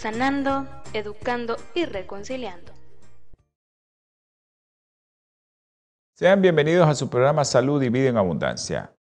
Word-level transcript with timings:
sanando, 0.00 0.66
educando 0.94 1.56
y 1.74 1.84
reconciliando. 1.84 2.72
Sean 6.16 6.40
bienvenidos 6.40 6.88
a 6.88 6.94
su 6.94 7.10
programa 7.10 7.44
Salud 7.44 7.82
y 7.82 7.90
Vida 7.90 8.08
en 8.08 8.16
Abundancia. 8.16 8.96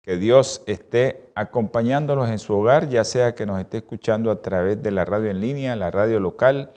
Que 0.00 0.16
Dios 0.16 0.62
esté 0.68 1.32
acompañándolos 1.34 2.28
en 2.28 2.38
su 2.38 2.54
hogar, 2.54 2.88
ya 2.88 3.02
sea 3.02 3.34
que 3.34 3.46
nos 3.46 3.58
esté 3.58 3.78
escuchando 3.78 4.30
a 4.30 4.42
través 4.42 4.80
de 4.80 4.92
la 4.92 5.04
radio 5.04 5.28
en 5.28 5.40
línea, 5.40 5.74
la 5.74 5.90
radio 5.90 6.20
local, 6.20 6.72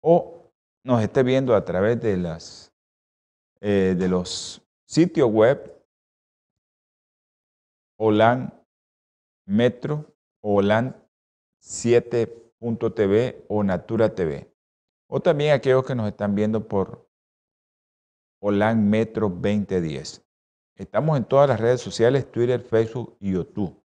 o 0.00 0.50
nos 0.82 1.02
esté 1.02 1.22
viendo 1.22 1.54
a 1.54 1.66
través 1.66 2.00
de, 2.00 2.16
las, 2.16 2.72
eh, 3.60 3.94
de 3.94 4.08
los 4.08 4.62
sitios 4.86 5.30
web 5.30 5.84
OLAN 7.98 8.54
Metro, 9.44 10.14
OLAN 10.40 10.96
7 11.60 12.41
TV 12.94 13.44
o 13.48 13.62
Natura 13.62 14.14
TV. 14.14 14.48
O 15.08 15.20
también 15.20 15.52
aquellos 15.52 15.84
que 15.84 15.94
nos 15.94 16.08
están 16.08 16.34
viendo 16.34 16.68
por 16.68 17.08
Holan 18.40 18.88
Metro 18.88 19.28
2010. 19.28 20.24
Estamos 20.76 21.18
en 21.18 21.24
todas 21.24 21.48
las 21.48 21.60
redes 21.60 21.80
sociales, 21.80 22.30
Twitter, 22.30 22.60
Facebook 22.60 23.16
y 23.20 23.32
YouTube. 23.32 23.76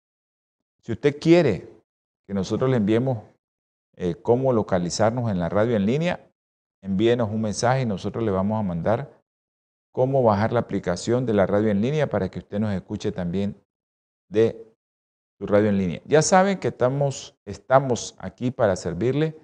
Si 0.82 0.92
usted 0.92 1.20
quiere 1.20 1.68
que 2.26 2.34
nosotros 2.34 2.70
le 2.70 2.78
enviemos 2.78 3.24
eh, 3.96 4.16
cómo 4.16 4.54
localizarnos 4.54 5.30
en 5.32 5.40
la 5.40 5.50
radio 5.50 5.76
en 5.76 5.86
línea, 5.86 6.32
envíenos 6.82 7.30
un 7.30 7.42
mensaje 7.42 7.82
y 7.82 7.86
nosotros 7.86 8.24
le 8.24 8.32
vamos 8.32 8.60
a 8.60 8.64
mandar 8.64 9.22
cómo 9.92 10.24
bajar 10.24 10.54
la 10.54 10.60
aplicación 10.60 11.26
de 11.26 11.34
la 11.34 11.48
radio 11.48 11.70
en 11.70 11.82
línea 11.82 12.08
para 12.08 12.30
que 12.30 12.40
usted 12.40 12.60
nos 12.60 12.74
escuche 12.74 13.12
también 13.12 13.60
de 14.30 14.67
su 15.38 15.46
radio 15.46 15.70
en 15.70 15.78
línea. 15.78 16.02
Ya 16.06 16.22
saben 16.22 16.60
que 16.60 16.70
estamos, 16.70 17.36
estamos 17.46 18.16
aquí 18.18 18.52
para 18.52 18.76
servirle. 18.76 19.38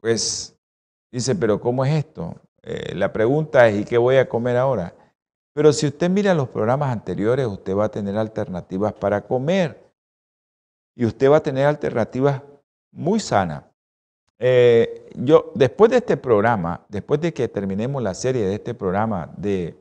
pues 0.00 0.56
dice, 1.12 1.34
pero 1.34 1.60
¿cómo 1.60 1.84
es 1.84 1.92
esto? 1.92 2.36
Eh, 2.62 2.94
la 2.94 3.12
pregunta 3.12 3.68
es, 3.68 3.80
¿y 3.80 3.84
qué 3.84 3.98
voy 3.98 4.16
a 4.16 4.28
comer 4.28 4.56
ahora? 4.56 4.94
Pero 5.54 5.72
si 5.72 5.86
usted 5.86 6.08
mira 6.08 6.34
los 6.34 6.48
programas 6.48 6.92
anteriores, 6.92 7.46
usted 7.46 7.74
va 7.74 7.86
a 7.86 7.90
tener 7.90 8.16
alternativas 8.16 8.92
para 8.92 9.26
comer 9.26 9.92
y 10.94 11.04
usted 11.04 11.30
va 11.30 11.38
a 11.38 11.42
tener 11.42 11.66
alternativas 11.66 12.42
muy 12.92 13.18
sanas. 13.20 13.67
Eh, 14.38 15.10
yo, 15.16 15.52
después 15.54 15.90
de 15.90 15.98
este 15.98 16.16
programa, 16.16 16.86
después 16.88 17.20
de 17.20 17.34
que 17.34 17.48
terminemos 17.48 18.02
la 18.02 18.14
serie 18.14 18.46
de 18.46 18.54
este 18.54 18.74
programa 18.74 19.32
de 19.36 19.76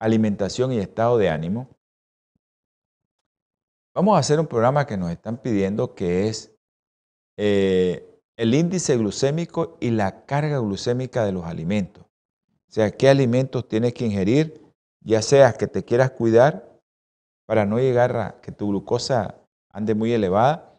alimentación 0.00 0.72
y 0.72 0.78
estado 0.78 1.16
de 1.16 1.28
ánimo, 1.28 1.68
vamos 3.94 4.16
a 4.16 4.20
hacer 4.20 4.40
un 4.40 4.46
programa 4.46 4.86
que 4.86 4.96
nos 4.96 5.10
están 5.10 5.38
pidiendo 5.38 5.94
que 5.94 6.28
es 6.28 6.52
eh, 7.36 8.20
el 8.36 8.54
índice 8.54 8.96
glucémico 8.96 9.76
y 9.80 9.90
la 9.90 10.24
carga 10.24 10.58
glucémica 10.58 11.24
de 11.24 11.32
los 11.32 11.44
alimentos. 11.44 12.04
O 12.04 12.72
sea, 12.72 12.90
qué 12.90 13.08
alimentos 13.08 13.66
tienes 13.68 13.94
que 13.94 14.06
ingerir, 14.06 14.60
ya 15.00 15.22
sea 15.22 15.52
que 15.52 15.66
te 15.66 15.84
quieras 15.84 16.10
cuidar 16.10 16.68
para 17.46 17.64
no 17.64 17.78
llegar 17.78 18.16
a 18.16 18.40
que 18.40 18.52
tu 18.52 18.68
glucosa 18.68 19.36
ande 19.72 19.94
muy 19.94 20.12
elevada, 20.12 20.74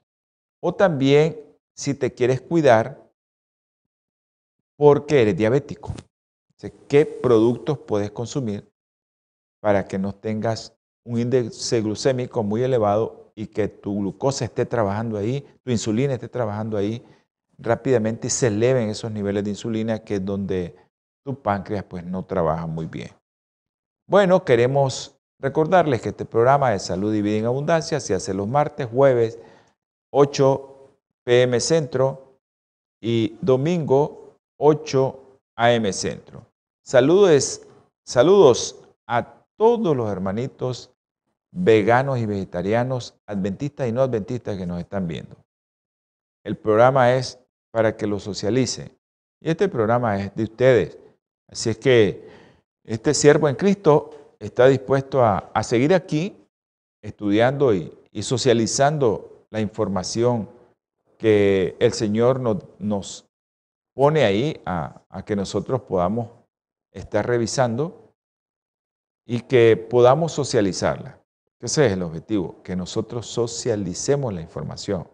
o 0.61 0.75
también 0.75 1.48
si 1.79 1.93
te 1.93 2.13
quieres 2.13 2.41
cuidar 2.41 3.09
porque 4.75 5.21
eres 5.21 5.37
diabético. 5.37 5.93
¿Qué 6.89 7.05
productos 7.05 7.77
puedes 7.77 8.11
consumir 8.11 8.69
para 9.61 9.87
que 9.87 9.97
no 9.97 10.13
tengas 10.13 10.75
un 11.05 11.19
índice 11.19 11.79
glucémico 11.79 12.43
muy 12.43 12.63
elevado 12.63 13.31
y 13.33 13.47
que 13.47 13.69
tu 13.69 13.97
glucosa 13.97 14.43
esté 14.43 14.65
trabajando 14.65 15.17
ahí, 15.17 15.47
tu 15.63 15.71
insulina 15.71 16.15
esté 16.15 16.27
trabajando 16.27 16.75
ahí 16.75 17.01
rápidamente 17.57 18.27
y 18.27 18.29
se 18.29 18.47
eleven 18.47 18.89
esos 18.89 19.09
niveles 19.09 19.45
de 19.45 19.51
insulina 19.51 19.99
que 19.99 20.15
es 20.15 20.25
donde 20.25 20.75
tu 21.23 21.41
páncreas 21.41 21.85
pues 21.85 22.03
no 22.03 22.25
trabaja 22.25 22.67
muy 22.67 22.87
bien. 22.87 23.11
Bueno, 24.05 24.43
queremos 24.43 25.17
recordarles 25.39 26.01
que 26.01 26.09
este 26.09 26.25
programa 26.25 26.71
de 26.71 26.79
Salud 26.79 27.15
y 27.15 27.21
Vida 27.21 27.37
en 27.37 27.45
Abundancia 27.45 28.01
se 28.01 28.13
hace 28.13 28.33
los 28.33 28.49
martes, 28.49 28.85
jueves, 28.85 29.39
8 30.11 30.68
PM 31.29 31.59
Centro 31.59 32.39
y 32.99 33.37
domingo 33.39 34.33
8 34.57 35.39
AM 35.57 35.93
Centro. 35.93 36.43
Saludos, 36.83 37.67
saludos 38.03 38.79
a 39.05 39.35
todos 39.55 39.95
los 39.95 40.09
hermanitos 40.09 40.89
veganos 41.51 42.17
y 42.17 42.25
vegetarianos, 42.25 43.13
adventistas 43.27 43.87
y 43.87 43.91
no 43.91 44.01
adventistas 44.01 44.57
que 44.57 44.65
nos 44.65 44.79
están 44.79 45.07
viendo. 45.07 45.35
El 46.43 46.57
programa 46.57 47.13
es 47.13 47.37
para 47.71 47.95
que 47.95 48.07
lo 48.07 48.17
socialice 48.19 48.97
y 49.39 49.51
este 49.51 49.69
programa 49.69 50.19
es 50.19 50.35
de 50.35 50.45
ustedes. 50.45 50.97
Así 51.47 51.69
es 51.69 51.77
que 51.77 52.27
este 52.83 53.13
siervo 53.13 53.47
en 53.47 53.55
Cristo 53.55 54.33
está 54.39 54.65
dispuesto 54.65 55.23
a, 55.23 55.51
seguir 55.61 55.93
aquí 55.93 56.35
estudiando 57.03 57.71
y 57.71 58.23
socializando 58.23 59.45
la 59.51 59.61
información 59.61 60.57
que 61.19 61.75
el 61.79 61.91
Señor 61.91 62.39
nos, 62.79 63.25
pone 63.93 64.23
ahí 64.23 64.59
a, 64.65 65.03
que 65.25 65.35
nosotros 65.35 65.81
podamos 65.81 66.29
estar 66.93 67.27
revisando 67.27 68.15
y 69.27 69.41
que 69.41 69.75
podamos 69.75 70.31
socializarla. 70.31 71.21
Ese 71.59 71.85
es 71.85 71.91
el 71.91 72.03
objetivo, 72.03 72.63
que 72.63 72.77
nosotros 72.77 73.27
socialicemos 73.27 74.33
la 74.33 74.39
información. 74.39 75.09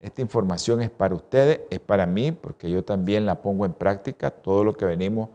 Esta 0.00 0.22
información 0.22 0.80
es 0.80 0.90
para 0.90 1.14
ustedes, 1.14 1.60
es 1.68 1.80
para 1.80 2.06
mí, 2.06 2.32
porque 2.32 2.70
yo 2.70 2.82
también 2.82 3.26
la 3.26 3.42
pongo 3.42 3.66
en 3.66 3.74
práctica. 3.74 4.30
Todo 4.30 4.64
lo 4.64 4.72
que 4.72 4.86
venimos 4.86 5.28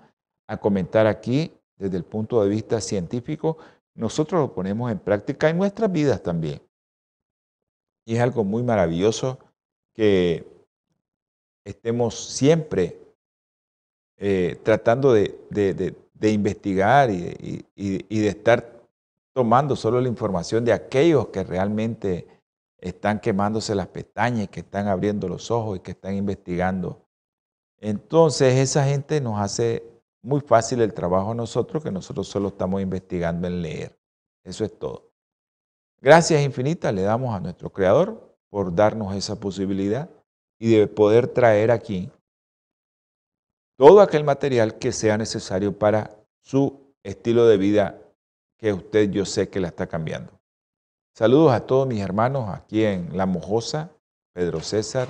a 0.47 0.57
comentar 0.57 1.05
aquí 1.05 1.53
desde 1.77 1.97
el 1.97 2.03
punto 2.03 2.41
de 2.41 2.49
vista 2.49 2.81
científico, 2.81 3.59
nosotros 3.93 4.41
lo 4.41 4.53
ponemos 4.55 4.91
en 4.91 4.97
práctica 4.97 5.49
en 5.49 5.59
nuestras 5.59 5.91
vidas 5.91 6.23
también. 6.23 6.63
Y 8.05 8.15
es 8.15 8.21
algo 8.21 8.43
muy 8.43 8.63
maravilloso 8.63 9.37
que 9.93 10.45
estemos 11.63 12.15
siempre 12.15 12.99
eh, 14.17 14.59
tratando 14.63 15.13
de, 15.13 15.95
investigar 16.21 17.09
y, 17.09 17.65
de 17.75 18.27
estar 18.27 18.81
tomando 19.33 19.75
solo 19.75 19.99
la 19.99 20.07
información 20.07 20.63
de 20.63 20.73
aquellos 20.73 21.27
que 21.27 21.43
realmente 21.43 22.27
están 22.79 23.19
quemándose 23.19 23.75
las 23.75 23.87
pestañas, 23.87 24.49
que 24.49 24.61
están 24.61 24.87
abriendo 24.87 25.27
los 25.27 25.51
ojos 25.51 25.77
y 25.77 25.79
que 25.81 25.91
están 25.91 26.15
investigando. 26.15 27.05
Entonces 27.79 28.55
esa 28.55 28.85
gente 28.85 29.19
nos 29.19 29.39
hace 29.39 29.83
muy 30.21 30.39
fácil 30.41 30.81
el 30.81 30.93
trabajo 30.93 31.31
a 31.31 31.35
nosotros, 31.35 31.83
que 31.83 31.91
nosotros 31.91 32.27
solo 32.27 32.49
estamos 32.49 32.81
investigando 32.81 33.47
en 33.47 33.61
leer. 33.61 33.97
Eso 34.43 34.63
es 34.63 34.77
todo. 34.77 35.11
Gracias 35.99 36.41
infinitas 36.41 36.93
le 36.93 37.01
damos 37.01 37.33
a 37.33 37.39
nuestro 37.39 37.69
Creador 37.71 38.32
por 38.53 38.75
darnos 38.75 39.15
esa 39.15 39.39
posibilidad 39.39 40.11
y 40.59 40.75
de 40.75 40.85
poder 40.85 41.27
traer 41.27 41.71
aquí 41.71 42.11
todo 43.79 43.99
aquel 43.99 44.23
material 44.23 44.77
que 44.77 44.91
sea 44.91 45.17
necesario 45.17 45.79
para 45.79 46.15
su 46.39 46.93
estilo 47.01 47.47
de 47.47 47.57
vida 47.57 47.99
que 48.59 48.71
usted 48.71 49.09
yo 49.09 49.25
sé 49.25 49.49
que 49.49 49.59
la 49.59 49.69
está 49.69 49.87
cambiando. 49.87 50.39
Saludos 51.15 51.51
a 51.51 51.65
todos 51.65 51.87
mis 51.87 51.99
hermanos 51.99 52.47
aquí 52.47 52.85
en 52.85 53.17
La 53.17 53.25
Mojosa, 53.25 53.89
Pedro 54.33 54.59
César, 54.61 55.07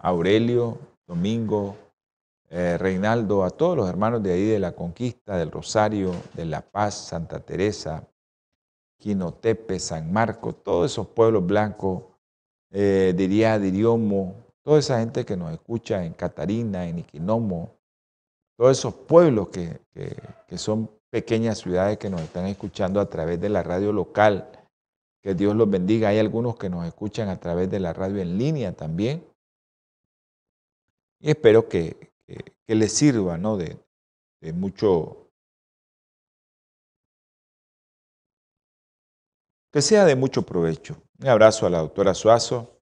Aurelio, 0.00 0.80
Domingo, 1.06 1.76
eh, 2.50 2.76
Reinaldo, 2.76 3.44
a 3.44 3.50
todos 3.50 3.76
los 3.76 3.88
hermanos 3.88 4.20
de 4.20 4.32
ahí 4.32 4.46
de 4.46 4.58
la 4.58 4.72
Conquista, 4.72 5.36
del 5.36 5.52
Rosario, 5.52 6.10
de 6.34 6.44
La 6.46 6.62
Paz, 6.62 7.06
Santa 7.06 7.38
Teresa, 7.38 8.02
Quinotepe, 8.98 9.78
San 9.78 10.12
Marcos, 10.12 10.60
todos 10.64 10.90
esos 10.90 11.06
pueblos 11.06 11.46
blancos, 11.46 12.11
eh, 12.72 13.12
diría 13.16 13.58
Diriomo, 13.58 14.34
toda 14.64 14.78
esa 14.78 14.98
gente 14.98 15.24
que 15.24 15.36
nos 15.36 15.52
escucha 15.52 16.04
en 16.04 16.14
Catarina, 16.14 16.88
en 16.88 17.00
Iquinomo, 17.00 17.76
todos 18.56 18.78
esos 18.78 18.94
pueblos 18.94 19.48
que, 19.48 19.80
que 20.46 20.58
son 20.58 20.90
pequeñas 21.10 21.58
ciudades 21.58 21.98
que 21.98 22.08
nos 22.08 22.22
están 22.22 22.46
escuchando 22.46 22.98
a 22.98 23.08
través 23.08 23.40
de 23.40 23.50
la 23.50 23.62
radio 23.62 23.92
local. 23.92 24.50
Que 25.22 25.34
Dios 25.34 25.54
los 25.54 25.70
bendiga. 25.70 26.08
Hay 26.08 26.18
algunos 26.18 26.56
que 26.56 26.70
nos 26.70 26.86
escuchan 26.86 27.28
a 27.28 27.38
través 27.38 27.70
de 27.70 27.80
la 27.80 27.92
radio 27.92 28.22
en 28.22 28.38
línea 28.38 28.72
también. 28.72 29.24
Y 31.20 31.30
espero 31.30 31.68
que, 31.68 32.12
que, 32.26 32.74
les 32.74 32.92
sirva 32.92 33.36
¿no? 33.36 33.56
de, 33.56 33.76
de 34.40 34.52
mucho, 34.52 35.28
que 39.72 39.82
sea 39.82 40.04
de 40.04 40.16
mucho 40.16 40.42
provecho. 40.42 41.01
Un 41.22 41.28
abrazo 41.28 41.66
a 41.66 41.70
la 41.70 41.78
doctora 41.78 42.14
Suazo. 42.14 42.80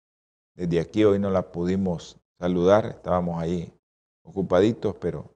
Desde 0.54 0.80
aquí 0.80 1.04
hoy 1.04 1.18
no 1.18 1.31
la 1.31 1.51
pudimos 1.51 2.18
saludar, 2.38 2.86
estábamos 2.86 3.42
ahí 3.42 3.74
ocupaditos, 4.22 4.95
pero 4.98 5.34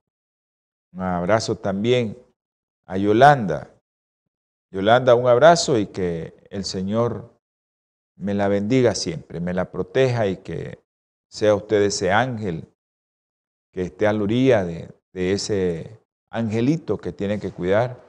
un 0.92 1.02
abrazo 1.02 1.56
también 1.56 2.16
a 2.86 2.96
Yolanda. 2.98 3.74
Yolanda, 4.70 5.16
un 5.16 5.26
abrazo 5.26 5.78
y 5.78 5.86
que 5.86 6.46
el 6.50 6.64
Señor 6.64 7.28
me 8.14 8.34
la 8.34 8.46
bendiga 8.46 8.94
siempre, 8.94 9.40
me 9.40 9.52
la 9.52 9.72
proteja 9.72 10.28
y 10.28 10.36
que 10.36 10.78
sea 11.28 11.56
usted 11.56 11.82
ese 11.82 12.12
ángel 12.12 12.68
que 13.72 13.82
esté 13.82 14.06
a 14.06 14.12
la 14.12 14.22
orilla 14.22 14.64
de, 14.64 14.94
ese 15.12 15.98
angelito 16.30 16.98
que 16.98 17.10
tiene 17.10 17.40
que 17.40 17.50
cuidar 17.50 18.00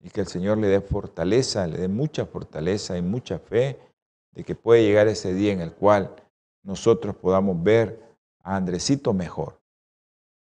y 0.00 0.10
que 0.10 0.20
el 0.20 0.26
Señor 0.26 0.58
le 0.58 0.66
dé 0.66 0.82
fortaleza, 0.82 1.66
le 1.66 1.78
dé 1.78 1.88
mucha 1.88 2.26
fortaleza 2.26 2.98
y 2.98 3.02
mucha 3.02 3.38
fe 3.38 3.78
de 4.32 4.44
que 4.44 4.54
puede 4.54 4.82
llegar 4.82 5.08
ese 5.08 5.34
día 5.34 5.52
en 5.52 5.60
el 5.60 5.72
cual 5.72 6.14
nosotros 6.62 7.16
podamos 7.16 7.62
ver 7.62 8.02
a 8.42 8.56
Andresito 8.56 9.12
mejor. 9.12 9.60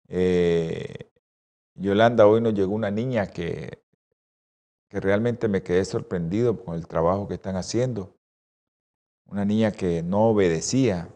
Eh, 0.08 1.10
Yolanda, 1.76 2.28
hoy 2.28 2.42
nos 2.42 2.54
llegó 2.54 2.74
una 2.74 2.92
niña 2.92 3.28
que, 3.28 3.84
que 4.90 5.00
realmente 5.00 5.48
me 5.48 5.64
quedé 5.64 5.86
sorprendido 5.86 6.64
con 6.64 6.76
el 6.76 6.88
trabajo 6.88 7.28
que 7.28 7.36
están 7.36 7.56
haciendo. 7.56 8.16
Una 9.26 9.46
niña 9.46 9.72
que 9.72 10.04
no 10.04 10.30
obedecía, 10.30 11.10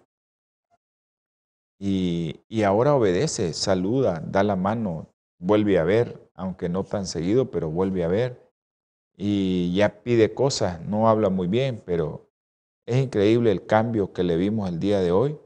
y, 1.80 2.64
ahora 2.64 2.96
obedece, 2.96 3.54
saluda, 3.54 4.22
da 4.26 4.44
la 4.44 4.56
mano, 4.56 5.08
vuelve 5.40 5.78
a 5.78 5.84
ver, 5.84 6.30
aunque 6.34 6.70
no 6.70 6.84
tan 6.84 7.06
seguido, 7.06 7.52
pero 7.52 7.70
vuelve 7.70 8.04
a 8.04 8.08
ver. 8.08 8.42
Y 9.18 9.74
ya 9.76 10.02
pide 10.04 10.34
cosas, 10.34 10.82
no 10.82 11.10
habla 11.10 11.30
muy 11.30 11.48
bien, 11.48 11.82
pero 11.86 12.25
es 12.86 13.04
increíble 13.04 13.52
el 13.52 13.66
cambio 13.66 14.14
que 14.14 14.24
le 14.24 14.38
vimos 14.38 14.70
el 14.70 14.80
día 14.80 15.00
de 15.00 15.12
hoy. 15.12 15.38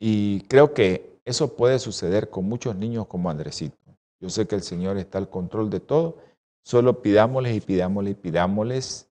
Y 0.00 0.42
creo 0.42 0.74
que 0.74 1.20
eso 1.24 1.56
puede 1.56 1.78
suceder 1.78 2.30
con 2.30 2.44
muchos 2.44 2.76
niños 2.76 3.06
como 3.06 3.30
Andresito. 3.30 3.76
Yo 4.20 4.30
sé 4.30 4.46
que 4.46 4.54
el 4.54 4.62
Señor 4.62 4.96
está 4.96 5.18
al 5.18 5.30
control 5.30 5.70
de 5.70 5.80
todo. 5.80 6.18
Solo 6.64 7.02
pidámosles 7.02 7.56
y 7.56 7.60
pidámosles 7.60 8.12
y 8.12 8.14
pidámosles 8.14 9.10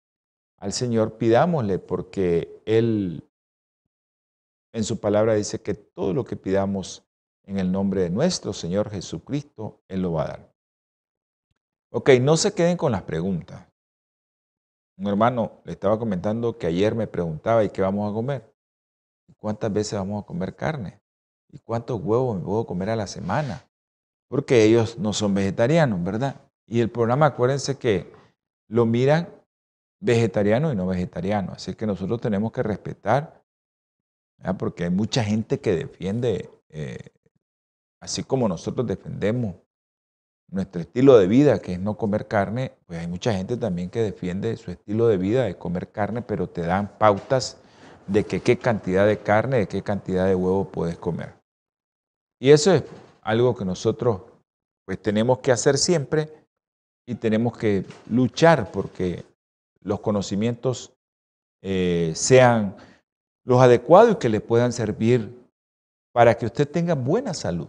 al 0.57 0.73
Señor, 0.73 1.17
pidámosle 1.17 1.79
porque 1.79 2.61
Él 2.65 3.23
en 4.73 4.83
su 4.83 4.99
palabra 4.99 5.33
dice 5.35 5.61
que 5.61 5.73
todo 5.73 6.13
lo 6.13 6.25
que 6.25 6.35
pidamos 6.35 7.03
en 7.43 7.57
el 7.57 7.71
nombre 7.71 8.01
de 8.01 8.09
nuestro 8.09 8.53
Señor 8.53 8.89
Jesucristo, 8.89 9.81
Él 9.87 10.01
lo 10.01 10.13
va 10.13 10.23
a 10.23 10.27
dar. 10.27 10.53
Ok, 11.91 12.09
no 12.21 12.35
se 12.37 12.53
queden 12.53 12.77
con 12.77 12.91
las 12.91 13.03
preguntas. 13.03 13.65
Un 14.97 15.07
hermano 15.07 15.61
le 15.63 15.73
estaba 15.73 15.99
comentando 15.99 16.57
que 16.57 16.67
ayer 16.67 16.95
me 16.95 17.07
preguntaba, 17.07 17.63
¿y 17.63 17.69
qué 17.69 17.81
vamos 17.81 18.09
a 18.09 18.13
comer? 18.13 18.53
¿Cuántas 19.37 19.71
veces 19.71 19.93
vamos 19.99 20.23
a 20.23 20.25
comer 20.25 20.55
carne? 20.55 20.99
¿Y 21.49 21.59
cuántos 21.59 22.01
huevos 22.01 22.37
me 22.37 22.43
puedo 22.43 22.65
comer 22.65 22.89
a 22.89 22.95
la 22.95 23.07
semana? 23.07 23.69
Porque 24.27 24.63
ellos 24.63 24.97
no 24.97 25.13
son 25.13 25.33
vegetarianos, 25.33 26.03
¿verdad? 26.03 26.41
Y 26.65 26.81
el 26.81 26.89
programa, 26.89 27.27
acuérdense 27.27 27.77
que 27.77 28.11
lo 28.67 28.85
miran 28.85 29.29
vegetariano 29.99 30.73
y 30.73 30.75
no 30.75 30.87
vegetariano. 30.87 31.53
Así 31.53 31.75
que 31.75 31.85
nosotros 31.85 32.19
tenemos 32.19 32.51
que 32.51 32.63
respetar 32.63 33.43
porque 34.57 34.85
hay 34.85 34.89
mucha 34.89 35.23
gente 35.23 35.59
que 35.59 35.75
defiende, 35.75 36.49
eh, 36.69 37.11
así 37.99 38.23
como 38.23 38.47
nosotros 38.47 38.85
defendemos 38.85 39.55
nuestro 40.49 40.81
estilo 40.81 41.17
de 41.17 41.27
vida, 41.27 41.59
que 41.59 41.73
es 41.73 41.79
no 41.79 41.97
comer 41.97 42.27
carne, 42.27 42.73
pues 42.85 42.99
hay 42.99 43.07
mucha 43.07 43.33
gente 43.33 43.57
también 43.57 43.89
que 43.89 44.01
defiende 44.01 44.55
su 44.57 44.71
estilo 44.71 45.07
de 45.07 45.17
vida 45.17 45.43
de 45.43 45.57
comer 45.57 45.91
carne, 45.91 46.21
pero 46.21 46.47
te 46.47 46.61
dan 46.61 46.97
pautas 46.97 47.57
de 48.07 48.25
que 48.25 48.39
qué 48.41 48.57
cantidad 48.57 49.05
de 49.05 49.19
carne, 49.19 49.57
de 49.57 49.67
qué 49.67 49.81
cantidad 49.81 50.25
de 50.25 50.35
huevo 50.35 50.69
puedes 50.69 50.97
comer. 50.97 51.33
Y 52.39 52.51
eso 52.51 52.73
es 52.73 52.83
algo 53.21 53.55
que 53.55 53.65
nosotros 53.65 54.21
pues 54.85 55.01
tenemos 55.01 55.39
que 55.39 55.51
hacer 55.51 55.77
siempre 55.77 56.31
y 57.05 57.15
tenemos 57.15 57.57
que 57.57 57.85
luchar 58.09 58.71
porque 58.71 59.25
los 59.81 59.99
conocimientos 59.99 60.93
eh, 61.61 62.13
sean 62.15 62.77
los 63.43 63.61
adecuados 63.61 64.13
y 64.13 64.19
que 64.19 64.29
le 64.29 64.39
puedan 64.39 64.71
servir 64.71 65.37
para 66.13 66.37
que 66.37 66.45
usted 66.45 66.69
tenga 66.69 66.95
buena 66.95 67.33
salud. 67.33 67.67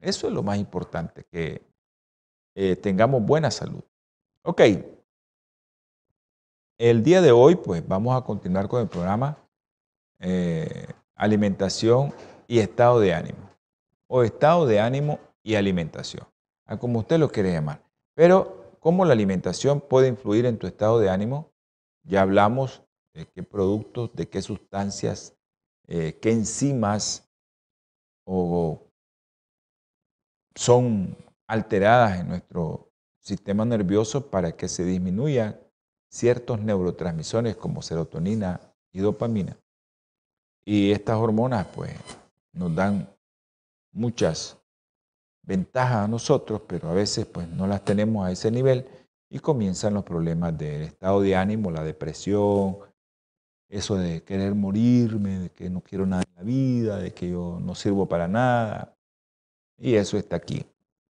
Eso 0.00 0.28
es 0.28 0.32
lo 0.32 0.42
más 0.44 0.58
importante, 0.58 1.24
que 1.30 1.67
eh, 2.60 2.74
tengamos 2.74 3.22
buena 3.22 3.52
salud. 3.52 3.84
Ok, 4.42 4.62
el 6.76 7.04
día 7.04 7.22
de 7.22 7.30
hoy 7.30 7.54
pues 7.54 7.86
vamos 7.86 8.20
a 8.20 8.24
continuar 8.24 8.66
con 8.66 8.82
el 8.82 8.88
programa 8.88 9.38
eh, 10.18 10.88
alimentación 11.14 12.12
y 12.48 12.58
estado 12.58 12.98
de 12.98 13.14
ánimo. 13.14 13.48
O 14.08 14.24
estado 14.24 14.66
de 14.66 14.80
ánimo 14.80 15.20
y 15.44 15.54
alimentación, 15.54 16.26
como 16.80 16.98
usted 16.98 17.20
lo 17.20 17.30
quiere 17.30 17.52
llamar. 17.52 17.80
Pero 18.14 18.74
cómo 18.80 19.04
la 19.04 19.12
alimentación 19.12 19.80
puede 19.80 20.08
influir 20.08 20.44
en 20.44 20.58
tu 20.58 20.66
estado 20.66 20.98
de 20.98 21.10
ánimo, 21.10 21.52
ya 22.02 22.22
hablamos 22.22 22.82
de 23.14 23.26
qué 23.26 23.44
productos, 23.44 24.12
de 24.14 24.28
qué 24.28 24.42
sustancias, 24.42 25.36
eh, 25.86 26.18
qué 26.20 26.32
enzimas 26.32 27.30
o 28.26 28.82
son 30.56 31.16
alteradas 31.48 32.20
en 32.20 32.28
nuestro 32.28 32.92
sistema 33.18 33.64
nervioso 33.64 34.30
para 34.30 34.52
que 34.52 34.68
se 34.68 34.84
disminuyan 34.84 35.58
ciertos 36.08 36.60
neurotransmisores 36.60 37.56
como 37.56 37.82
serotonina 37.82 38.60
y 38.92 39.00
dopamina. 39.00 39.56
Y 40.64 40.92
estas 40.92 41.16
hormonas 41.16 41.66
pues 41.74 41.92
nos 42.52 42.74
dan 42.74 43.08
muchas 43.92 44.58
ventajas 45.42 46.04
a 46.04 46.08
nosotros, 46.08 46.62
pero 46.66 46.90
a 46.90 46.94
veces 46.94 47.26
pues 47.26 47.48
no 47.48 47.66
las 47.66 47.84
tenemos 47.84 48.26
a 48.26 48.30
ese 48.30 48.50
nivel 48.50 48.86
y 49.30 49.38
comienzan 49.38 49.94
los 49.94 50.04
problemas 50.04 50.56
del 50.56 50.82
estado 50.82 51.20
de 51.22 51.34
ánimo, 51.36 51.70
la 51.70 51.84
depresión, 51.84 52.78
eso 53.68 53.96
de 53.96 54.22
querer 54.22 54.54
morirme, 54.54 55.38
de 55.38 55.50
que 55.50 55.68
no 55.68 55.80
quiero 55.80 56.06
nada 56.06 56.22
en 56.26 56.34
la 56.36 56.42
vida, 56.42 56.98
de 56.98 57.12
que 57.12 57.30
yo 57.30 57.58
no 57.60 57.74
sirvo 57.74 58.06
para 58.06 58.28
nada. 58.28 58.94
Y 59.78 59.94
eso 59.94 60.16
está 60.16 60.36
aquí. 60.36 60.64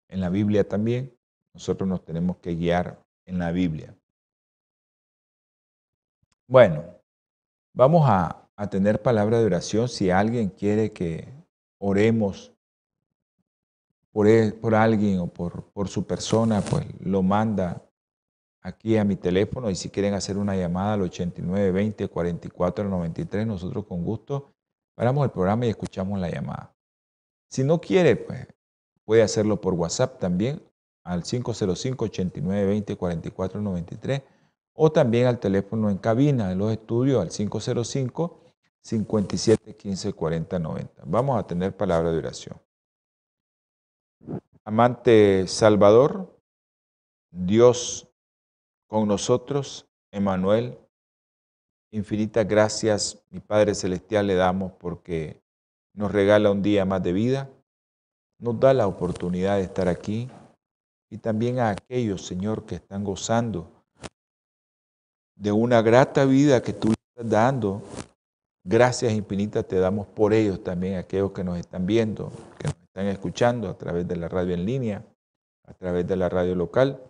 En 0.10 0.22
la 0.22 0.30
Biblia 0.30 0.68
también, 0.68 1.16
nosotros 1.54 1.88
nos 1.88 2.04
tenemos 2.04 2.38
que 2.38 2.56
guiar 2.56 3.00
en 3.26 3.40
la 3.40 3.52
Biblia. 3.52 3.96
Bueno, 6.48 6.84
vamos 7.74 8.06
a, 8.08 8.42
tener 8.70 9.02
palabra 9.02 9.40
de 9.40 9.46
oración. 9.46 9.90
Si 9.90 10.10
alguien 10.10 10.50
quiere 10.50 10.94
que 10.94 11.28
oremos 11.78 12.54
por, 14.12 14.28
por 14.60 14.76
alguien 14.76 15.20
o 15.20 15.28
por, 15.28 15.66
por 15.72 15.90
su 15.90 16.06
persona, 16.06 16.62
pues 16.62 16.86
lo 17.02 17.22
manda 17.22 17.86
aquí 18.62 18.98
a 18.98 19.04
mi 19.04 19.16
teléfono 19.16 19.70
y 19.70 19.76
si 19.76 19.90
quieren 19.90 20.14
hacer 20.14 20.38
una 20.38 20.56
llamada 20.56 20.94
al 20.94 21.02
8920 21.04 22.08
4493, 22.08 23.46
nosotros 23.46 23.86
con 23.86 24.04
gusto 24.04 24.54
paramos 24.96 25.26
el 25.26 25.32
programa 25.32 25.66
y 25.66 25.70
escuchamos 25.70 26.20
la 26.20 26.30
llamada. 26.30 26.74
Si 27.50 27.64
no 27.64 27.80
quiere, 27.80 28.16
pues 28.16 28.48
puede 29.06 29.22
hacerlo 29.22 29.62
por 29.62 29.74
WhatsApp 29.74 30.20
también 30.20 30.62
al 31.04 31.24
505 31.24 32.06
8920 32.06 32.98
4493 32.98 34.22
o 34.74 34.92
también 34.92 35.28
al 35.28 35.40
teléfono 35.40 35.90
en 35.90 35.98
cabina 35.98 36.50
de 36.50 36.56
los 36.56 36.72
estudios 36.72 37.22
al 37.22 37.30
505 37.30 38.42
57 38.82 39.76
15 39.76 40.14
40 40.14 40.60
90. 40.60 41.04
Vamos 41.06 41.40
a 41.40 41.48
tener 41.48 41.76
palabra 41.76 42.12
de 42.12 42.18
oración. 42.18 42.60
Amante 44.64 45.48
Salvador, 45.48 46.40
Dios 47.32 48.08
con 48.88 49.08
nosotros, 49.08 49.88
Emanuel. 50.12 50.78
Infinitas 51.92 52.48
gracias, 52.48 53.24
mi 53.30 53.40
Padre 53.40 53.76
Celestial, 53.76 54.28
le 54.28 54.36
damos 54.36 54.74
porque 54.74 55.42
nos 55.94 56.12
regala 56.12 56.52
un 56.52 56.62
día 56.62 56.84
más 56.84 57.02
de 57.04 57.14
vida, 57.14 57.50
nos 58.40 58.60
da 58.60 58.74
la 58.74 58.88
oportunidad 58.88 59.58
de 59.58 59.64
estar 59.64 59.88
aquí 59.88 60.30
y 61.10 61.18
también 61.18 61.60
a 61.60 61.70
aquellos, 61.70 62.26
Señor, 62.26 62.66
que 62.66 62.76
están 62.76 63.04
gozando 63.04 63.72
de 65.36 65.52
una 65.52 65.82
grata 65.82 66.26
vida 66.26 66.62
que 66.62 66.74
tú 66.74 66.92
estás 66.92 67.30
dando. 67.30 67.82
Gracias 68.64 69.14
infinitas 69.14 69.68
te 69.68 69.78
damos 69.78 70.08
por 70.08 70.34
ellos 70.34 70.64
también, 70.64 70.96
aquellos 70.96 71.32
que 71.32 71.44
nos 71.44 71.58
están 71.58 71.86
viendo, 71.86 72.32
que 72.58 72.68
nos 72.68 72.78
están 72.78 73.08
escuchando 73.08 73.70
a 73.70 73.78
través 73.78 74.08
de 74.08 74.16
la 74.16 74.28
radio 74.28 74.54
en 74.54 74.66
línea, 74.66 75.06
a 75.66 75.74
través 75.74 76.08
de 76.08 76.16
la 76.16 76.30
radio 76.30 76.56
local. 76.56 77.02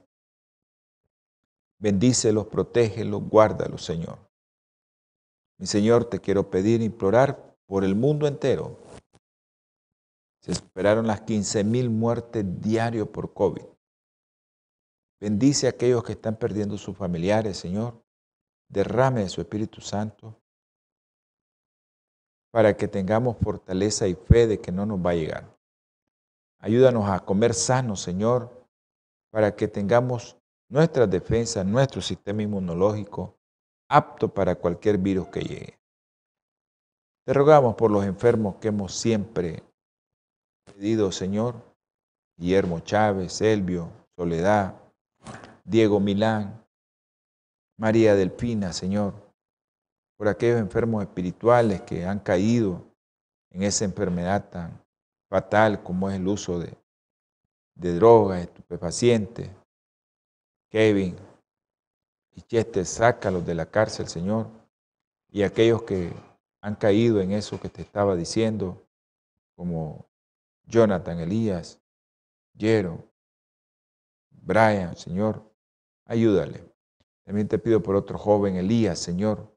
Bendícelos, 1.79 2.47
protégelos, 2.47 3.23
guárdalos, 3.29 3.83
Señor. 3.83 4.17
Mi 5.57 5.67
Señor, 5.67 6.05
te 6.05 6.19
quiero 6.19 6.49
pedir, 6.49 6.81
implorar 6.81 7.55
por 7.65 7.85
el 7.85 7.95
mundo 7.95 8.27
entero. 8.27 8.77
Se 10.45 10.53
superaron 10.53 11.07
las 11.07 11.25
15.000 11.25 11.89
muertes 11.89 12.45
diarias 12.61 13.07
por 13.07 13.33
COVID. 13.33 13.65
Bendice 15.19 15.65
a 15.65 15.71
aquellos 15.71 16.03
que 16.03 16.11
están 16.11 16.35
perdiendo 16.35 16.77
sus 16.77 16.95
familiares, 16.95 17.57
Señor. 17.57 17.99
Derrame 18.69 19.21
de 19.21 19.29
su 19.29 19.41
Espíritu 19.41 19.81
Santo 19.81 20.39
para 22.51 22.77
que 22.77 22.87
tengamos 22.87 23.37
fortaleza 23.37 24.07
y 24.07 24.13
fe 24.13 24.45
de 24.45 24.61
que 24.61 24.71
no 24.71 24.85
nos 24.85 25.03
va 25.03 25.09
a 25.09 25.15
llegar. 25.15 25.57
Ayúdanos 26.59 27.09
a 27.09 27.21
comer 27.21 27.55
sano, 27.55 27.95
Señor, 27.95 28.67
para 29.31 29.55
que 29.55 29.67
tengamos 29.67 30.37
nuestra 30.69 31.07
defensa, 31.07 31.63
nuestro 31.63 32.01
sistema 32.01 32.43
inmunológico 32.43 33.35
apto 33.89 34.31
para 34.31 34.53
cualquier 34.53 34.99
virus 34.99 35.27
que 35.29 35.41
llegue. 35.41 35.79
Te 37.25 37.33
rogamos 37.33 37.73
por 37.73 37.89
los 37.89 38.05
enfermos 38.05 38.57
que 38.57 38.67
hemos 38.67 38.93
siempre 38.93 39.63
pedido, 40.65 41.11
Señor, 41.11 41.55
Guillermo 42.37 42.79
Chávez, 42.79 43.39
Elvio, 43.41 43.91
Soledad, 44.15 44.75
Diego 45.63 45.99
Milán, 45.99 46.63
María 47.77 48.15
Delfina, 48.15 48.73
Señor, 48.73 49.13
por 50.17 50.27
aquellos 50.27 50.59
enfermos 50.59 51.03
espirituales 51.03 51.81
que 51.81 52.05
han 52.05 52.19
caído 52.19 52.83
en 53.51 53.63
esa 53.63 53.85
enfermedad 53.85 54.49
tan 54.49 54.81
fatal 55.29 55.81
como 55.83 56.09
es 56.09 56.15
el 56.15 56.27
uso 56.27 56.59
de, 56.59 56.77
de 57.75 57.93
drogas, 57.95 58.41
estupefacientes, 58.41 59.49
Kevin 60.69 61.15
y 62.33 62.41
Chester, 62.41 62.85
sácalos 62.85 63.45
de 63.45 63.55
la 63.55 63.65
cárcel, 63.65 64.07
Señor. 64.07 64.47
Y 65.31 65.43
aquellos 65.43 65.83
que 65.83 66.13
han 66.61 66.75
caído 66.75 67.21
en 67.21 67.31
eso 67.31 67.59
que 67.59 67.69
te 67.69 67.81
estaba 67.81 68.15
diciendo, 68.15 68.81
como 69.55 70.05
Jonathan, 70.67 71.19
Elías, 71.19 71.81
Jero, 72.57 73.11
Brian, 74.29 74.95
Señor, 74.95 75.43
ayúdale. 76.05 76.63
También 77.23 77.47
te 77.47 77.57
pido 77.57 77.81
por 77.81 77.95
otro 77.95 78.17
joven, 78.17 78.55
Elías, 78.55 78.99
Señor, 78.99 79.55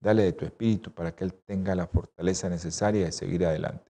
dale 0.00 0.24
de 0.24 0.32
tu 0.32 0.44
espíritu 0.44 0.92
para 0.92 1.14
que 1.14 1.24
él 1.24 1.34
tenga 1.34 1.74
la 1.74 1.86
fortaleza 1.86 2.48
necesaria 2.48 3.06
de 3.06 3.12
seguir 3.12 3.46
adelante. 3.46 3.90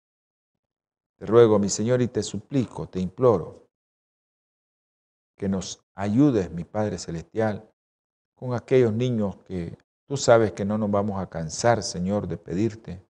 Te 1.18 1.26
ruego, 1.26 1.60
mi 1.60 1.70
Señor, 1.70 2.02
y 2.02 2.08
te 2.08 2.22
suplico, 2.22 2.90
te 2.90 3.00
imploro, 3.00 3.70
que 5.38 5.48
nos 5.48 5.84
ayudes, 5.96 6.52
mi 6.52 6.64
Padre 6.64 6.98
Celestial, 6.98 7.70
con 8.36 8.54
aquellos 8.54 8.94
niños 8.94 9.38
que 9.46 9.78
tú 10.08 10.18
sabes 10.18 10.52
que 10.52 10.66
no 10.66 10.78
nos 10.78 10.92
vamos 10.92 11.22
a 11.22 11.30
cansar, 11.30 11.82
Señor, 11.84 12.28
de 12.28 12.38
pedirte. 12.38 13.06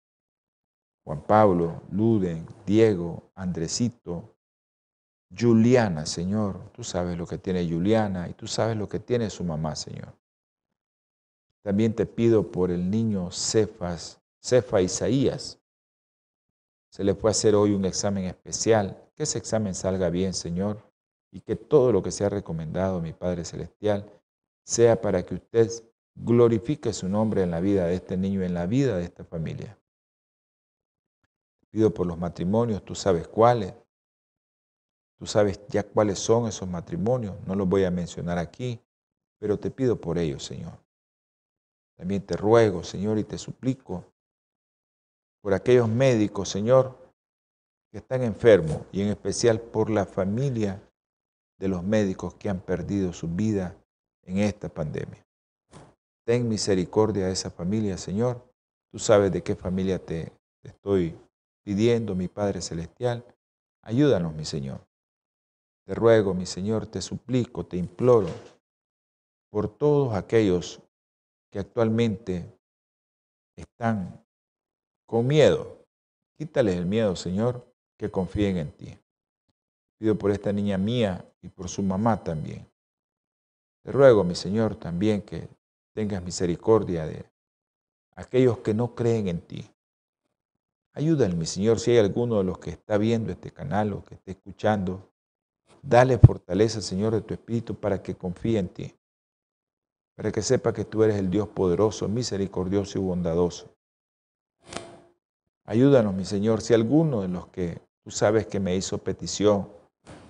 Juan 1.03 1.21
Pablo, 1.21 1.81
Luden, 1.91 2.45
Diego, 2.65 3.31
Andresito, 3.35 4.35
Juliana, 5.37 6.05
Señor. 6.05 6.71
Tú 6.71 6.83
sabes 6.83 7.17
lo 7.17 7.25
que 7.25 7.37
tiene 7.37 7.67
Juliana 7.67 8.29
y 8.29 8.33
tú 8.33 8.47
sabes 8.47 8.77
lo 8.77 8.87
que 8.87 8.99
tiene 8.99 9.29
su 9.29 9.43
mamá, 9.43 9.75
Señor. 9.75 10.13
También 11.61 11.93
te 11.93 12.05
pido 12.05 12.51
por 12.51 12.71
el 12.71 12.89
niño 12.89 13.31
Cefas, 13.31 14.21
Cefa 14.41 14.81
Isaías. 14.81 15.59
Se 16.89 17.03
le 17.03 17.15
fue 17.15 17.29
a 17.29 17.31
hacer 17.31 17.55
hoy 17.55 17.73
un 17.73 17.85
examen 17.85 18.25
especial. 18.25 18.97
Que 19.15 19.23
ese 19.23 19.37
examen 19.37 19.73
salga 19.73 20.09
bien, 20.09 20.33
Señor 20.33 20.93
y 21.33 21.41
que 21.41 21.55
todo 21.55 21.91
lo 21.91 22.03
que 22.03 22.11
sea 22.11 22.29
recomendado, 22.29 23.01
mi 23.01 23.11
Padre 23.11 23.43
Celestial, 23.43 24.05
sea 24.63 25.01
para 25.01 25.25
que 25.25 25.35
usted 25.35 25.67
glorifique 26.15 26.93
su 26.93 27.09
nombre 27.09 27.41
en 27.41 27.49
la 27.49 27.59
vida 27.59 27.87
de 27.87 27.95
este 27.95 28.17
niño, 28.17 28.43
en 28.43 28.53
la 28.53 28.67
vida 28.67 28.97
de 28.97 29.05
esta 29.05 29.23
familia. 29.23 29.77
Pido 31.73 31.91
por 31.91 32.05
los 32.05 32.19
matrimonios, 32.19 32.85
tú 32.85 32.93
sabes 32.93 33.27
cuáles. 33.27 33.73
Tú 35.17 35.25
sabes 35.25 35.59
ya 35.69 35.81
cuáles 35.81 36.19
son 36.19 36.47
esos 36.47 36.69
matrimonios. 36.69 37.35
No 37.47 37.55
los 37.55 37.67
voy 37.67 37.83
a 37.83 37.89
mencionar 37.89 38.37
aquí, 38.37 38.79
pero 39.39 39.57
te 39.57 39.71
pido 39.71 39.99
por 39.99 40.19
ellos, 40.19 40.43
Señor. 40.43 40.77
También 41.97 42.21
te 42.21 42.37
ruego, 42.37 42.83
Señor, 42.83 43.17
y 43.17 43.23
te 43.23 43.39
suplico 43.39 44.05
por 45.41 45.55
aquellos 45.55 45.89
médicos, 45.89 46.49
Señor, 46.49 46.95
que 47.91 47.97
están 47.97 48.21
enfermos 48.21 48.81
y 48.91 49.01
en 49.01 49.07
especial 49.07 49.59
por 49.59 49.89
la 49.89 50.05
familia 50.05 50.79
de 51.57 51.67
los 51.69 51.83
médicos 51.83 52.35
que 52.35 52.49
han 52.49 52.59
perdido 52.59 53.13
su 53.13 53.27
vida 53.29 53.75
en 54.21 54.37
esta 54.37 54.69
pandemia. 54.69 55.25
Ten 56.23 56.47
misericordia 56.47 57.25
de 57.25 57.31
esa 57.31 57.49
familia, 57.49 57.97
Señor. 57.97 58.47
Tú 58.91 58.99
sabes 58.99 59.31
de 59.31 59.41
qué 59.41 59.55
familia 59.55 59.97
te, 59.97 60.31
estoy 60.61 61.17
pidiendo, 61.63 62.15
mi 62.15 62.27
Padre 62.27 62.61
Celestial. 62.61 63.25
Ayúdanos, 63.81 64.33
mi 64.33 64.45
Señor. 64.45 64.85
Te 65.85 65.95
ruego, 65.95 66.33
mi 66.33 66.45
Señor, 66.45 66.87
te 66.87 67.01
suplico, 67.01 67.65
te 67.65 67.77
imploro 67.77 68.29
por 69.49 69.67
todos 69.69 70.13
aquellos 70.13 70.81
que 71.51 71.59
actualmente 71.59 72.57
están 73.55 74.25
con 75.05 75.27
miedo. 75.27 75.85
Quítales 76.37 76.75
el 76.75 76.85
miedo, 76.85 77.15
Señor, 77.15 77.71
que 77.97 78.09
confíen 78.09 78.57
en 78.57 78.71
ti. 78.71 78.97
Pido 79.99 80.17
por 80.17 80.31
esta 80.31 80.51
niña 80.51 80.77
mía 80.77 81.23
y 81.41 81.49
por 81.49 81.69
su 81.69 81.83
mamá 81.83 82.23
también. 82.23 82.67
Te 83.83 83.91
ruego, 83.91 84.23
mi 84.23 84.35
Señor, 84.35 84.75
también 84.75 85.21
que 85.21 85.47
tengas 85.93 86.23
misericordia 86.23 87.05
de 87.05 87.25
aquellos 88.15 88.59
que 88.59 88.73
no 88.73 88.95
creen 88.95 89.27
en 89.27 89.41
ti. 89.41 89.72
Ayúdale, 90.95 91.35
mi 91.35 91.47
Señor, 91.47 91.79
si 91.79 91.91
hay 91.91 91.97
alguno 91.97 92.37
de 92.37 92.43
los 92.43 92.59
que 92.59 92.69
está 92.69 92.99
viendo 92.99 93.31
este 93.31 93.51
canal 93.51 93.93
o 93.93 94.03
que 94.05 94.13
esté 94.13 94.31
escuchando, 94.31 95.11
dale 95.81 96.19
fortaleza, 96.19 96.81
Señor, 96.81 97.13
de 97.13 97.21
tu 97.21 97.33
Espíritu 97.33 97.73
para 97.73 98.03
que 98.03 98.15
confíe 98.15 98.59
en 98.59 98.69
ti, 98.69 98.95
para 100.15 100.31
que 100.31 100.43
sepa 100.43 100.71
que 100.71 100.85
tú 100.85 101.03
eres 101.03 101.17
el 101.17 101.31
Dios 101.31 101.47
poderoso, 101.47 102.07
misericordioso 102.07 102.99
y 102.99 103.01
bondadoso. 103.01 103.75
Ayúdanos, 105.65 106.13
mi 106.13 106.25
Señor, 106.25 106.61
si 106.61 106.75
alguno 106.75 107.21
de 107.21 107.29
los 107.29 107.47
que 107.47 107.81
tú 108.03 108.11
sabes 108.11 108.45
que 108.45 108.59
me 108.59 108.75
hizo 108.75 108.99
petición, 108.99 109.67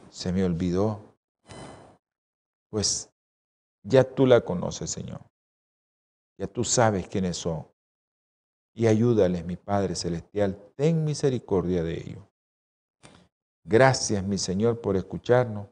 se 0.09 0.31
me 0.31 0.45
olvidó. 0.45 1.01
Pues 2.69 3.09
Ya 3.85 4.05
tú 4.05 4.25
la 4.25 4.39
conoces, 4.39 4.91
Señor. 4.91 5.19
Ya 6.37 6.47
tú 6.47 6.63
sabes 6.63 7.09
quiénes 7.09 7.35
son. 7.35 7.72
Y 8.73 8.87
ayúdales, 8.87 9.45
mi 9.45 9.55
Padre 9.55 9.95
Celestial, 9.95 10.57
ten 10.75 11.03
misericordia 11.03 11.83
de 11.83 11.93
ellos. 11.93 12.23
Gracias, 13.63 14.23
mi 14.23 14.37
Señor, 14.37 14.81
por 14.81 14.95
escucharnos. 14.97 15.67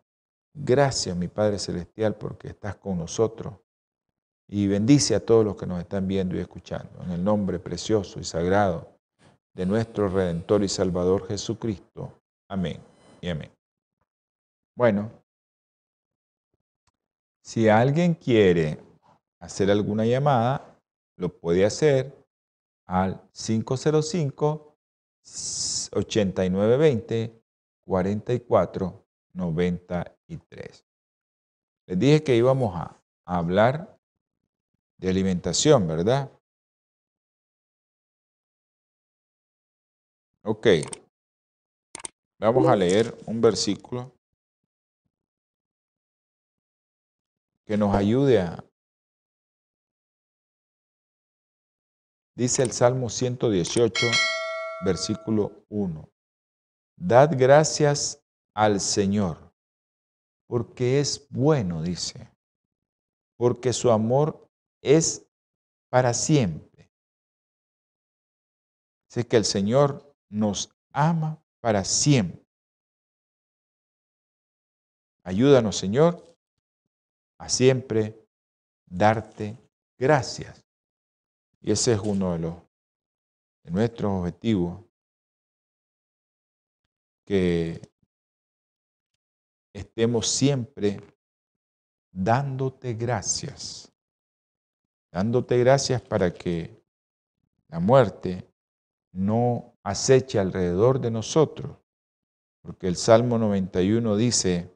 Gracias, 0.53 1.15
mi 1.15 1.27
Padre 1.27 1.59
Celestial, 1.59 2.15
porque 2.15 2.49
estás 2.49 2.75
con 2.75 2.97
nosotros. 2.97 3.55
Y 4.47 4.67
bendice 4.67 5.15
a 5.15 5.25
todos 5.25 5.45
los 5.45 5.55
que 5.55 5.65
nos 5.65 5.79
están 5.79 6.07
viendo 6.07 6.35
y 6.35 6.39
escuchando. 6.39 7.01
En 7.03 7.11
el 7.11 7.23
nombre 7.23 7.57
precioso 7.59 8.19
y 8.19 8.23
sagrado 8.23 8.99
de 9.53 9.65
nuestro 9.65 10.07
Redentor 10.07 10.63
y 10.63 10.67
Salvador 10.67 11.27
Jesucristo. 11.27 12.21
Amén 12.49 12.81
y 13.21 13.29
amén. 13.29 13.51
Bueno, 14.75 15.11
si 17.41 17.67
alguien 17.67 18.13
quiere 18.13 18.79
hacer 19.39 19.71
alguna 19.71 20.05
llamada, 20.05 20.77
lo 21.17 21.29
puede 21.29 21.65
hacer 21.65 22.20
al 22.91 23.23
505 23.31 24.75
8920 25.93 27.41
4493. 27.85 30.85
Les 31.85 31.99
dije 31.99 32.21
que 32.21 32.35
íbamos 32.35 32.75
a 32.75 33.01
hablar 33.23 33.97
de 34.97 35.09
alimentación, 35.09 35.87
¿verdad? 35.87 36.29
Ok. 40.43 40.67
Vamos 42.39 42.67
a 42.67 42.75
leer 42.75 43.17
un 43.25 43.39
versículo 43.39 44.11
que 47.65 47.77
nos 47.77 47.95
ayude 47.95 48.41
a... 48.41 48.61
Dice 52.35 52.63
el 52.63 52.71
Salmo 52.71 53.09
118, 53.09 54.07
versículo 54.79 55.65
1. 55.69 56.09
Dad 56.97 57.31
gracias 57.37 58.23
al 58.53 58.79
Señor, 58.79 59.53
porque 60.47 60.99
es 60.99 61.27
bueno, 61.29 61.81
dice, 61.81 62.29
porque 63.37 63.73
su 63.73 63.91
amor 63.91 64.49
es 64.81 65.27
para 65.89 66.13
siempre. 66.13 66.89
Sé 69.09 69.27
que 69.27 69.35
el 69.35 69.45
Señor 69.45 70.15
nos 70.29 70.73
ama 70.93 71.43
para 71.59 71.83
siempre. 71.83 72.45
Ayúdanos, 75.23 75.75
Señor, 75.75 76.35
a 77.37 77.49
siempre 77.49 78.25
darte 78.85 79.57
gracias. 79.97 80.70
Y 81.61 81.71
ese 81.71 81.93
es 81.93 81.99
uno 81.99 82.33
de, 82.33 82.39
los, 82.39 82.55
de 83.63 83.71
nuestros 83.71 84.11
objetivos, 84.11 84.83
que 87.25 87.79
estemos 89.73 90.27
siempre 90.27 90.99
dándote 92.11 92.93
gracias, 92.95 93.93
dándote 95.11 95.57
gracias 95.59 96.01
para 96.01 96.33
que 96.33 96.83
la 97.67 97.79
muerte 97.79 98.51
no 99.13 99.77
aceche 99.83 100.39
alrededor 100.39 100.99
de 100.99 101.11
nosotros, 101.11 101.77
porque 102.61 102.87
el 102.87 102.95
Salmo 102.95 103.37
91 103.37 104.15
dice, 104.17 104.75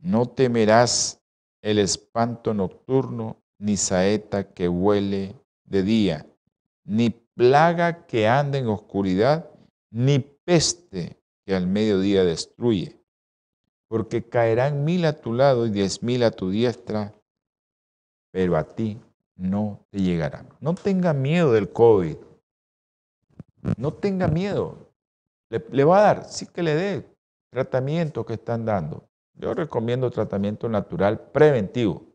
no 0.00 0.28
temerás 0.28 1.20
el 1.62 1.78
espanto 1.78 2.54
nocturno, 2.54 3.42
ni 3.58 3.76
saeta 3.76 4.52
que 4.52 4.68
huele 4.68 5.34
de 5.64 5.82
día, 5.82 6.26
ni 6.84 7.10
plaga 7.10 8.06
que 8.06 8.28
anda 8.28 8.58
en 8.58 8.68
oscuridad, 8.68 9.50
ni 9.90 10.18
peste 10.18 11.20
que 11.44 11.54
al 11.54 11.66
mediodía 11.66 12.24
destruye. 12.24 13.00
Porque 13.88 14.28
caerán 14.28 14.84
mil 14.84 15.04
a 15.04 15.20
tu 15.20 15.32
lado 15.32 15.66
y 15.66 15.70
diez 15.70 16.02
mil 16.02 16.22
a 16.22 16.30
tu 16.30 16.50
diestra, 16.50 17.14
pero 18.32 18.56
a 18.56 18.64
ti 18.64 19.00
no 19.36 19.86
te 19.90 20.00
llegarán. 20.00 20.48
No 20.60 20.74
tenga 20.74 21.12
miedo 21.12 21.52
del 21.52 21.70
COVID. 21.70 22.16
No 23.76 23.92
tenga 23.92 24.28
miedo. 24.28 24.92
Le, 25.50 25.64
le 25.70 25.84
va 25.84 25.98
a 25.98 26.02
dar, 26.02 26.24
sí 26.24 26.46
que 26.46 26.62
le 26.62 26.74
dé 26.74 27.16
tratamiento 27.50 28.26
que 28.26 28.34
están 28.34 28.64
dando. 28.64 29.08
Yo 29.34 29.54
recomiendo 29.54 30.10
tratamiento 30.10 30.68
natural 30.68 31.30
preventivo. 31.30 32.05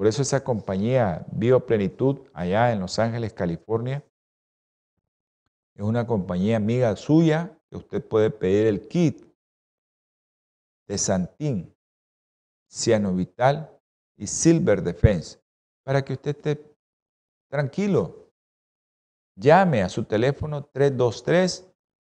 Por 0.00 0.06
eso 0.06 0.22
esa 0.22 0.42
compañía 0.42 1.26
Bioplenitud 1.30 2.20
allá 2.32 2.72
en 2.72 2.80
Los 2.80 2.98
Ángeles, 2.98 3.34
California, 3.34 4.02
es 5.74 5.82
una 5.82 6.06
compañía 6.06 6.56
amiga 6.56 6.96
suya 6.96 7.54
que 7.68 7.76
usted 7.76 8.02
puede 8.02 8.30
pedir 8.30 8.66
el 8.66 8.88
kit 8.88 9.22
de 10.88 10.96
Santín, 10.96 11.76
Ciano 12.66 13.14
Vital 13.14 13.78
y 14.16 14.26
Silver 14.26 14.82
Defense 14.82 15.38
para 15.84 16.02
que 16.02 16.14
usted 16.14 16.34
esté 16.34 16.74
tranquilo. 17.50 18.32
Llame 19.36 19.82
a 19.82 19.90
su 19.90 20.04
teléfono 20.04 20.64
323 20.64 21.70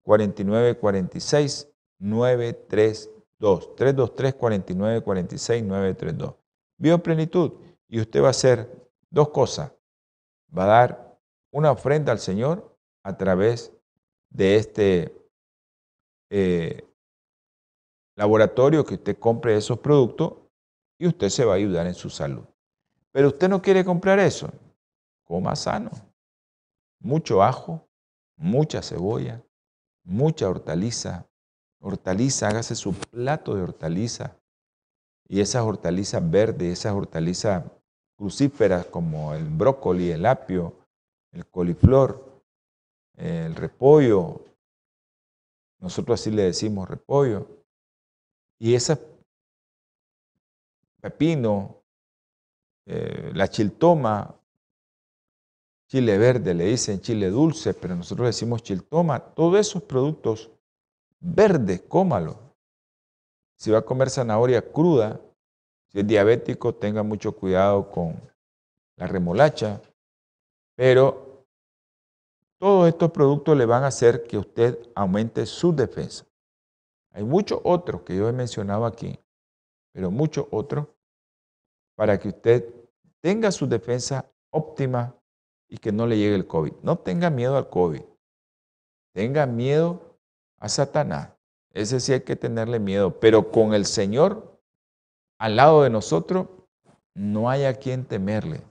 4946 0.03 1.67
932 1.97 3.75
323 3.75 4.35
49 4.35 5.01
46 5.01 5.63
932. 5.63 6.35
Bioplenitud. 6.77 7.70
Y 7.91 7.99
usted 7.99 8.23
va 8.23 8.27
a 8.27 8.31
hacer 8.31 8.89
dos 9.09 9.29
cosas. 9.29 9.73
Va 10.57 10.63
a 10.63 10.67
dar 10.67 11.19
una 11.51 11.71
ofrenda 11.71 12.13
al 12.13 12.19
Señor 12.19 12.79
a 13.03 13.17
través 13.17 13.73
de 14.29 14.55
este 14.55 15.29
eh, 16.29 16.87
laboratorio 18.15 18.85
que 18.85 18.93
usted 18.93 19.19
compre 19.19 19.57
esos 19.57 19.77
productos 19.79 20.35
y 20.97 21.05
usted 21.05 21.27
se 21.27 21.43
va 21.43 21.51
a 21.51 21.57
ayudar 21.57 21.85
en 21.85 21.93
su 21.93 22.09
salud. 22.09 22.45
Pero 23.11 23.27
usted 23.27 23.49
no 23.49 23.61
quiere 23.61 23.83
comprar 23.83 24.19
eso. 24.19 24.49
Coma 25.25 25.57
sano. 25.57 25.91
Mucho 27.01 27.43
ajo, 27.43 27.89
mucha 28.37 28.81
cebolla, 28.81 29.43
mucha 30.05 30.47
hortaliza, 30.47 31.27
hortaliza, 31.81 32.47
hágase 32.47 32.75
su 32.75 32.93
plato 32.93 33.53
de 33.55 33.63
hortaliza. 33.63 34.37
Y 35.27 35.41
esas 35.41 35.63
hortalizas 35.63 36.29
verdes, 36.31 36.79
esas 36.79 36.93
hortalizas 36.93 37.65
crucíferas 38.21 38.85
como 38.85 39.33
el 39.33 39.45
brócoli, 39.45 40.11
el 40.11 40.27
apio, 40.27 40.75
el 41.31 41.47
coliflor, 41.47 42.43
el 43.17 43.55
repollo. 43.55 44.45
Nosotros 45.79 46.21
así 46.21 46.29
le 46.29 46.43
decimos 46.43 46.87
repollo. 46.87 47.47
Y 48.59 48.75
ese 48.75 48.95
pepino, 51.01 51.81
eh, 52.85 53.31
la 53.33 53.47
chiltoma, 53.47 54.35
chile 55.89 56.19
verde, 56.19 56.53
le 56.53 56.65
dicen 56.65 57.01
chile 57.01 57.31
dulce, 57.31 57.73
pero 57.73 57.95
nosotros 57.95 58.27
decimos 58.27 58.61
chiltoma. 58.61 59.19
Todos 59.33 59.59
esos 59.59 59.81
productos 59.81 60.51
verde, 61.19 61.87
cómalo. 61.87 62.37
Si 63.57 63.71
va 63.71 63.79
a 63.79 63.85
comer 63.85 64.11
zanahoria 64.11 64.61
cruda, 64.71 65.19
si 65.91 65.99
es 65.99 66.07
diabético, 66.07 66.73
tenga 66.73 67.03
mucho 67.03 67.35
cuidado 67.35 67.89
con 67.91 68.19
la 68.97 69.07
remolacha, 69.07 69.81
pero 70.75 71.45
todos 72.59 72.87
estos 72.87 73.11
productos 73.11 73.57
le 73.57 73.65
van 73.65 73.83
a 73.83 73.87
hacer 73.87 74.23
que 74.23 74.37
usted 74.37 74.79
aumente 74.95 75.45
su 75.45 75.75
defensa. 75.75 76.25
Hay 77.11 77.23
muchos 77.23 77.59
otros 77.63 78.03
que 78.03 78.15
yo 78.15 78.29
he 78.29 78.33
mencionado 78.33 78.85
aquí, 78.85 79.19
pero 79.91 80.11
muchos 80.11 80.45
otros 80.51 80.87
para 81.95 82.17
que 82.19 82.29
usted 82.29 82.73
tenga 83.19 83.51
su 83.51 83.67
defensa 83.67 84.31
óptima 84.49 85.15
y 85.67 85.77
que 85.77 85.91
no 85.91 86.07
le 86.07 86.17
llegue 86.17 86.35
el 86.35 86.47
COVID. 86.47 86.73
No 86.83 86.97
tenga 86.99 87.29
miedo 87.29 87.57
al 87.57 87.69
COVID. 87.69 88.01
Tenga 89.13 89.45
miedo 89.45 90.17
a 90.57 90.69
Satanás. 90.69 91.29
Ese 91.73 91.99
sí 91.99 92.13
hay 92.13 92.21
que 92.21 92.35
tenerle 92.35 92.79
miedo, 92.79 93.19
pero 93.19 93.51
con 93.51 93.73
el 93.73 93.85
Señor 93.85 94.50
al 95.41 95.55
lado 95.55 95.81
de 95.81 95.89
nosotros 95.89 96.45
no 97.15 97.49
hay 97.49 97.65
a 97.65 97.73
quien 97.73 98.05
temerle. 98.05 98.61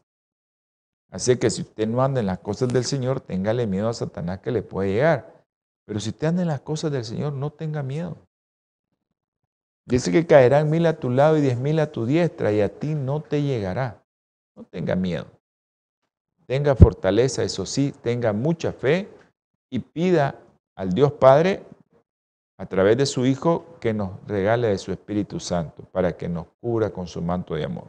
Así 1.10 1.36
que 1.36 1.50
si 1.50 1.62
usted 1.62 1.88
no 1.88 2.00
anda 2.00 2.20
en 2.20 2.26
las 2.26 2.38
cosas 2.38 2.68
del 2.68 2.84
Señor, 2.84 3.20
téngale 3.20 3.66
miedo 3.66 3.88
a 3.88 3.92
Satanás 3.92 4.38
que 4.38 4.52
le 4.52 4.62
puede 4.62 4.92
llegar. 4.92 5.44
Pero 5.84 5.98
si 5.98 6.10
usted 6.10 6.28
anda 6.28 6.42
en 6.42 6.48
las 6.48 6.60
cosas 6.60 6.92
del 6.92 7.04
Señor, 7.04 7.32
no 7.32 7.50
tenga 7.50 7.82
miedo. 7.82 8.16
Dice 9.84 10.12
que 10.12 10.28
caerán 10.28 10.70
mil 10.70 10.86
a 10.86 10.92
tu 10.92 11.10
lado 11.10 11.36
y 11.36 11.40
diez 11.40 11.58
mil 11.58 11.80
a 11.80 11.90
tu 11.90 12.06
diestra 12.06 12.52
y 12.52 12.60
a 12.60 12.68
ti 12.68 12.94
no 12.94 13.20
te 13.20 13.42
llegará. 13.42 14.04
No 14.54 14.62
tenga 14.62 14.94
miedo. 14.94 15.26
Tenga 16.46 16.76
fortaleza, 16.76 17.42
eso 17.42 17.66
sí, 17.66 17.92
tenga 18.00 18.32
mucha 18.32 18.72
fe 18.72 19.08
y 19.70 19.80
pida 19.80 20.38
al 20.76 20.92
Dios 20.92 21.10
Padre 21.10 21.64
a 22.60 22.66
través 22.66 22.98
de 22.98 23.06
su 23.06 23.24
Hijo 23.24 23.64
que 23.80 23.94
nos 23.94 24.10
regale 24.26 24.68
de 24.68 24.76
su 24.76 24.92
Espíritu 24.92 25.40
Santo 25.40 25.82
para 25.92 26.14
que 26.14 26.28
nos 26.28 26.46
cubra 26.60 26.90
con 26.90 27.06
su 27.06 27.22
manto 27.22 27.54
de 27.54 27.64
amor. 27.64 27.88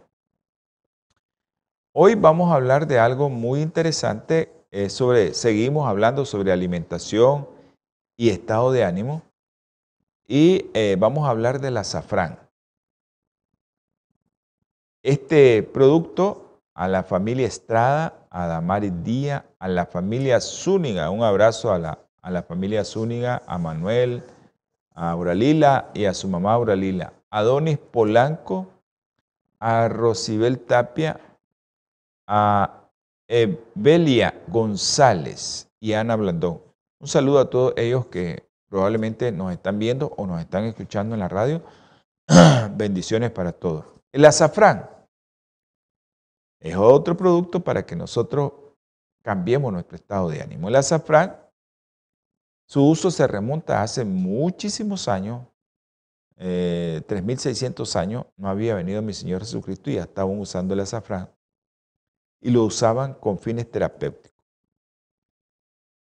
Hoy 1.91 2.15
vamos 2.15 2.49
a 2.49 2.55
hablar 2.55 2.87
de 2.87 2.97
algo 2.97 3.29
muy 3.29 3.59
interesante 3.59 4.49
eh, 4.71 4.89
sobre, 4.89 5.33
seguimos 5.33 5.89
hablando 5.89 6.23
sobre 6.23 6.53
alimentación 6.53 7.49
y 8.15 8.29
estado 8.29 8.71
de 8.71 8.85
ánimo 8.85 9.23
y 10.25 10.69
eh, 10.73 10.95
vamos 10.97 11.27
a 11.27 11.31
hablar 11.31 11.59
del 11.59 11.75
azafrán. 11.75 12.39
Este 15.03 15.63
producto 15.63 16.61
a 16.73 16.87
la 16.87 17.03
familia 17.03 17.45
Estrada, 17.45 18.25
a 18.29 18.47
Damaris 18.47 19.03
Díaz, 19.03 19.43
a 19.59 19.67
la 19.67 19.85
familia 19.85 20.39
Zúñiga, 20.39 21.09
un 21.09 21.23
abrazo 21.23 21.73
a 21.73 21.77
la, 21.77 21.99
a 22.21 22.31
la 22.31 22.43
familia 22.43 22.85
Zúñiga, 22.85 23.43
a 23.45 23.57
Manuel, 23.57 24.23
a 24.93 25.11
Auralila 25.11 25.89
y 25.93 26.05
a 26.05 26.13
su 26.13 26.27
mamá 26.27 26.53
Auralila, 26.53 27.13
a 27.29 27.41
Donis 27.43 27.77
Polanco, 27.77 28.67
a 29.59 29.87
Rosibel 29.87 30.59
Tapia, 30.59 31.19
a 32.27 32.81
Evelia 33.27 34.33
González 34.47 35.69
y 35.79 35.93
Ana 35.93 36.15
Blandón. 36.15 36.61
Un 36.99 37.07
saludo 37.07 37.39
a 37.39 37.49
todos 37.49 37.73
ellos 37.77 38.07
que 38.07 38.43
probablemente 38.69 39.31
nos 39.31 39.51
están 39.51 39.79
viendo 39.79 40.13
o 40.17 40.25
nos 40.25 40.39
están 40.39 40.65
escuchando 40.65 41.15
en 41.15 41.19
la 41.19 41.27
radio. 41.27 41.61
Bendiciones 42.75 43.31
para 43.31 43.51
todos. 43.51 43.85
El 44.11 44.25
azafrán 44.25 44.89
es 46.59 46.75
otro 46.75 47.17
producto 47.17 47.59
para 47.59 47.85
que 47.85 47.95
nosotros 47.95 48.53
cambiemos 49.23 49.71
nuestro 49.73 49.95
estado 49.95 50.29
de 50.29 50.41
ánimo. 50.41 50.67
El 50.67 50.75
azafrán 50.75 51.40
su 52.71 52.81
uso 52.87 53.11
se 53.11 53.27
remonta 53.27 53.83
hace 53.83 54.05
muchísimos 54.05 55.09
años, 55.09 55.45
3.600 56.37 57.95
eh, 57.95 57.99
años, 57.99 58.25
no 58.37 58.47
había 58.47 58.75
venido 58.75 59.01
mi 59.01 59.11
Señor 59.11 59.41
Jesucristo 59.41 59.89
y 59.89 59.95
ya 59.95 60.03
estaban 60.03 60.39
usando 60.39 60.73
el 60.73 60.79
azafrán 60.79 61.29
y 62.39 62.49
lo 62.49 62.63
usaban 62.63 63.13
con 63.15 63.37
fines 63.37 63.69
terapéuticos. 63.69 64.31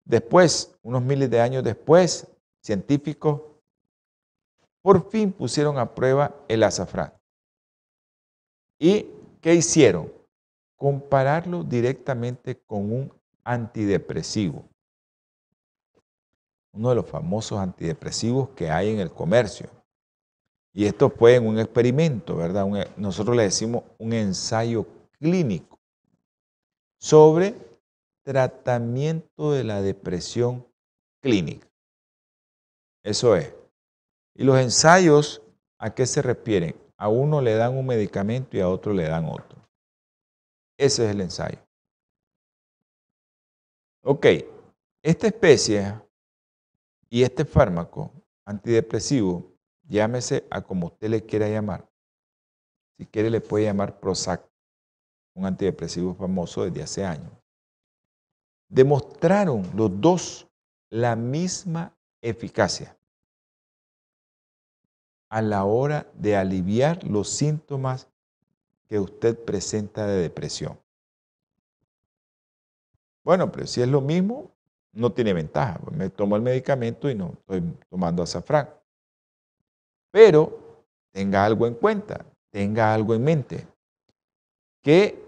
Después, 0.03 0.77
unos 0.81 1.01
miles 1.01 1.29
de 1.29 1.39
años 1.39 1.63
después, 1.63 2.27
científicos 2.61 3.41
por 4.81 5.09
fin 5.09 5.31
pusieron 5.31 5.77
a 5.77 5.95
prueba 5.95 6.35
el 6.49 6.63
azafrán. 6.63 7.13
¿Y 8.77 9.07
qué 9.39 9.55
hicieron? 9.55 10.11
Compararlo 10.75 11.63
directamente 11.63 12.59
con 12.59 12.91
un 12.91 13.13
antidepresivo 13.45 14.68
uno 16.73 16.89
de 16.89 16.95
los 16.95 17.05
famosos 17.05 17.59
antidepresivos 17.59 18.49
que 18.49 18.69
hay 18.69 18.91
en 18.91 18.99
el 18.99 19.11
comercio. 19.11 19.69
Y 20.73 20.85
esto 20.85 21.09
fue 21.09 21.35
en 21.35 21.47
un 21.47 21.59
experimento, 21.59 22.35
¿verdad? 22.35 22.65
nosotros 22.95 23.35
le 23.35 23.43
decimos 23.43 23.83
un 23.97 24.13
ensayo 24.13 24.85
clínico 25.19 25.79
sobre 26.99 27.55
tratamiento 28.23 29.51
de 29.51 29.63
la 29.63 29.81
depresión 29.81 30.65
clínica. 31.21 31.67
Eso 33.03 33.35
es. 33.35 33.53
Y 34.35 34.43
los 34.43 34.59
ensayos, 34.59 35.41
¿a 35.79 35.93
qué 35.93 36.05
se 36.05 36.21
refieren? 36.21 36.75
A 36.97 37.07
uno 37.09 37.41
le 37.41 37.55
dan 37.55 37.77
un 37.77 37.85
medicamento 37.85 38.55
y 38.55 38.59
a 38.59 38.69
otro 38.69 38.93
le 38.93 39.03
dan 39.03 39.25
otro. 39.25 39.59
Ese 40.77 41.05
es 41.05 41.11
el 41.11 41.21
ensayo. 41.21 41.59
Ok, 44.03 44.25
esta 45.03 45.27
especie 45.27 45.93
y 47.09 47.23
este 47.23 47.45
fármaco 47.45 48.11
antidepresivo, 48.45 49.51
llámese 49.87 50.45
a 50.49 50.61
como 50.61 50.87
usted 50.87 51.09
le 51.09 51.25
quiera 51.25 51.49
llamar. 51.49 51.89
Si 52.97 53.05
quiere 53.05 53.29
le 53.29 53.41
puede 53.41 53.65
llamar 53.65 53.99
Prozac, 53.99 54.47
un 55.35 55.45
antidepresivo 55.45 56.13
famoso 56.13 56.65
desde 56.65 56.83
hace 56.83 57.05
años. 57.05 57.31
Demostraron 58.67 59.63
los 59.75 59.99
dos 59.99 60.47
la 60.89 61.15
misma 61.15 61.95
eficacia 62.21 62.97
a 65.29 65.41
la 65.41 65.63
hora 65.63 66.07
de 66.13 66.35
aliviar 66.35 67.03
los 67.03 67.29
síntomas 67.29 68.07
que 68.87 68.99
usted 68.99 69.37
presenta 69.37 70.07
de 70.07 70.21
depresión. 70.21 70.79
Bueno, 73.23 73.51
pero 73.51 73.67
si 73.67 73.81
es 73.81 73.87
lo 73.87 74.01
mismo, 74.01 74.51
no 74.93 75.11
tiene 75.11 75.33
ventaja. 75.33 75.79
Pues, 75.79 75.95
me 75.95 76.09
tomo 76.09 76.35
el 76.35 76.41
medicamento 76.41 77.09
y 77.09 77.15
no 77.15 77.33
estoy 77.33 77.63
tomando 77.89 78.23
azafrán. 78.23 78.69
Pero 80.11 80.85
tenga 81.13 81.45
algo 81.45 81.67
en 81.67 81.75
cuenta, 81.75 82.25
tenga 82.51 82.93
algo 82.93 83.13
en 83.13 83.23
mente, 83.23 83.67
que 84.81 85.23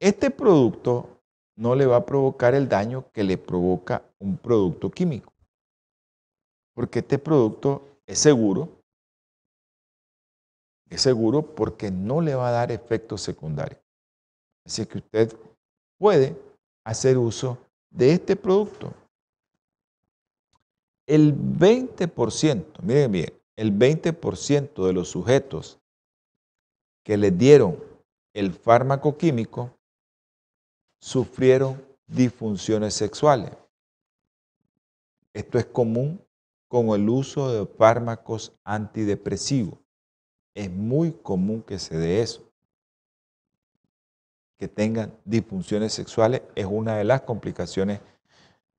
este 0.00 0.30
producto 0.30 1.20
no 1.56 1.74
le 1.74 1.86
va 1.86 1.96
a 1.96 2.06
provocar 2.06 2.54
el 2.54 2.68
daño 2.68 3.10
que 3.12 3.22
le 3.22 3.38
provoca 3.38 4.02
un 4.18 4.36
producto 4.36 4.90
químico. 4.90 5.32
Porque 6.74 6.98
este 7.00 7.18
producto 7.18 8.00
es 8.06 8.18
seguro, 8.18 8.68
es 10.90 11.00
seguro 11.00 11.42
porque 11.42 11.90
no 11.90 12.20
le 12.20 12.34
va 12.34 12.48
a 12.48 12.52
dar 12.52 12.72
efectos 12.72 13.22
secundarios. 13.22 13.80
Así 14.66 14.84
que 14.86 14.98
usted 14.98 15.36
puede 15.98 16.36
hacer 16.84 17.18
uso 17.18 17.58
de 17.90 18.12
este 18.12 18.34
producto 18.34 18.92
el 21.06 21.36
20%, 21.36 22.64
miren 22.82 23.12
bien, 23.12 23.32
el 23.56 23.72
20% 23.72 24.86
de 24.86 24.92
los 24.92 25.08
sujetos 25.08 25.78
que 27.02 27.16
les 27.16 27.36
dieron 27.36 27.78
el 28.32 28.52
fármaco 28.52 29.16
químico 29.16 29.76
sufrieron 31.00 31.84
disfunciones 32.06 32.94
sexuales. 32.94 33.52
Esto 35.32 35.58
es 35.58 35.66
común 35.66 36.20
con 36.68 36.88
el 36.88 37.08
uso 37.08 37.52
de 37.52 37.66
fármacos 37.66 38.52
antidepresivos. 38.64 39.78
Es 40.54 40.70
muy 40.70 41.12
común 41.12 41.62
que 41.62 41.78
se 41.78 41.96
dé 41.96 42.22
eso. 42.22 42.50
Que 44.58 44.68
tengan 44.68 45.12
disfunciones 45.24 45.92
sexuales 45.92 46.42
es 46.54 46.66
una 46.66 46.96
de 46.96 47.04
las 47.04 47.22
complicaciones 47.22 48.00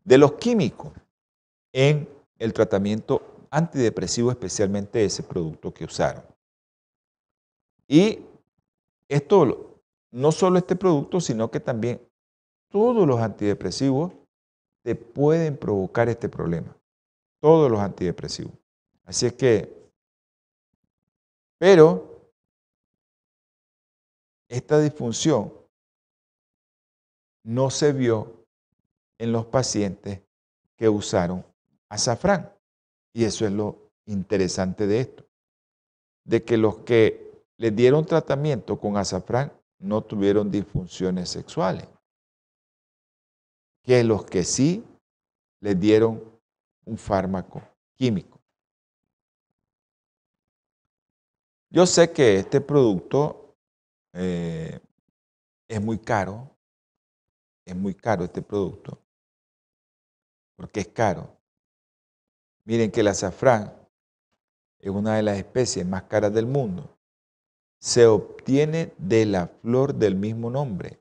de 0.04 0.18
los 0.18 0.34
químicos 0.34 0.92
en 1.74 2.14
el 2.38 2.54
tratamiento 2.54 3.48
antidepresivo, 3.50 4.32
especialmente 4.32 5.04
ese 5.04 5.24
producto 5.24 5.74
que 5.74 5.86
usaron. 5.86 6.24
Y 7.88 8.19
esto, 9.08 9.82
no 10.12 10.32
solo 10.32 10.58
este 10.58 10.76
producto, 10.76 11.21
sino 11.21 11.50
que 11.50 11.60
también 11.60 12.02
todos 12.69 13.08
los 13.08 13.19
antidepresivos 13.19 14.13
te 14.84 14.95
pueden 14.95 15.58
provocar 15.58 16.10
este 16.10 16.30
problema. 16.30 16.76
Todos 17.39 17.71
los 17.71 17.80
antidepresivos. 17.80 18.54
Así 19.06 19.28
es 19.28 19.34
que, 19.34 19.74
pero 21.58 22.32
esta 24.50 24.80
disfunción 24.80 25.54
no 27.43 27.69
se 27.69 27.93
vio 27.93 28.45
en 29.17 29.32
los 29.32 29.45
pacientes 29.45 30.21
que 30.76 30.89
usaron 30.89 31.45
azafrán. 31.96 32.52
Y 33.14 33.24
eso 33.24 33.46
es 33.46 33.52
lo 33.52 33.92
interesante 34.06 34.88
de 34.88 35.00
esto, 35.00 35.26
de 36.26 36.44
que 36.44 36.58
los 36.58 36.80
que 36.80 37.44
le 37.58 37.72
dieron 37.72 38.06
tratamiento 38.06 38.80
con 38.80 38.98
azafrán 38.98 39.52
no 39.80 40.04
tuvieron 40.04 40.52
disfunciones 40.52 41.30
sexuales, 41.30 41.88
que 43.84 44.04
los 44.04 44.26
que 44.26 44.44
sí 44.44 44.84
le 45.62 45.76
dieron 45.76 46.24
un 46.86 46.98
fármaco 46.98 47.62
químico. 47.96 48.40
Yo 51.70 51.86
sé 51.86 52.12
que 52.12 52.38
este 52.38 52.62
producto 52.62 53.56
eh, 54.14 54.80
es 55.68 55.82
muy 55.82 55.98
caro, 56.00 56.50
es 57.66 57.76
muy 57.76 57.96
caro 57.96 58.24
este 58.24 58.42
producto, 58.42 58.98
porque 60.56 60.82
es 60.82 60.88
caro. 60.90 61.35
Miren 62.65 62.91
que 62.91 63.01
el 63.01 63.08
azafrán 63.08 63.73
es 64.80 64.89
una 64.89 65.15
de 65.15 65.23
las 65.23 65.38
especies 65.38 65.86
más 65.86 66.04
caras 66.04 66.34
del 66.34 66.47
mundo. 66.47 66.97
Se 67.80 68.08
obtiene 68.08 68.93
de 68.97 69.25
la 69.25 69.47
flor 69.47 69.93
del 69.93 70.15
mismo 70.15 70.49
nombre 70.49 70.99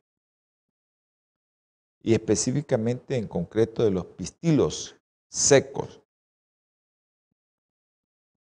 y 2.02 2.12
específicamente 2.12 3.16
en 3.16 3.26
concreto 3.26 3.82
de 3.82 3.90
los 3.90 4.04
pistilos 4.04 4.96
secos. 5.30 6.02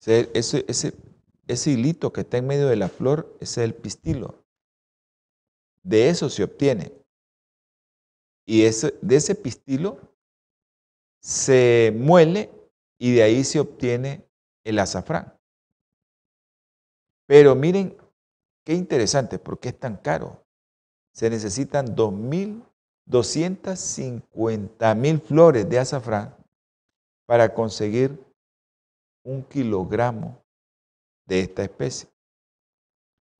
Ese, 0.04 1.70
hilito 1.70 2.12
que 2.12 2.22
está 2.22 2.38
en 2.38 2.46
medio 2.46 2.66
de 2.68 2.76
la 2.76 2.88
flor, 2.88 3.36
ese 3.40 3.62
es 3.62 3.68
el 3.68 3.74
pistilo. 3.74 4.42
De 5.82 6.08
eso 6.08 6.30
se 6.30 6.44
obtiene. 6.44 6.92
Y 8.46 8.62
de 8.62 9.16
ese 9.16 9.34
pistilo 9.34 10.00
se 11.20 11.92
muele 11.94 12.50
y 13.02 13.12
de 13.12 13.22
ahí 13.24 13.42
se 13.42 13.58
obtiene 13.58 14.24
el 14.62 14.78
azafrán. 14.78 15.36
Pero 17.26 17.56
miren 17.56 17.96
qué 18.64 18.74
interesante, 18.74 19.40
¿por 19.40 19.58
qué 19.58 19.70
es 19.70 19.80
tan 19.80 19.96
caro? 19.96 20.46
Se 21.12 21.28
necesitan 21.28 21.96
2.250 21.96 24.94
mil 24.94 25.20
flores 25.20 25.68
de 25.68 25.80
azafrán 25.80 26.36
para 27.26 27.52
conseguir 27.52 28.24
un 29.24 29.42
kilogramo 29.42 30.40
de 31.26 31.40
esta 31.40 31.64
especie. 31.64 32.08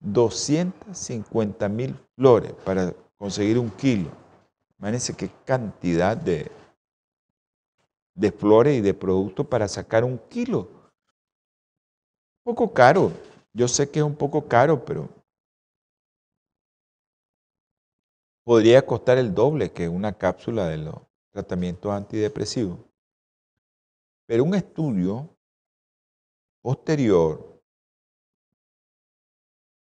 250 0.01 1.69
mil 1.69 1.97
flores 2.17 2.53
para 2.65 2.93
conseguir 3.17 3.61
un 3.61 3.71
kilo. 3.71 4.11
Imagínense 4.81 5.15
qué 5.15 5.31
cantidad 5.45 6.17
de, 6.17 6.51
de 8.15 8.31
flores 8.31 8.79
y 8.79 8.81
de 8.81 8.95
productos 8.95 9.47
para 9.47 9.69
sacar 9.69 10.05
un 10.05 10.19
kilo. 10.29 10.69
Un 12.45 12.55
poco 12.55 12.73
caro. 12.73 13.13
Yo 13.53 13.69
sé 13.69 13.91
que 13.91 13.99
es 14.01 14.05
un 14.05 14.17
poco 14.17 14.49
caro, 14.49 14.85
pero 14.85 15.09
podría 18.45 18.85
costar 18.85 19.19
el 19.19 19.35
doble 19.35 19.73
que 19.73 19.89
una 19.89 20.17
cápsula 20.17 20.69
de 20.69 20.79
los 20.79 20.95
tratamientos 21.33 21.93
antidepresivos. 21.93 22.79
Pero 24.27 24.45
un 24.45 24.55
estudio 24.55 25.29
posterior 26.63 27.61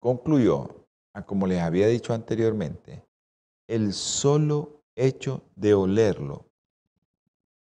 concluyó, 0.00 0.86
como 1.26 1.46
les 1.46 1.60
había 1.60 1.88
dicho 1.88 2.12
anteriormente, 2.12 3.04
el 3.68 3.92
solo 3.92 4.84
hecho 4.94 5.42
de 5.56 5.74
olerlo, 5.74 6.46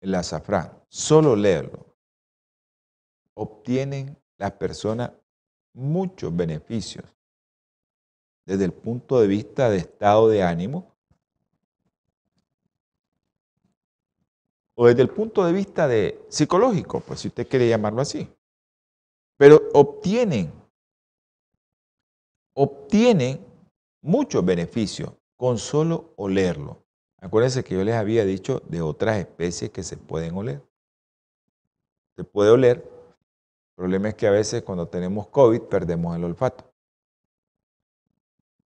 el 0.00 0.14
azafrán, 0.14 0.82
solo 0.88 1.32
olerlo, 1.32 1.94
obtienen 3.34 4.16
las 4.38 4.52
personas 4.52 5.12
muchos 5.72 6.34
beneficios 6.34 7.04
desde 8.46 8.64
el 8.64 8.72
punto 8.72 9.20
de 9.20 9.28
vista 9.28 9.70
de 9.70 9.78
estado 9.78 10.28
de 10.28 10.42
ánimo 10.42 10.96
o 14.74 14.86
desde 14.86 15.02
el 15.02 15.10
punto 15.10 15.44
de 15.44 15.52
vista 15.52 15.86
de 15.86 16.24
psicológico, 16.28 17.00
pues 17.00 17.20
si 17.20 17.28
usted 17.28 17.46
quiere 17.46 17.68
llamarlo 17.68 18.00
así. 18.00 18.28
Pero 19.36 19.60
obtienen, 19.74 20.50
obtienen 22.54 23.44
muchos 24.02 24.44
beneficios 24.44 25.12
con 25.36 25.58
solo 25.58 26.14
olerlo. 26.16 26.82
Acuérdense 27.20 27.62
que 27.62 27.74
yo 27.74 27.84
les 27.84 27.94
había 27.94 28.24
dicho 28.24 28.62
de 28.66 28.80
otras 28.80 29.18
especies 29.18 29.70
que 29.70 29.82
se 29.82 29.96
pueden 29.96 30.34
oler. 30.34 30.62
Se 32.16 32.24
puede 32.24 32.50
oler. 32.50 32.78
El 32.78 33.74
problema 33.76 34.08
es 34.08 34.14
que 34.14 34.26
a 34.26 34.30
veces 34.30 34.62
cuando 34.62 34.88
tenemos 34.88 35.28
COVID 35.28 35.62
perdemos 35.62 36.16
el 36.16 36.24
olfato. 36.24 36.70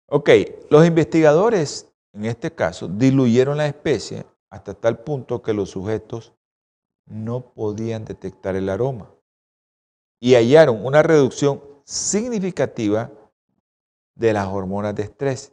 Ok, 0.08 0.30
los 0.70 0.84
investigadores 0.84 1.92
en 2.12 2.24
este 2.24 2.52
caso 2.52 2.88
diluyeron 2.88 3.56
la 3.56 3.66
especie 3.66 4.26
hasta 4.50 4.74
tal 4.74 4.98
punto 5.04 5.42
que 5.42 5.52
los 5.52 5.70
sujetos 5.70 6.32
no 7.06 7.52
podían 7.52 8.04
detectar 8.04 8.56
el 8.56 8.68
aroma 8.68 9.12
y 10.20 10.34
hallaron 10.34 10.84
una 10.84 11.02
reducción 11.02 11.62
significativa 11.84 13.10
de 14.16 14.32
las 14.32 14.48
hormonas 14.48 14.94
de 14.94 15.04
estrés 15.04 15.52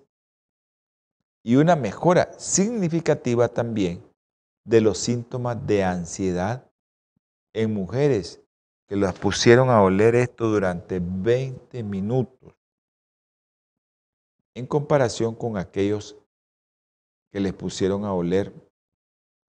y 1.47 1.55
una 1.55 1.77
mejora 1.77 2.29
significativa 2.37 3.47
también 3.47 4.03
de 4.65 4.81
los 4.81 4.97
síntomas 4.97 5.65
de 5.65 5.81
ansiedad 5.81 6.69
en 7.53 7.73
mujeres 7.73 8.41
que 8.85 8.97
las 8.97 9.17
pusieron 9.17 9.69
a 9.69 9.81
oler 9.81 10.15
esto 10.15 10.49
durante 10.49 10.99
20 11.01 11.83
minutos 11.83 12.53
en 14.55 14.67
comparación 14.67 15.33
con 15.35 15.55
aquellos 15.55 16.17
que 17.31 17.39
les 17.39 17.53
pusieron 17.53 18.03
a 18.03 18.11
oler 18.11 18.51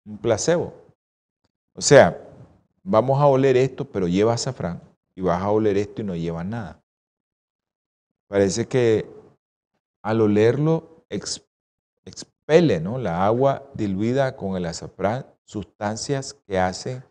un 0.06 0.18
placebo. 0.18 0.74
O 1.74 1.80
sea, 1.80 2.22
vamos 2.84 3.22
a 3.22 3.28
oler 3.28 3.56
esto, 3.56 3.86
pero 3.86 4.10
lleva 4.10 4.34
azafrán, 4.34 4.82
y 5.16 5.22
vas 5.22 5.42
a 5.42 5.50
oler 5.50 5.78
esto 5.78 6.02
y 6.02 6.04
no 6.04 6.18
lleva 6.18 6.44
nada. 6.44 6.84
Parece 8.28 8.68
que 8.68 9.10
al 10.02 10.20
olerlo 10.20 11.06
expele 12.10 12.80
¿no? 12.80 12.98
la 12.98 13.26
agua 13.26 13.70
diluida 13.74 14.36
con 14.36 14.56
el 14.56 14.66
azafrán 14.66 15.26
sustancias 15.44 16.34
que 16.34 16.60
hacen 16.60 17.04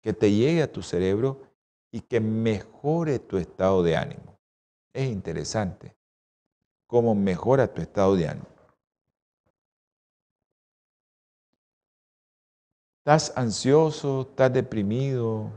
que 0.00 0.12
te 0.12 0.30
llegue 0.32 0.62
a 0.62 0.72
tu 0.72 0.82
cerebro 0.82 1.42
y 1.92 2.00
que 2.00 2.20
mejore 2.20 3.18
tu 3.18 3.36
estado 3.36 3.82
de 3.82 3.96
ánimo. 3.96 4.38
Es 4.92 5.08
interesante 5.08 5.94
cómo 6.86 7.14
mejora 7.14 7.72
tu 7.72 7.82
estado 7.82 8.16
de 8.16 8.28
ánimo. 8.28 8.46
Estás 13.00 13.32
ansioso, 13.36 14.22
estás 14.22 14.52
deprimido, 14.52 15.50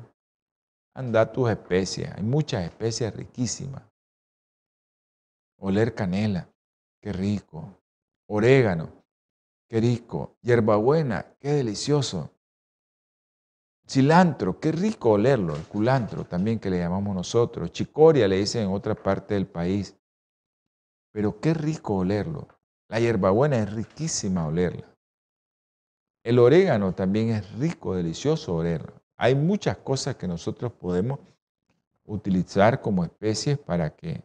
anda 0.93 1.31
tus 1.31 1.49
especias. 1.49 2.15
Hay 2.15 2.23
muchas 2.23 2.63
especias 2.63 3.15
riquísimas. 3.15 3.83
Oler 5.57 5.93
canela, 5.93 6.49
qué 7.01 7.13
rico. 7.13 7.82
Orégano, 8.27 9.03
qué 9.67 9.79
rico. 9.79 10.37
Hierbabuena, 10.41 11.35
qué 11.39 11.53
delicioso. 11.53 12.31
Cilantro, 13.87 14.59
qué 14.59 14.71
rico 14.71 15.11
olerlo. 15.11 15.55
El 15.55 15.63
culantro 15.63 16.25
también 16.25 16.59
que 16.59 16.69
le 16.69 16.79
llamamos 16.79 17.15
nosotros. 17.15 17.71
Chicoria 17.71 18.27
le 18.27 18.37
dicen 18.37 18.63
en 18.63 18.71
otra 18.71 18.95
parte 18.95 19.33
del 19.33 19.47
país. 19.47 19.95
Pero 21.11 21.39
qué 21.39 21.53
rico 21.53 21.97
olerlo. 21.97 22.47
La 22.87 22.99
hierbabuena 22.99 23.57
es 23.57 23.73
riquísima 23.73 24.47
olerla. 24.47 24.87
El 26.23 26.39
orégano 26.39 26.93
también 26.93 27.29
es 27.29 27.51
rico, 27.59 27.95
delicioso 27.95 28.55
olerlo. 28.55 29.01
Hay 29.17 29.35
muchas 29.35 29.77
cosas 29.77 30.15
que 30.15 30.27
nosotros 30.27 30.71
podemos 30.71 31.19
utilizar 32.05 32.81
como 32.81 33.03
especies 33.03 33.57
para 33.57 33.95
que 33.95 34.23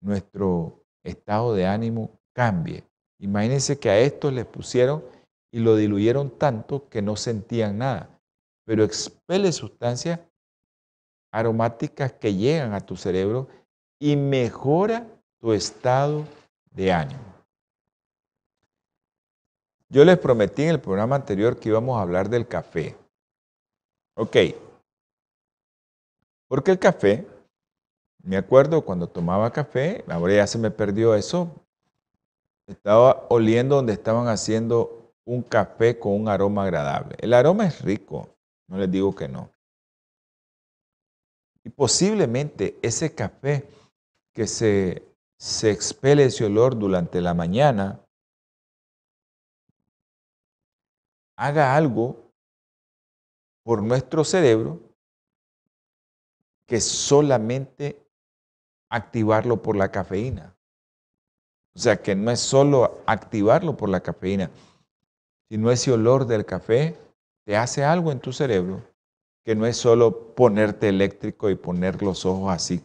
nuestro 0.00 0.84
estado 1.02 1.54
de 1.54 1.66
ánimo 1.66 2.18
cambie. 2.32 2.84
Imagínense 3.18 3.78
que 3.78 3.90
a 3.90 3.98
estos 3.98 4.32
les 4.32 4.46
pusieron 4.46 5.04
y 5.50 5.60
lo 5.60 5.76
diluyeron 5.76 6.30
tanto 6.30 6.88
que 6.88 7.02
no 7.02 7.16
sentían 7.16 7.78
nada, 7.78 8.10
pero 8.64 8.84
expele 8.84 9.52
sustancias 9.52 10.20
aromáticas 11.32 12.12
que 12.12 12.34
llegan 12.34 12.74
a 12.74 12.80
tu 12.80 12.96
cerebro 12.96 13.48
y 13.98 14.16
mejora 14.16 15.06
tu 15.38 15.52
estado 15.52 16.24
de 16.70 16.92
ánimo. 16.92 17.20
Yo 19.88 20.04
les 20.04 20.18
prometí 20.18 20.62
en 20.62 20.70
el 20.70 20.80
programa 20.80 21.16
anterior 21.16 21.58
que 21.58 21.68
íbamos 21.68 21.96
a 21.96 22.02
hablar 22.02 22.28
del 22.28 22.46
café. 22.46 22.96
Ok. 24.16 24.36
Porque 26.48 26.70
el 26.70 26.78
café, 26.78 27.26
me 28.22 28.36
acuerdo 28.36 28.84
cuando 28.84 29.08
tomaba 29.08 29.52
café, 29.52 30.04
ahora 30.08 30.34
ya 30.34 30.46
se 30.46 30.58
me 30.58 30.70
perdió 30.70 31.14
eso, 31.14 31.65
estaba 32.66 33.26
oliendo 33.30 33.76
donde 33.76 33.92
estaban 33.92 34.28
haciendo 34.28 35.14
un 35.24 35.42
café 35.42 35.98
con 35.98 36.12
un 36.12 36.28
aroma 36.28 36.64
agradable. 36.64 37.16
El 37.18 37.34
aroma 37.34 37.66
es 37.66 37.82
rico, 37.82 38.28
no 38.68 38.78
les 38.78 38.90
digo 38.90 39.14
que 39.14 39.28
no. 39.28 39.50
Y 41.64 41.70
posiblemente 41.70 42.78
ese 42.82 43.14
café 43.14 43.68
que 44.32 44.46
se 44.46 45.06
se 45.38 45.70
expele 45.70 46.24
ese 46.24 46.44
olor 46.44 46.78
durante 46.78 47.20
la 47.20 47.34
mañana, 47.34 48.00
haga 51.36 51.76
algo 51.76 52.32
por 53.62 53.82
nuestro 53.82 54.24
cerebro 54.24 54.80
que 56.66 56.80
solamente 56.80 58.02
activarlo 58.90 59.62
por 59.62 59.76
la 59.76 59.90
cafeína. 59.90 60.55
O 61.76 61.78
sea, 61.78 62.00
que 62.00 62.14
no 62.14 62.30
es 62.30 62.40
solo 62.40 63.02
activarlo 63.06 63.76
por 63.76 63.90
la 63.90 64.00
cafeína, 64.00 64.50
sino 65.50 65.70
ese 65.70 65.92
olor 65.92 66.26
del 66.26 66.46
café 66.46 66.96
te 67.44 67.54
hace 67.56 67.84
algo 67.84 68.10
en 68.10 68.18
tu 68.18 68.32
cerebro 68.32 68.82
que 69.44 69.54
no 69.54 69.66
es 69.66 69.76
solo 69.76 70.34
ponerte 70.34 70.88
eléctrico 70.88 71.50
y 71.50 71.54
poner 71.54 72.02
los 72.02 72.24
ojos 72.24 72.50
así 72.50 72.82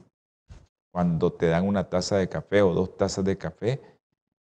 cuando 0.91 1.31
te 1.31 1.47
dan 1.47 1.65
una 1.67 1.89
taza 1.89 2.17
de 2.17 2.27
café 2.27 2.61
o 2.61 2.73
dos 2.73 2.97
tazas 2.97 3.23
de 3.23 3.37
café 3.37 3.81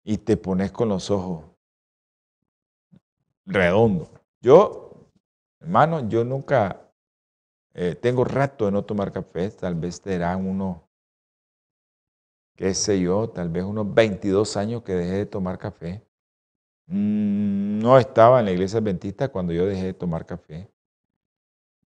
y 0.02 0.18
te 0.18 0.36
pones 0.36 0.72
con 0.72 0.88
los 0.88 1.10
ojos 1.10 1.44
redondos. 3.46 4.08
Yo, 4.42 4.90
hermano, 5.60 6.08
yo 6.08 6.24
nunca 6.24 6.90
eh, 7.72 7.94
tengo 7.94 8.24
rato 8.24 8.66
de 8.66 8.72
no 8.72 8.84
tomar 8.84 9.12
café, 9.12 9.48
tal 9.50 9.76
vez 9.76 10.00
serán 10.02 10.44
unos, 10.44 10.78
qué 12.60 12.74
sé 12.74 13.00
yo, 13.00 13.30
tal 13.30 13.48
vez 13.48 13.64
unos 13.64 13.94
22 13.94 14.54
años 14.58 14.82
que 14.82 14.92
dejé 14.92 15.12
de 15.12 15.26
tomar 15.26 15.56
café. 15.56 16.06
Mm, 16.88 17.78
no 17.78 17.96
estaba 17.96 18.40
en 18.40 18.44
la 18.44 18.52
iglesia 18.52 18.80
adventista 18.80 19.28
cuando 19.28 19.54
yo 19.54 19.64
dejé 19.64 19.86
de 19.86 19.94
tomar 19.94 20.26
café. 20.26 20.70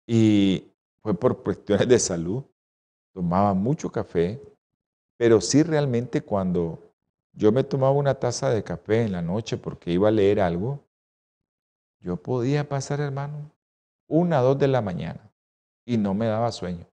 Y 0.08 0.74
fue 1.04 1.14
por 1.14 1.44
cuestiones 1.44 1.88
de 1.88 2.00
salud. 2.00 2.44
Tomaba 3.14 3.54
mucho 3.54 3.92
café, 3.92 4.42
pero 5.18 5.40
sí 5.40 5.62
realmente 5.62 6.22
cuando 6.22 6.80
yo 7.34 7.52
me 7.52 7.64
tomaba 7.64 7.92
una 7.92 8.16
taza 8.16 8.50
de 8.50 8.64
café 8.64 9.04
en 9.04 9.12
la 9.12 9.22
noche 9.22 9.58
porque 9.58 9.92
iba 9.92 10.08
a 10.08 10.12
leer 10.12 10.42
algo, 10.42 10.84
yo 12.00 12.18
podía 12.18 12.68
pasar, 12.68 13.02
hermano, 13.02 13.52
una, 14.08 14.40
dos 14.40 14.58
de 14.58 14.68
la 14.68 14.82
mañana 14.82 15.32
y 15.86 15.98
no 15.98 16.16
me 16.16 16.26
daba 16.26 16.52
sueño. 16.52 16.88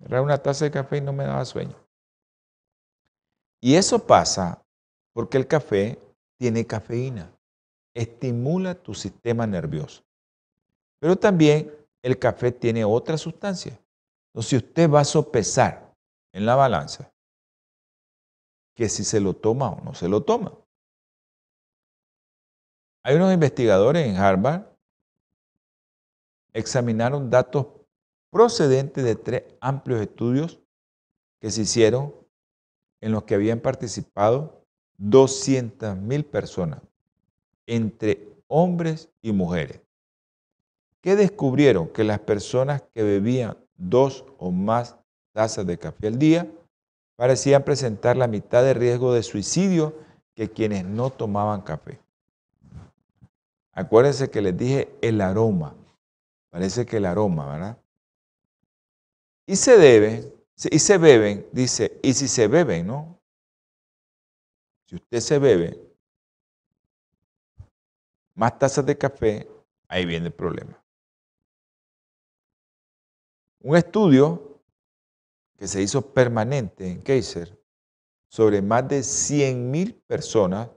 Era 0.00 0.22
una 0.22 0.38
taza 0.38 0.64
de 0.64 0.72
café 0.72 0.96
y 0.96 1.02
no 1.02 1.12
me 1.12 1.22
daba 1.22 1.44
sueño. 1.44 1.87
Y 3.60 3.74
eso 3.74 4.06
pasa 4.06 4.64
porque 5.12 5.36
el 5.36 5.46
café 5.46 6.00
tiene 6.38 6.66
cafeína, 6.66 7.36
estimula 7.94 8.74
tu 8.74 8.94
sistema 8.94 9.46
nervioso. 9.46 10.04
Pero 11.00 11.16
también 11.16 11.74
el 12.02 12.18
café 12.18 12.52
tiene 12.52 12.84
otra 12.84 13.18
sustancia. 13.18 13.80
Entonces, 14.28 14.50
si 14.50 14.56
usted 14.56 14.90
va 14.90 15.00
a 15.00 15.04
sopesar 15.04 15.94
en 16.32 16.46
la 16.46 16.54
balanza 16.54 17.12
que 18.76 18.88
si 18.88 19.02
se 19.02 19.20
lo 19.20 19.34
toma 19.34 19.70
o 19.70 19.80
no 19.82 19.94
se 19.94 20.08
lo 20.08 20.22
toma. 20.22 20.56
Hay 23.02 23.16
unos 23.16 23.32
investigadores 23.34 24.06
en 24.06 24.16
Harvard 24.16 24.66
examinaron 26.52 27.30
datos 27.30 27.66
procedentes 28.30 29.04
de 29.04 29.16
tres 29.16 29.44
amplios 29.60 30.00
estudios 30.00 30.60
que 31.40 31.50
se 31.50 31.62
hicieron 31.62 32.14
en 33.00 33.12
los 33.12 33.24
que 33.24 33.34
habían 33.34 33.60
participado 33.60 34.64
200.000 34.98 36.24
personas, 36.24 36.80
entre 37.66 38.28
hombres 38.48 39.08
y 39.22 39.32
mujeres, 39.32 39.80
que 41.00 41.16
descubrieron 41.16 41.88
que 41.88 42.04
las 42.04 42.18
personas 42.20 42.82
que 42.94 43.02
bebían 43.02 43.56
dos 43.76 44.24
o 44.38 44.50
más 44.50 44.96
tazas 45.32 45.66
de 45.66 45.78
café 45.78 46.08
al 46.08 46.18
día 46.18 46.50
parecían 47.16 47.64
presentar 47.64 48.16
la 48.16 48.26
mitad 48.26 48.62
de 48.62 48.74
riesgo 48.74 49.12
de 49.12 49.22
suicidio 49.22 49.94
que 50.34 50.50
quienes 50.50 50.84
no 50.84 51.10
tomaban 51.10 51.62
café. 51.62 52.00
Acuérdense 53.72 54.30
que 54.30 54.40
les 54.40 54.56
dije 54.56 54.88
el 55.02 55.20
aroma. 55.20 55.74
Parece 56.50 56.86
que 56.86 56.96
el 56.96 57.06
aroma, 57.06 57.52
¿verdad? 57.52 57.78
Y 59.46 59.56
se 59.56 59.76
debe, 59.78 60.32
y 60.64 60.78
se 60.78 60.98
beben, 60.98 61.46
dice, 61.52 62.00
y 62.02 62.14
si 62.14 62.26
se 62.26 62.48
beben, 62.48 62.86
¿no? 62.86 63.20
Si 64.86 64.96
usted 64.96 65.20
se 65.20 65.38
bebe 65.38 65.78
más 68.34 68.58
tazas 68.58 68.86
de 68.86 68.96
café, 68.96 69.48
ahí 69.88 70.04
viene 70.04 70.26
el 70.26 70.32
problema. 70.32 70.82
Un 73.60 73.76
estudio 73.76 74.60
que 75.56 75.66
se 75.66 75.82
hizo 75.82 76.14
permanente 76.14 76.88
en 76.88 77.02
Kaiser 77.02 77.58
sobre 78.28 78.62
más 78.62 78.88
de 78.88 79.00
100.000 79.00 80.00
personas 80.06 80.70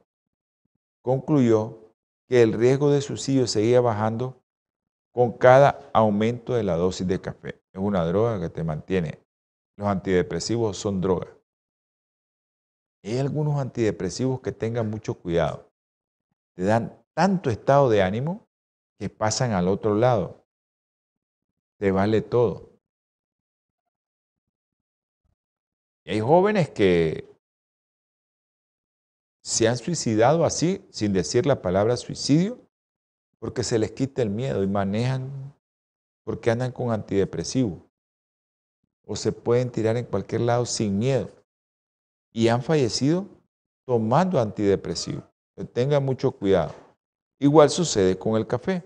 concluyó 1.02 1.94
que 2.28 2.42
el 2.42 2.54
riesgo 2.54 2.92
de 2.92 3.02
suicidio 3.02 3.46
seguía 3.46 3.82
bajando 3.82 4.42
con 5.12 5.34
cada 5.34 5.90
aumento 5.94 6.54
de 6.54 6.64
la 6.64 6.78
dosis 6.78 7.06
de 7.06 7.20
café. 7.20 7.62
Es 7.72 7.80
una 7.80 8.06
droga 8.06 8.40
que 8.40 8.50
te 8.50 8.64
mantiene. 8.64 9.20
Los 9.82 9.90
antidepresivos 9.90 10.78
son 10.78 11.02
drogas. 11.02 11.36
Hay 13.04 13.18
algunos 13.18 13.60
antidepresivos 13.60 14.40
que 14.40 14.52
tengan 14.52 14.88
mucho 14.88 15.16
cuidado. 15.16 15.72
Te 16.56 16.66
dan 16.66 17.04
tanto 17.16 17.50
estado 17.50 17.90
de 17.90 18.04
ánimo 18.04 18.48
que 19.00 19.10
pasan 19.10 19.54
al 19.54 19.68
otro 19.68 19.96
lado. 19.96 20.46
Te 21.80 21.90
vale 21.90 22.22
todo. 22.22 22.70
Y 26.06 26.12
hay 26.12 26.20
jóvenes 26.20 26.70
que 26.70 27.28
se 29.44 29.68
han 29.68 29.78
suicidado 29.78 30.46
así, 30.46 30.86
sin 30.92 31.12
decir 31.12 31.48
la 31.48 31.64
palabra 31.64 31.98
suicidio, 31.98 32.62
porque 33.40 33.64
se 33.64 33.80
les 33.80 33.94
quita 33.94 34.22
el 34.22 34.30
miedo 34.30 34.62
y 34.62 34.68
manejan 34.68 35.56
porque 36.24 36.52
andan 36.52 36.72
con 36.72 36.92
antidepresivo. 36.92 37.91
O 39.12 39.16
se 39.18 39.34
pueden 39.34 39.70
tirar 39.70 39.98
en 39.98 40.06
cualquier 40.06 40.40
lado 40.40 40.66
sin 40.66 40.98
miedo. 40.98 41.30
Y 42.32 42.48
han 42.48 42.64
fallecido 42.64 43.28
tomando 43.86 44.40
antidepresivo. 44.40 45.22
Tenga 45.74 46.00
mucho 46.00 46.32
cuidado. 46.32 46.74
Igual 47.38 47.70
sucede 47.70 48.18
con 48.18 48.38
el 48.38 48.48
café. 48.48 48.82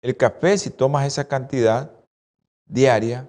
El 0.00 0.16
café, 0.16 0.56
si 0.56 0.70
tomas 0.70 1.06
esa 1.06 1.28
cantidad 1.28 1.94
diaria, 2.64 3.28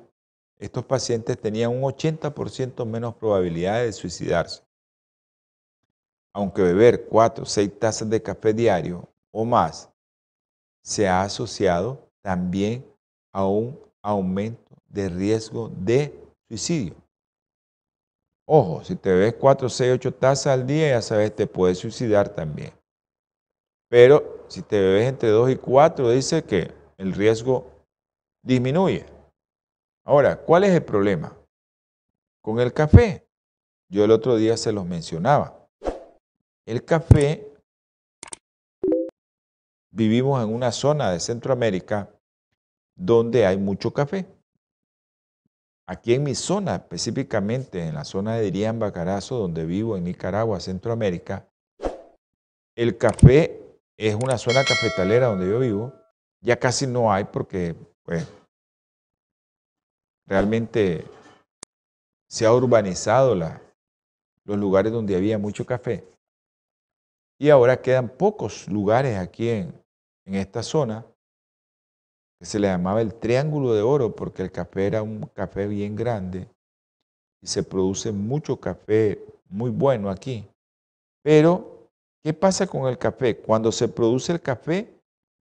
estos 0.58 0.86
pacientes 0.86 1.38
tenían 1.38 1.72
un 1.72 1.82
80% 1.82 2.86
menos 2.86 3.16
probabilidad 3.16 3.84
de 3.84 3.92
suicidarse. 3.92 4.64
Aunque 6.32 6.62
beber 6.62 7.08
4 7.08 7.44
o 7.44 7.46
6 7.46 7.78
tazas 7.78 8.10
de 8.10 8.24
café 8.24 8.54
diario 8.54 9.14
o 9.32 9.44
más 9.44 9.90
se 10.82 11.10
ha 11.10 11.24
asociado 11.24 12.10
también 12.22 12.95
a 13.36 13.46
un 13.46 13.78
aumento 14.02 14.78
de 14.88 15.10
riesgo 15.10 15.70
de 15.76 16.18
suicidio. 16.48 16.96
Ojo, 18.48 18.82
si 18.82 18.96
te 18.96 19.10
bebes 19.10 19.34
4, 19.34 19.68
6, 19.68 19.94
8 19.96 20.14
tazas 20.14 20.54
al 20.54 20.66
día, 20.66 20.92
ya 20.92 21.02
sabes, 21.02 21.36
te 21.36 21.46
puedes 21.46 21.80
suicidar 21.80 22.30
también. 22.30 22.72
Pero 23.90 24.46
si 24.48 24.62
te 24.62 24.80
bebes 24.80 25.10
entre 25.10 25.30
2 25.30 25.52
y 25.52 25.56
4, 25.58 26.12
dice 26.12 26.46
que 26.46 26.72
el 26.98 27.12
riesgo 27.12 27.70
disminuye. 28.42 29.06
Ahora, 30.06 30.38
¿cuál 30.38 30.64
es 30.64 30.72
el 30.72 30.86
problema? 30.86 31.38
Con 32.42 32.62
el 32.62 32.72
café. 32.72 33.28
Yo 33.92 34.06
el 34.06 34.12
otro 34.12 34.38
día 34.38 34.56
se 34.56 34.72
los 34.72 34.86
mencionaba. 34.86 35.68
El 36.66 36.86
café, 36.86 37.52
vivimos 39.92 40.42
en 40.42 40.54
una 40.54 40.72
zona 40.72 41.12
de 41.12 41.20
Centroamérica 41.20 42.15
donde 42.96 43.46
hay 43.46 43.58
mucho 43.58 43.92
café. 43.92 44.26
Aquí 45.88 46.16
en 46.16 46.24
mi 46.24 46.34
zona, 46.34 46.76
específicamente 46.76 47.88
en 47.88 47.94
la 47.94 48.06
zona 48.06 48.36
de 48.36 48.44
Dirián 48.46 48.80
Bacarazo, 48.80 49.38
donde 49.38 49.66
vivo 49.66 49.98
en 49.98 50.06
Nicaragua, 50.06 50.60
Centroamérica, 50.60 51.48
el 52.76 52.98
café 52.98 53.62
es 53.98 54.16
una 54.16 54.38
zona 54.38 54.66
cafetalera 54.66 55.28
donde 55.28 55.48
yo 55.48 55.60
vivo. 55.60 55.94
Ya 56.42 56.60
casi 56.60 56.88
no 56.88 57.12
hay 57.12 57.26
porque 57.26 57.76
pues, 58.04 58.28
realmente 60.28 61.06
se 62.28 62.46
ha 62.46 62.54
urbanizado 62.54 63.36
los 63.36 64.58
lugares 64.58 64.92
donde 64.92 65.16
había 65.16 65.38
mucho 65.38 65.66
café. 65.66 66.04
Y 67.40 67.50
ahora 67.50 67.82
quedan 67.82 68.10
pocos 68.10 68.68
lugares 68.68 69.18
aquí 69.18 69.50
en 69.50 69.84
esta 70.26 70.64
zona 70.64 71.06
que 72.40 72.46
se 72.46 72.60
le 72.60 72.68
llamaba 72.68 73.02
el 73.02 73.14
Triángulo 73.14 73.74
de 73.74 73.82
Oro 73.82 74.16
porque 74.16 74.42
el 74.42 74.52
café 74.52 74.88
era 74.88 75.02
un 75.02 75.22
café 75.34 75.68
bien 75.68 75.96
grande 75.96 76.48
y 77.42 77.48
se 77.48 77.64
produce 77.64 78.12
mucho 78.12 78.58
café 78.58 79.24
muy 79.50 79.70
bueno 79.70 80.10
aquí. 80.10 80.48
Pero, 81.24 81.90
¿qué 82.24 82.34
pasa 82.34 82.68
con 82.68 82.88
el 82.88 82.98
café? 82.98 83.38
Cuando 83.38 83.72
se 83.72 83.88
produce 83.88 84.32
el 84.32 84.42
café, 84.42 84.94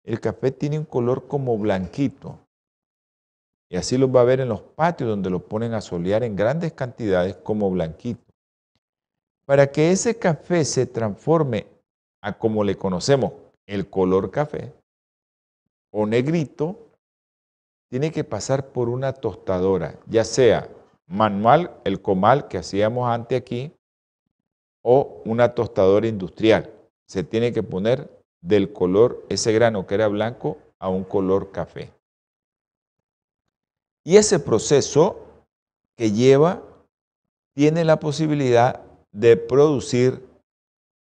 el 0.04 0.20
café 0.20 0.50
tiene 0.50 0.78
un 0.78 0.84
color 0.84 1.26
como 1.26 1.56
blanquito. 1.58 2.38
Y 3.70 3.76
así 3.76 3.96
los 3.98 4.14
va 4.14 4.20
a 4.20 4.24
ver 4.24 4.40
en 4.40 4.48
los 4.48 4.60
patios 4.60 5.08
donde 5.08 5.30
lo 5.30 5.40
ponen 5.40 5.74
a 5.74 5.80
solear 5.80 6.22
en 6.22 6.36
grandes 6.36 6.72
cantidades 6.74 7.36
como 7.36 7.70
blanquito. 7.70 8.22
Para 9.46 9.70
que 9.72 9.90
ese 9.90 10.18
café 10.18 10.64
se 10.64 10.86
transforme 10.86 11.66
a 12.22 12.38
como 12.38 12.64
le 12.64 12.76
conocemos, 12.76 13.32
el 13.66 13.88
color 13.88 14.30
café 14.30 14.72
o 15.96 16.06
negrito, 16.06 16.90
tiene 17.88 18.10
que 18.10 18.24
pasar 18.24 18.72
por 18.72 18.88
una 18.88 19.12
tostadora, 19.12 19.96
ya 20.06 20.24
sea 20.24 20.68
manual, 21.06 21.80
el 21.84 22.02
comal 22.02 22.48
que 22.48 22.58
hacíamos 22.58 23.08
antes 23.08 23.40
aquí, 23.40 23.72
o 24.82 25.22
una 25.24 25.54
tostadora 25.54 26.08
industrial. 26.08 26.74
Se 27.06 27.22
tiene 27.22 27.52
que 27.52 27.62
poner 27.62 28.10
del 28.40 28.72
color, 28.72 29.24
ese 29.28 29.52
grano 29.52 29.86
que 29.86 29.94
era 29.94 30.08
blanco, 30.08 30.58
a 30.80 30.88
un 30.88 31.04
color 31.04 31.52
café. 31.52 31.92
Y 34.02 34.16
ese 34.16 34.40
proceso 34.40 35.24
que 35.96 36.10
lleva 36.10 36.60
tiene 37.54 37.84
la 37.84 38.00
posibilidad 38.00 38.82
de 39.12 39.36
producir 39.36 40.26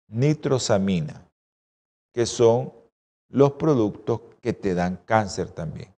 nitrosamina, 0.08 1.26
que 2.12 2.26
son 2.26 2.70
los 3.30 3.52
productos 3.52 4.20
que 4.44 4.52
te 4.52 4.74
dan 4.74 5.00
cáncer 5.06 5.48
también. 5.48 5.96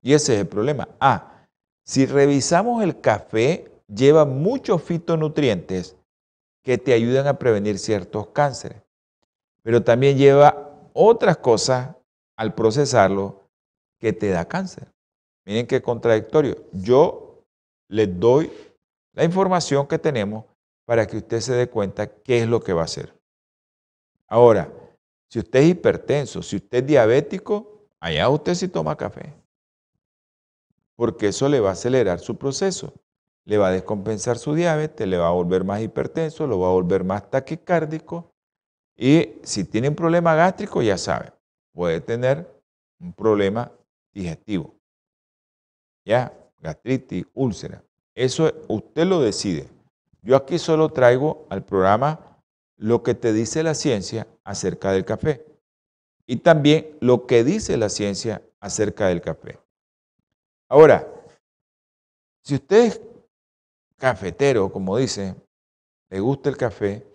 Y 0.00 0.14
ese 0.14 0.32
es 0.32 0.40
el 0.40 0.48
problema. 0.48 0.88
Ah, 0.98 1.46
si 1.84 2.06
revisamos 2.06 2.82
el 2.82 3.02
café, 3.02 3.70
lleva 3.86 4.24
muchos 4.24 4.82
fitonutrientes 4.82 5.94
que 6.64 6.78
te 6.78 6.94
ayudan 6.94 7.26
a 7.26 7.38
prevenir 7.38 7.78
ciertos 7.78 8.28
cánceres, 8.28 8.80
pero 9.62 9.84
también 9.84 10.16
lleva 10.16 10.70
otras 10.94 11.36
cosas 11.36 11.94
al 12.38 12.54
procesarlo 12.54 13.42
que 14.00 14.14
te 14.14 14.30
da 14.30 14.48
cáncer. 14.48 14.90
Miren 15.44 15.66
qué 15.66 15.82
contradictorio. 15.82 16.64
Yo 16.72 17.44
les 17.88 18.18
doy 18.18 18.50
la 19.12 19.22
información 19.22 19.86
que 19.86 19.98
tenemos 19.98 20.46
para 20.86 21.06
que 21.06 21.18
usted 21.18 21.40
se 21.40 21.52
dé 21.52 21.68
cuenta 21.68 22.06
qué 22.06 22.38
es 22.38 22.48
lo 22.48 22.62
que 22.62 22.72
va 22.72 22.80
a 22.80 22.86
hacer. 22.86 23.14
Ahora, 24.28 24.72
si 25.28 25.40
usted 25.40 25.60
es 25.60 25.68
hipertenso, 25.68 26.42
si 26.42 26.56
usted 26.56 26.78
es 26.78 26.86
diabético, 26.86 27.71
allá 28.02 28.28
usted 28.28 28.54
sí 28.54 28.68
toma 28.68 28.96
café. 28.96 29.32
Porque 30.96 31.28
eso 31.28 31.48
le 31.48 31.60
va 31.60 31.70
a 31.70 31.72
acelerar 31.72 32.18
su 32.18 32.36
proceso. 32.36 32.92
Le 33.44 33.58
va 33.58 33.68
a 33.68 33.72
descompensar 33.72 34.38
su 34.38 34.54
diabetes, 34.54 35.06
le 35.06 35.16
va 35.16 35.28
a 35.28 35.32
volver 35.32 35.64
más 35.64 35.80
hipertenso, 35.80 36.46
lo 36.46 36.58
va 36.60 36.68
a 36.68 36.72
volver 36.72 37.04
más 37.04 37.30
taquicárdico. 37.30 38.32
Y 38.96 39.36
si 39.42 39.64
tiene 39.64 39.88
un 39.88 39.94
problema 39.94 40.34
gástrico, 40.34 40.82
ya 40.82 40.98
sabe, 40.98 41.32
puede 41.72 42.00
tener 42.00 42.46
un 43.00 43.12
problema 43.12 43.72
digestivo. 44.12 44.74
Ya, 46.04 46.32
gastritis, 46.58 47.24
úlcera. 47.34 47.82
Eso 48.14 48.52
usted 48.68 49.06
lo 49.06 49.20
decide. 49.20 49.68
Yo 50.22 50.36
aquí 50.36 50.58
solo 50.58 50.88
traigo 50.90 51.46
al 51.50 51.64
programa 51.64 52.40
lo 52.76 53.02
que 53.02 53.14
te 53.14 53.32
dice 53.32 53.62
la 53.62 53.74
ciencia 53.74 54.26
acerca 54.44 54.92
del 54.92 55.04
café 55.04 55.51
y 56.26 56.36
también 56.36 56.96
lo 57.00 57.26
que 57.26 57.44
dice 57.44 57.76
la 57.76 57.88
ciencia 57.88 58.42
acerca 58.60 59.08
del 59.08 59.20
café. 59.20 59.58
Ahora, 60.68 61.06
si 62.42 62.54
usted 62.54 62.84
es 62.84 63.00
cafetero, 63.96 64.72
como 64.72 64.96
dice, 64.96 65.36
le 66.10 66.20
gusta 66.20 66.48
el 66.48 66.56
café, 66.56 67.06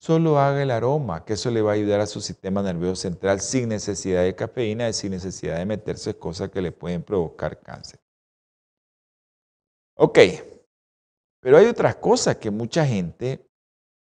solo 0.00 0.38
haga 0.38 0.62
el 0.62 0.70
aroma, 0.70 1.24
que 1.24 1.34
eso 1.34 1.50
le 1.50 1.62
va 1.62 1.72
a 1.72 1.74
ayudar 1.74 2.00
a 2.00 2.06
su 2.06 2.20
sistema 2.20 2.62
nervioso 2.62 3.02
central 3.02 3.40
sin 3.40 3.68
necesidad 3.68 4.22
de 4.22 4.34
cafeína 4.34 4.88
y 4.88 4.92
sin 4.92 5.10
necesidad 5.10 5.58
de 5.58 5.66
meterse 5.66 6.16
cosas 6.18 6.50
que 6.50 6.62
le 6.62 6.72
pueden 6.72 7.02
provocar 7.02 7.60
cáncer. 7.60 8.00
Ok, 9.94 10.18
pero 11.40 11.58
hay 11.58 11.66
otras 11.66 11.96
cosas 11.96 12.36
que 12.36 12.50
mucha 12.50 12.86
gente, 12.86 13.46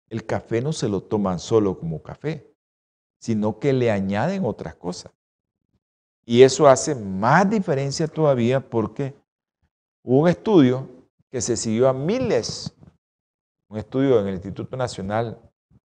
el 0.09 0.25
café 0.25 0.61
no 0.61 0.73
se 0.73 0.89
lo 0.89 1.03
toman 1.03 1.39
solo 1.39 1.79
como 1.79 2.03
café, 2.03 2.56
sino 3.19 3.59
que 3.59 3.73
le 3.73 3.91
añaden 3.91 4.45
otras 4.45 4.75
cosas. 4.75 5.13
Y 6.25 6.43
eso 6.43 6.67
hace 6.67 6.95
más 6.95 7.49
diferencia 7.49 8.09
todavía 8.09 8.61
porque 8.69 9.15
hubo 10.03 10.23
un 10.23 10.29
estudio 10.29 10.89
que 11.31 11.41
se 11.41 11.57
siguió 11.57 11.89
a 11.89 11.93
miles, 11.93 12.75
un 13.69 13.79
estudio 13.79 14.21
en 14.21 14.29
el 14.29 14.35
Instituto 14.35 14.77
Nacional 14.77 15.41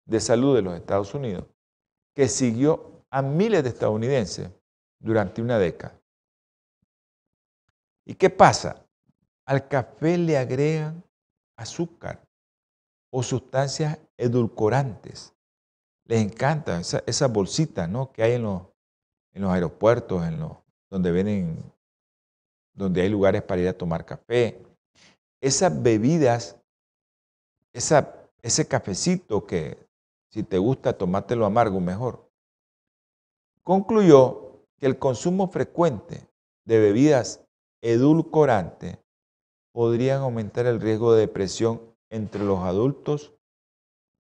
de 0.06 0.20
Salud 0.20 0.56
de 0.56 0.62
los 0.62 0.76
Estados 0.76 1.14
Unidos, 1.14 1.46
que 2.16 2.28
siguió 2.28 3.06
a 3.10 3.22
miles 3.22 3.64
de 3.64 3.70
estadounidenses 3.70 4.50
durante 5.00 5.42
una 5.42 5.58
década. 5.60 6.00
¿Y 8.06 8.16
qué 8.16 8.30
pasa? 8.30 8.86
Al 9.46 9.68
café 9.68 10.18
le 10.18 10.38
agregan 10.38 11.04
azúcar 11.56 12.26
o 13.12 13.22
sustancias 13.22 14.00
edulcorantes. 14.18 15.34
Les 16.06 16.22
encanta 16.22 16.80
esa, 16.80 17.04
esa 17.06 17.28
bolsita 17.28 17.88
¿no? 17.88 18.12
que 18.12 18.24
hay 18.24 18.34
en 18.34 18.44
los, 18.44 18.64
en 19.34 19.44
los 19.44 19.52
aeropuertos, 19.52 20.26
en 20.26 20.40
los, 20.40 20.58
donde, 20.90 21.12
vienen, 21.12 21.64
donde 22.74 23.02
hay 23.02 23.10
lugares 23.10 23.42
para 23.44 23.62
ir 23.62 23.68
a 23.68 23.78
tomar 23.78 24.06
café. 24.06 24.62
Esas 25.40 25.82
bebidas, 25.82 26.58
esa, 27.74 28.14
ese 28.42 28.68
cafecito 28.68 29.46
que 29.46 29.78
si 30.30 30.44
te 30.44 30.58
gusta 30.58 30.98
tomártelo 30.98 31.46
amargo 31.46 31.80
mejor. 31.80 32.30
Concluyó 33.64 34.66
que 34.78 34.88
el 34.88 34.98
consumo 34.98 35.50
frecuente 35.50 36.28
de 36.66 36.80
bebidas 36.80 37.44
edulcorantes 37.82 38.98
podrían 39.72 40.22
aumentar 40.22 40.66
el 40.66 40.82
riesgo 40.82 41.14
de 41.14 41.22
depresión 41.22 41.82
entre 42.10 42.44
los 42.44 42.60
adultos 42.60 43.34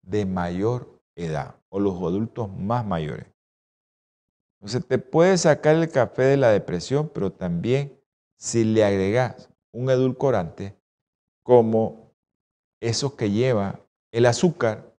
de 0.02 0.26
mayor 0.26 1.00
edad 1.14 1.59
o 1.70 1.80
los 1.80 1.94
adultos 1.96 2.50
más 2.52 2.84
mayores. 2.84 3.26
Entonces 4.58 4.86
te 4.86 4.98
puede 4.98 5.38
sacar 5.38 5.76
el 5.76 5.90
café 5.90 6.22
de 6.22 6.36
la 6.36 6.50
depresión, 6.50 7.08
pero 7.08 7.32
también 7.32 7.98
si 8.36 8.64
le 8.64 8.84
agregas 8.84 9.48
un 9.72 9.88
edulcorante 9.88 10.76
como 11.42 12.12
esos 12.80 13.14
que 13.14 13.30
lleva 13.30 13.80
el 14.12 14.26
azúcar, 14.26 14.94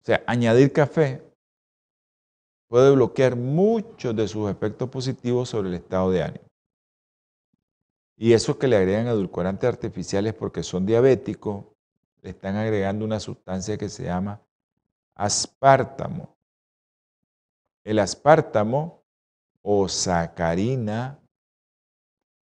o 0.00 0.04
sea, 0.04 0.24
añadir 0.26 0.72
café 0.72 1.22
puede 2.68 2.92
bloquear 2.92 3.36
muchos 3.36 4.16
de 4.16 4.26
sus 4.26 4.50
efectos 4.50 4.88
positivos 4.88 5.50
sobre 5.50 5.68
el 5.68 5.74
estado 5.74 6.10
de 6.10 6.22
ánimo. 6.22 6.44
Y 8.16 8.32
esos 8.32 8.56
que 8.56 8.68
le 8.68 8.76
agregan 8.76 9.06
edulcorantes 9.08 9.68
artificiales 9.68 10.34
porque 10.34 10.62
son 10.62 10.86
diabéticos, 10.86 11.64
le 12.22 12.30
están 12.30 12.56
agregando 12.56 13.04
una 13.04 13.20
sustancia 13.20 13.76
que 13.76 13.88
se 13.88 14.04
llama 14.04 14.40
aspartamo. 15.14 16.36
El 17.84 17.98
aspartamo 17.98 19.02
o 19.62 19.88
sacarina 19.88 21.18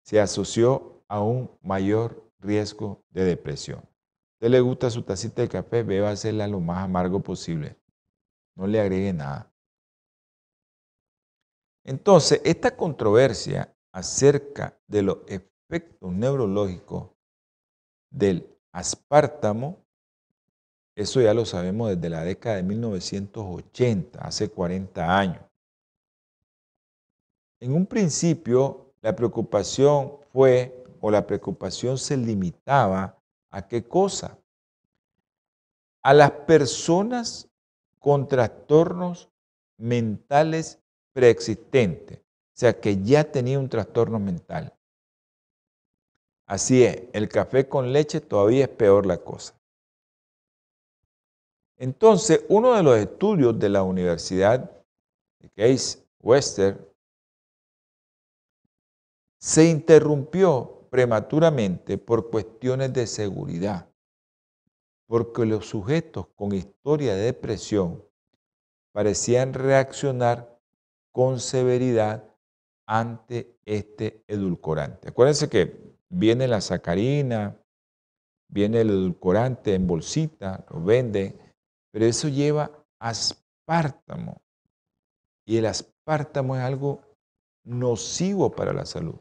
se 0.03 0.19
asoció 0.19 1.03
a 1.07 1.21
un 1.21 1.49
mayor 1.61 2.32
riesgo 2.39 3.03
de 3.09 3.24
depresión. 3.24 3.82
usted 4.36 4.49
le 4.49 4.59
gusta 4.59 4.89
su 4.89 5.03
tacita 5.03 5.41
de 5.41 5.49
café, 5.49 5.84
beba 5.84 6.09
hacerla 6.09 6.47
lo 6.47 6.59
más 6.59 6.84
amargo 6.84 7.21
posible. 7.21 7.78
No 8.55 8.67
le 8.67 8.80
agregue 8.80 9.13
nada. 9.13 9.51
Entonces, 11.86 12.41
esta 12.43 12.76
controversia 12.76 13.76
acerca 13.91 14.78
de 14.88 15.01
los 15.01 15.17
efectos 15.28 15.53
efecto 15.74 16.11
neurológico 16.11 17.17
del 18.11 18.53
aspartamo, 18.74 19.78
eso 20.95 21.21
ya 21.21 21.34
lo 21.34 21.45
sabemos 21.45 21.89
desde 21.89 22.09
la 22.09 22.24
década 22.24 22.57
de 22.57 22.63
1980, 22.63 24.19
hace 24.19 24.49
40 24.49 25.17
años. 25.17 25.43
En 27.59 27.74
un 27.74 27.86
principio, 27.86 28.93
la 29.01 29.15
preocupación 29.15 30.17
fue, 30.34 30.84
o 30.99 31.09
la 31.09 31.26
preocupación 31.26 31.97
se 31.97 32.17
limitaba 32.17 33.17
a 33.51 33.67
qué 33.67 33.84
cosa? 33.84 34.38
A 36.01 36.13
las 36.13 36.32
personas 36.32 37.47
con 37.99 38.28
trastornos 38.28 39.30
mentales 39.78 40.80
preexistentes, 41.13 42.19
o 42.19 42.55
sea, 42.55 42.80
que 42.80 43.01
ya 43.01 43.24
tenía 43.24 43.59
un 43.59 43.69
trastorno 43.69 44.19
mental. 44.19 44.74
Así 46.46 46.84
es, 46.84 47.04
el 47.14 47.30
café 47.30 47.68
con 47.68 47.94
leche 47.94 48.22
todavía 48.22 48.66
es 48.66 48.70
peor 48.70 49.06
la 49.06 49.18
cosa. 49.18 49.54
Entonces, 51.78 52.46
uno 52.50 52.74
de 52.74 52.84
los 52.84 52.98
estudios 52.98 53.58
de 53.58 53.70
la 53.70 53.84
Universidad 53.84 54.72
de 55.39 55.50
Case 55.50 56.00
Western 56.20 56.80
se 59.39 59.66
interrumpió 59.66 60.88
prematuramente 60.89 61.98
por 61.98 62.30
cuestiones 62.30 62.94
de 62.94 63.08
seguridad, 63.08 63.89
porque 65.08 65.46
los 65.46 65.68
sujetos 65.68 66.28
con 66.36 66.54
historia 66.54 67.16
de 67.16 67.24
depresión 67.24 68.04
parecían 68.91 69.54
reaccionar 69.54 70.58
con 71.12 71.39
severidad 71.39 72.24
ante 72.86 73.58
este 73.66 74.24
edulcorante. 74.28 75.10
Acuérdense 75.10 75.50
que 75.50 75.93
viene 76.14 76.47
la 76.47 76.61
sacarina, 76.61 77.57
viene 78.47 78.82
el 78.82 78.91
edulcorante 78.91 79.74
en 79.74 79.88
bolsita, 79.88 80.66
lo 80.70 80.84
vende, 80.84 81.38
pero 81.91 82.05
eso 82.05 82.30
lleva 82.30 82.72
aspartamo. 82.99 84.41
Y 85.45 85.57
el 85.57 85.66
aspartamo 85.66 86.55
es 86.55 86.61
algo 86.61 87.01
nocivo 87.66 88.51
para 88.51 88.74
la 88.74 88.86
salud. 88.86 89.16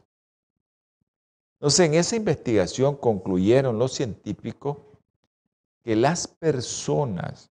Entonces, 1.59 1.87
en 1.87 1.95
esa 1.95 2.17
investigación 2.17 2.97
concluyeron 2.97 3.79
los 3.79 3.93
científicos 3.93 4.79
que 5.83 5.97
las 5.97 6.29
personas 6.29 7.51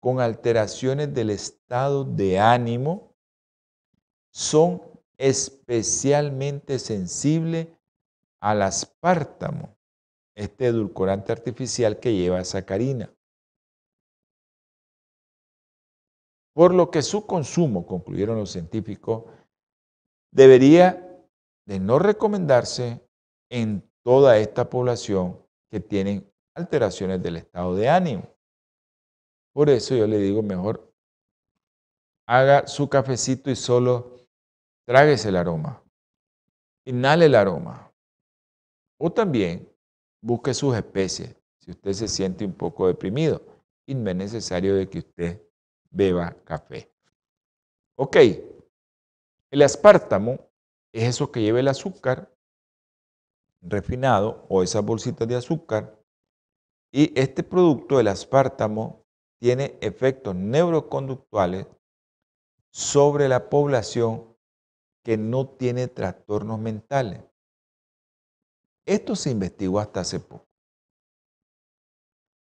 con 0.00 0.20
alteraciones 0.20 1.12
del 1.12 1.30
estado 1.30 2.04
de 2.04 2.38
ánimo 2.38 3.14
son 4.32 4.80
especialmente 5.18 6.78
sensibles 6.78 7.68
al 8.40 8.62
aspartamo, 8.62 9.76
este 10.34 10.66
edulcorante 10.66 11.32
artificial 11.32 11.98
que 12.00 12.14
lleva 12.14 12.44
sacarina. 12.44 13.12
Por 16.54 16.74
lo 16.74 16.90
que 16.90 17.02
su 17.02 17.26
consumo, 17.26 17.86
concluyeron 17.86 18.38
los 18.38 18.50
científicos, 18.50 19.24
debería 20.32 21.06
de 21.66 21.78
no 21.78 21.98
recomendarse 21.98 23.06
en 23.50 23.88
toda 24.02 24.38
esta 24.38 24.68
población 24.68 25.40
que 25.70 25.80
tienen 25.80 26.30
alteraciones 26.54 27.22
del 27.22 27.36
estado 27.36 27.74
de 27.76 27.88
ánimo. 27.88 28.34
Por 29.52 29.68
eso 29.68 29.94
yo 29.94 30.06
le 30.06 30.18
digo 30.18 30.42
mejor 30.42 30.90
haga 32.30 32.68
su 32.68 32.88
cafecito 32.88 33.50
y 33.50 33.56
solo 33.56 34.16
tráguese 34.86 35.30
el 35.30 35.36
aroma. 35.36 35.82
Inhale 36.86 37.26
el 37.26 37.34
aroma. 37.34 37.89
O 39.02 39.10
también 39.10 39.66
busque 40.20 40.52
sus 40.52 40.76
especies. 40.76 41.34
Si 41.58 41.70
usted 41.70 41.92
se 41.92 42.06
siente 42.06 42.44
un 42.44 42.52
poco 42.52 42.86
deprimido 42.86 43.40
y 43.86 43.94
no 43.94 44.10
es 44.10 44.16
necesario 44.16 44.76
de 44.76 44.88
que 44.88 44.98
usted 44.98 45.42
beba 45.90 46.36
café. 46.44 46.92
Ok, 47.96 48.16
el 49.50 49.62
aspartamo 49.62 50.38
es 50.92 51.04
eso 51.04 51.32
que 51.32 51.40
lleva 51.40 51.60
el 51.60 51.68
azúcar 51.68 52.30
refinado 53.62 54.46
o 54.50 54.62
esas 54.62 54.84
bolsitas 54.84 55.26
de 55.26 55.36
azúcar. 55.36 55.98
Y 56.92 57.18
este 57.18 57.42
producto, 57.42 58.00
el 58.00 58.08
aspartamo, 58.08 59.06
tiene 59.38 59.78
efectos 59.80 60.34
neuroconductuales 60.34 61.66
sobre 62.70 63.28
la 63.28 63.48
población 63.48 64.36
que 65.02 65.16
no 65.16 65.48
tiene 65.48 65.88
trastornos 65.88 66.58
mentales. 66.58 67.29
Esto 68.86 69.14
se 69.14 69.30
investigó 69.30 69.78
hasta 69.78 70.00
hace 70.00 70.20
poco. 70.20 70.46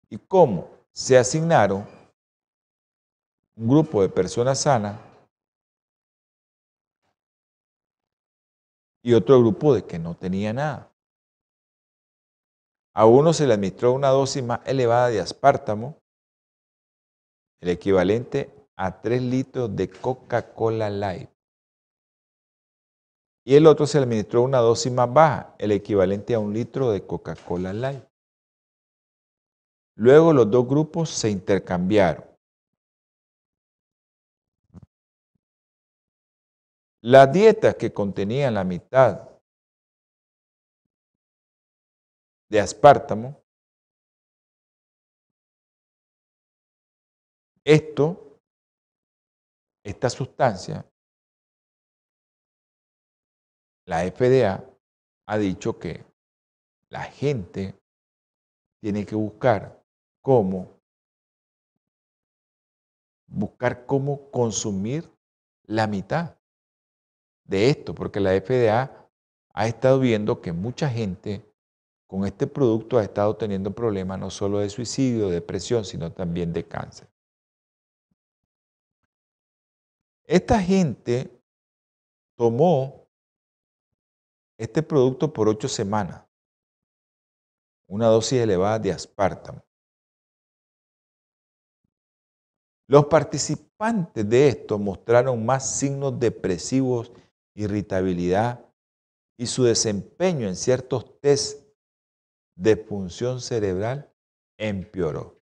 ¿Y 0.09 0.19
cómo? 0.19 0.71
Se 0.93 1.19
asignaron 1.19 1.87
un 3.57 3.69
grupo 3.69 4.03
de 4.03 4.09
personas 4.09 4.61
sanas 4.61 5.01
y 9.03 9.15
otro 9.15 9.39
grupo 9.39 9.75
de 9.75 9.85
que 9.85 9.99
no 9.99 10.17
tenía 10.17 10.53
nada. 10.53 10.93
A 12.95 13.07
uno 13.07 13.33
se 13.33 13.47
le 13.47 13.55
administró 13.55 13.93
una 13.93 14.09
dosis 14.09 14.43
más 14.43 14.61
elevada 14.67 15.09
de 15.09 15.21
aspartamo, 15.21 16.03
el 17.61 17.69
equivalente 17.69 18.53
a 18.77 19.01
3 19.01 19.23
litros 19.23 19.77
de 19.77 19.91
Coca-Cola 19.91 20.91
Light. 20.91 21.36
Y 23.49 23.55
el 23.55 23.69
otro 23.69 23.87
se 23.87 23.99
administró 23.99 24.43
una 24.43 24.59
dosis 24.59 24.91
más 24.91 25.13
baja, 25.13 25.55
el 25.59 25.71
equivalente 25.71 26.35
a 26.35 26.41
un 26.41 26.53
litro 26.53 26.91
de 26.91 27.07
Coca-Cola 27.07 27.73
Light. 27.73 28.03
Luego 29.95 30.33
los 30.33 30.51
dos 30.51 30.67
grupos 30.67 31.11
se 31.11 31.31
intercambiaron. 31.31 32.25
Las 37.03 37.33
dietas 37.33 37.77
que 37.77 37.93
contenían 37.93 38.55
la 38.55 38.65
mitad 38.65 39.31
de 42.49 42.61
aspartamo, 42.61 43.41
esto, 47.65 48.41
esta 49.85 50.11
sustancia, 50.11 50.85
la 53.87 54.05
FDA 54.05 54.65
ha 55.27 55.39
dicho 55.39 55.79
que 55.79 56.05
la 56.91 57.05
gente 57.05 57.75
tiene 58.81 59.07
que 59.07 59.15
buscar 59.15 59.83
cómo 60.21 60.77
buscar 63.27 63.87
cómo 63.87 64.31
consumir 64.31 65.11
la 65.65 65.87
mitad 65.87 66.37
de 67.45 67.71
esto, 67.71 67.95
porque 67.95 68.21
la 68.21 68.31
FDA 68.41 69.09
ha 69.53 69.67
estado 69.67 70.01
viendo 70.01 70.41
que 70.41 70.53
mucha 70.53 70.89
gente 70.89 71.45
con 72.07 72.25
este 72.25 72.47
producto 72.47 72.99
ha 72.99 73.03
estado 73.03 73.37
teniendo 73.37 73.75
problemas 73.75 74.19
no 74.19 74.31
solo 74.31 74.61
de 74.61 74.71
suicidio, 74.71 75.29
depresión, 75.29 75.85
sino 75.85 76.13
también 76.13 76.53
de 76.53 76.67
cáncer. 76.67 77.09
Esta 80.25 80.61
gente 80.61 81.31
tomó 82.37 83.06
este 84.59 84.83
producto 84.83 85.33
por 85.33 85.49
ocho 85.49 85.69
semanas, 85.69 86.25
una 87.89 88.07
dosis 88.07 88.41
elevada 88.41 88.79
de 88.79 88.93
aspartamo. 88.93 89.63
Los 92.89 93.07
participantes 93.07 94.29
de 94.29 94.49
esto 94.49 94.79
mostraron 94.79 95.45
más 95.45 95.79
signos 95.79 96.19
depresivos 96.19 97.13
irritabilidad 97.57 98.65
y 99.39 99.47
su 99.47 99.65
desempeño 99.65 100.47
en 100.47 100.57
ciertos 100.57 101.19
test 101.21 101.67
de 102.57 102.77
función 102.77 103.41
cerebral 103.41 104.11
empeoró. 104.59 105.41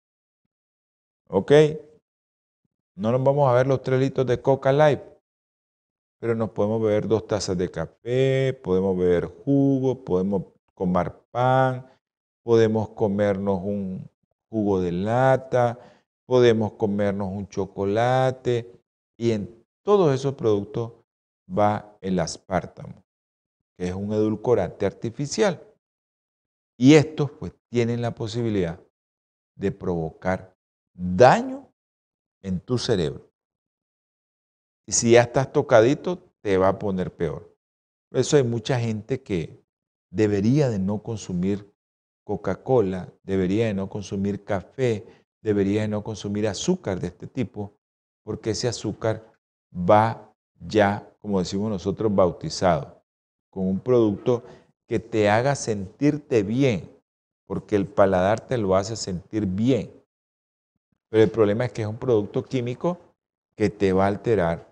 ¿Ok? 1.28 1.52
No 2.96 3.12
nos 3.12 3.22
vamos 3.22 3.48
a 3.48 3.54
ver 3.54 3.66
los 3.66 3.82
tres 3.82 4.00
litros 4.00 4.26
de 4.26 4.40
Coca 4.40 4.72
Light, 4.72 5.00
pero 6.20 6.34
nos 6.34 6.50
podemos 6.50 6.82
beber 6.82 7.08
dos 7.08 7.26
tazas 7.26 7.56
de 7.56 7.70
café, 7.70 8.58
podemos 8.62 8.96
beber 8.96 9.24
jugo, 9.24 10.04
podemos 10.04 10.44
comer 10.74 11.14
pan, 11.30 11.90
podemos 12.42 12.90
comernos 12.90 13.60
un 13.62 14.08
jugo 14.50 14.80
de 14.82 14.92
lata, 14.92 15.78
podemos 16.26 16.72
comernos 16.72 17.28
un 17.28 17.48
chocolate 17.48 18.70
y 19.16 19.30
en 19.32 19.64
todos 19.82 20.14
esos 20.14 20.34
productos 20.34 20.92
va 21.48 21.96
el 22.02 22.18
aspartamo, 22.18 23.02
que 23.76 23.88
es 23.88 23.94
un 23.94 24.12
edulcorante 24.12 24.84
artificial. 24.84 25.66
Y 26.76 26.94
estos 26.94 27.30
pues 27.30 27.52
tienen 27.70 28.02
la 28.02 28.14
posibilidad 28.14 28.78
de 29.54 29.72
provocar 29.72 30.54
daño 30.92 31.66
en 32.42 32.60
tu 32.60 32.76
cerebro. 32.76 33.29
Y 34.86 34.92
si 34.92 35.12
ya 35.12 35.22
estás 35.22 35.52
tocadito, 35.52 36.18
te 36.40 36.56
va 36.58 36.68
a 36.68 36.78
poner 36.78 37.14
peor. 37.14 37.54
Por 38.10 38.20
eso 38.20 38.36
hay 38.36 38.42
mucha 38.42 38.78
gente 38.80 39.22
que 39.22 39.62
debería 40.10 40.68
de 40.68 40.78
no 40.78 41.02
consumir 41.02 41.72
Coca-Cola, 42.24 43.12
debería 43.22 43.66
de 43.66 43.74
no 43.74 43.88
consumir 43.88 44.44
café, 44.44 45.06
debería 45.42 45.82
de 45.82 45.88
no 45.88 46.02
consumir 46.02 46.48
azúcar 46.48 47.00
de 47.00 47.08
este 47.08 47.26
tipo, 47.26 47.76
porque 48.24 48.50
ese 48.50 48.68
azúcar 48.68 49.24
va 49.72 50.32
ya 50.58 51.10
como 51.20 51.38
decimos 51.38 51.70
nosotros, 51.70 52.14
bautizado, 52.14 53.02
con 53.50 53.66
un 53.66 53.78
producto 53.78 54.42
que 54.88 54.98
te 54.98 55.28
haga 55.28 55.54
sentirte 55.54 56.42
bien, 56.42 56.90
porque 57.46 57.76
el 57.76 57.86
paladar 57.86 58.40
te 58.40 58.58
lo 58.58 58.74
hace 58.74 58.96
sentir 58.96 59.46
bien. 59.46 59.92
Pero 61.10 61.22
el 61.22 61.30
problema 61.30 61.66
es 61.66 61.72
que 61.72 61.82
es 61.82 61.88
un 61.88 61.98
producto 61.98 62.42
químico 62.42 62.98
que 63.54 63.68
te 63.68 63.92
va 63.92 64.04
a 64.04 64.08
alterar 64.08 64.69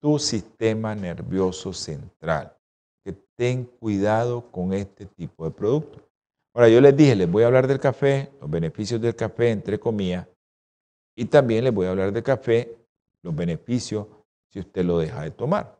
tu 0.00 0.18
sistema 0.18 0.94
nervioso 0.94 1.72
central. 1.72 2.56
Que 3.04 3.12
ten 3.12 3.64
cuidado 3.64 4.50
con 4.50 4.72
este 4.72 5.06
tipo 5.06 5.44
de 5.44 5.50
productos. 5.50 6.02
Ahora, 6.54 6.68
yo 6.68 6.80
les 6.80 6.96
dije, 6.96 7.14
les 7.14 7.30
voy 7.30 7.42
a 7.42 7.46
hablar 7.46 7.66
del 7.66 7.78
café, 7.78 8.32
los 8.40 8.50
beneficios 8.50 9.00
del 9.00 9.14
café, 9.14 9.50
entre 9.50 9.78
comillas, 9.78 10.26
y 11.14 11.26
también 11.26 11.64
les 11.64 11.72
voy 11.72 11.86
a 11.86 11.90
hablar 11.90 12.12
del 12.12 12.22
café, 12.22 12.76
los 13.22 13.34
beneficios 13.34 14.06
si 14.48 14.60
usted 14.60 14.84
lo 14.84 14.98
deja 14.98 15.22
de 15.22 15.30
tomar. 15.30 15.78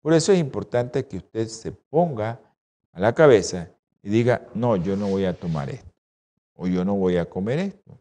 Por 0.00 0.12
eso 0.12 0.32
es 0.32 0.38
importante 0.38 1.06
que 1.06 1.16
usted 1.16 1.48
se 1.48 1.72
ponga 1.72 2.40
a 2.92 3.00
la 3.00 3.14
cabeza 3.14 3.70
y 4.02 4.10
diga, 4.10 4.46
no, 4.54 4.76
yo 4.76 4.96
no 4.96 5.08
voy 5.08 5.24
a 5.24 5.34
tomar 5.34 5.70
esto 5.70 5.88
o 6.54 6.66
yo 6.66 6.84
no 6.84 6.94
voy 6.94 7.16
a 7.16 7.28
comer 7.28 7.58
esto. 7.60 7.98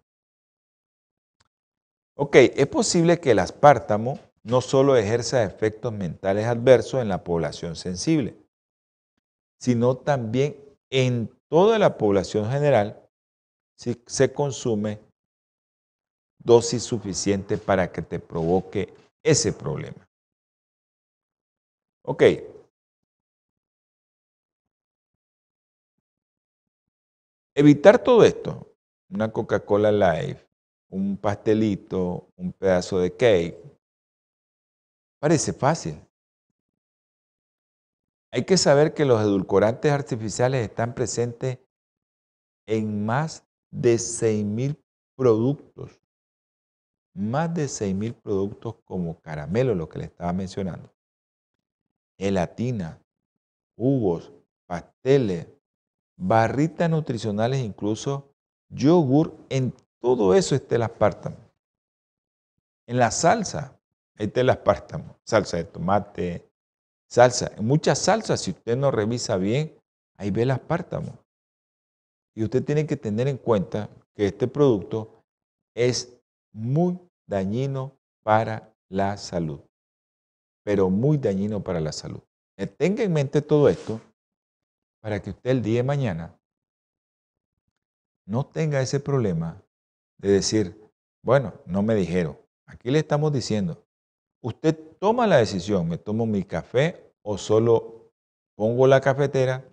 Ok, 2.16 2.36
es 2.36 2.68
posible 2.68 3.20
que 3.20 3.32
el 3.32 3.40
aspartamo 3.40 4.20
no 4.44 4.62
solo 4.62 4.96
ejerza 4.96 5.44
efectos 5.44 5.94
mentales 5.94 6.46
adversos 6.46 7.02
en 7.02 7.10
la 7.10 7.24
población 7.24 7.76
sensible, 7.76 8.38
sino 9.60 9.98
también 9.98 10.56
en 10.90 11.30
toda 11.50 11.80
la 11.80 11.98
población 11.98 12.50
general 12.50 13.02
si 13.76 14.02
se 14.06 14.32
consume 14.34 15.00
dosis 16.40 16.84
suficiente 16.84 17.58
para 17.58 17.92
que 17.92 18.02
te 18.02 18.20
provoque 18.20 18.94
ese 19.24 19.54
problema. 19.54 20.08
Ok. 22.04 22.24
Evitar 27.54 28.00
todo 28.00 28.24
esto, 28.24 28.72
una 29.10 29.32
Coca-Cola 29.32 29.92
Live, 29.92 30.48
un 30.90 31.18
pastelito, 31.18 32.30
un 32.38 32.54
pedazo 32.54 33.00
de 33.00 33.12
cake, 33.12 33.58
parece 35.20 35.54
fácil. 35.54 36.02
Hay 38.32 38.46
que 38.46 38.58
saber 38.58 38.94
que 38.94 39.06
los 39.06 39.22
edulcorantes 39.22 39.92
artificiales 39.92 40.68
están 40.68 40.94
presentes 40.94 41.60
en 42.68 43.06
más 43.06 43.46
de 43.72 43.96
6.000 43.96 44.78
productos 45.16 46.00
más 47.18 47.52
de 47.54 47.66
6.000 47.66 48.14
productos 48.14 48.76
como 48.86 49.20
caramelo, 49.22 49.74
lo 49.74 49.90
que 49.90 50.00
le 50.00 50.06
estaba 50.06 50.32
mencionando, 50.34 50.94
gelatina, 52.18 53.02
jugos, 53.76 54.32
pasteles, 54.68 55.48
barritas 56.16 56.90
nutricionales, 56.90 57.60
incluso 57.62 58.36
yogur, 58.70 59.36
en 59.50 59.74
todo 60.00 60.36
eso 60.36 60.54
está 60.54 60.76
el 60.76 60.84
aspartamo. 60.84 61.38
En 62.86 62.98
la 62.98 63.10
salsa, 63.10 63.77
Ahí 64.18 64.28
está 64.28 64.42
el 64.42 64.50
aspartamo, 64.50 65.20
salsa 65.24 65.58
de 65.58 65.66
tomate, 65.66 66.50
salsa. 67.08 67.52
Muchas 67.60 68.00
salsas, 68.00 68.42
si 68.42 68.52
usted 68.52 68.76
no 68.76 68.90
revisa 68.90 69.38
bien, 69.38 69.80
ahí 70.18 70.32
ve 70.32 70.44
el 70.44 70.52
aspartamo. 70.52 71.20
Y 72.36 72.44
usted 72.44 72.64
tiene 72.64 72.86
que 72.86 72.98
tener 72.98 73.28
en 73.28 73.38
cuenta 73.38 73.90
que 74.16 74.28
este 74.28 74.48
producto 74.48 75.24
es 75.76 76.20
muy 76.52 77.00
dañino 77.28 77.96
para 78.24 78.74
la 78.90 79.18
salud, 79.18 79.60
pero 80.64 80.90
muy 80.90 81.18
dañino 81.18 81.64
para 81.64 81.80
la 81.80 81.92
salud. 81.92 82.22
Eh, 82.58 82.66
tenga 82.66 83.04
en 83.04 83.14
mente 83.14 83.42
todo 83.42 83.70
esto 83.70 84.02
para 85.02 85.22
que 85.22 85.30
usted 85.30 85.52
el 85.52 85.62
día 85.62 85.78
de 85.78 85.84
mañana 85.84 86.40
no 88.26 88.46
tenga 88.46 88.82
ese 88.82 89.00
problema 89.00 89.62
de 90.18 90.32
decir, 90.32 90.92
bueno, 91.24 91.54
no 91.66 91.84
me 91.84 91.94
dijeron. 91.96 92.38
Aquí 92.66 92.92
le 92.92 93.00
estamos 93.00 93.32
diciendo, 93.32 93.87
usted 94.42 94.78
toma 95.00 95.28
la 95.28 95.38
decisión, 95.38 95.88
me 95.88 95.98
tomo 95.98 96.26
mi 96.26 96.44
café 96.44 97.14
o 97.22 97.38
solo 97.38 98.12
pongo 98.56 98.88
la 98.88 99.02
cafetera, 99.02 99.64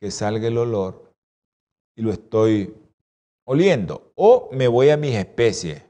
que 0.00 0.10
salga 0.10 0.48
el 0.48 0.58
olor 0.58 1.12
y 1.96 2.02
lo 2.02 2.12
estoy 2.12 2.74
oliendo. 3.46 4.12
O 4.14 4.48
me 4.52 4.68
voy 4.68 4.90
a 4.90 4.96
mis 4.96 5.14
especies. 5.14 5.82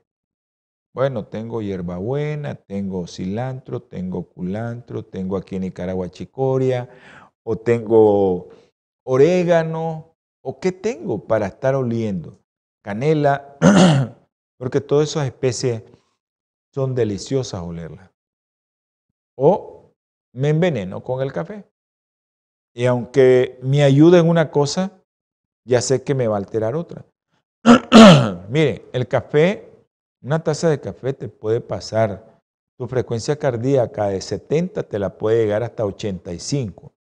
Bueno, 0.95 1.27
tengo 1.27 1.61
hierbabuena, 1.61 2.55
tengo 2.55 3.07
cilantro, 3.07 3.81
tengo 3.83 4.29
culantro, 4.29 5.05
tengo 5.05 5.37
aquí 5.37 5.57
en 5.57 5.63
Nicaragua 5.63 6.09
chicoria, 6.09 6.89
o 7.43 7.57
tengo 7.57 8.49
orégano, 9.05 10.15
o 10.43 10.61
qué 10.61 10.71
tengo 10.71 11.27
para 11.27 11.47
estar 11.47 11.75
oliendo. 11.75 12.39
Canela, 12.83 13.57
porque 14.59 14.81
todas 14.81 15.09
esas 15.11 15.27
especies 15.27 15.83
son 16.75 16.93
deliciosas 16.93 17.63
olerlas. 17.63 18.11
O 19.37 19.93
me 20.33 20.49
enveneno 20.49 21.05
con 21.05 21.23
el 21.23 21.33
café. 21.33 21.65
Y 22.75 22.87
aunque 22.87 23.61
me 23.63 23.85
ayude 23.85 24.19
en 24.19 24.29
una 24.29 24.51
cosa, 24.51 24.91
ya 25.65 25.81
sé 25.81 26.03
que 26.03 26.17
me 26.17 26.27
va 26.27 26.35
a 26.35 26.39
alterar 26.39 26.75
otra. 26.75 27.05
Mire, 28.49 28.87
el 28.93 29.07
café, 29.07 29.71
una 30.21 30.43
taza 30.43 30.69
de 30.69 30.81
café 30.81 31.13
te 31.13 31.29
puede 31.29 31.61
pasar, 31.61 32.43
tu 32.77 32.89
frecuencia 32.89 33.39
cardíaca 33.39 34.09
de 34.09 34.21
70 34.21 34.83
te 34.83 34.99
la 34.99 35.17
puede 35.17 35.45
llegar 35.45 35.63
hasta 35.63 35.87
85. 35.87 36.93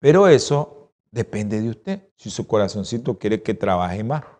Pero 0.00 0.26
eso 0.26 0.90
depende 1.12 1.60
de 1.60 1.70
usted, 1.70 2.08
si 2.16 2.28
su 2.28 2.44
corazoncito 2.44 3.16
quiere 3.16 3.40
que 3.40 3.54
trabaje 3.54 4.02
más. 4.02 4.35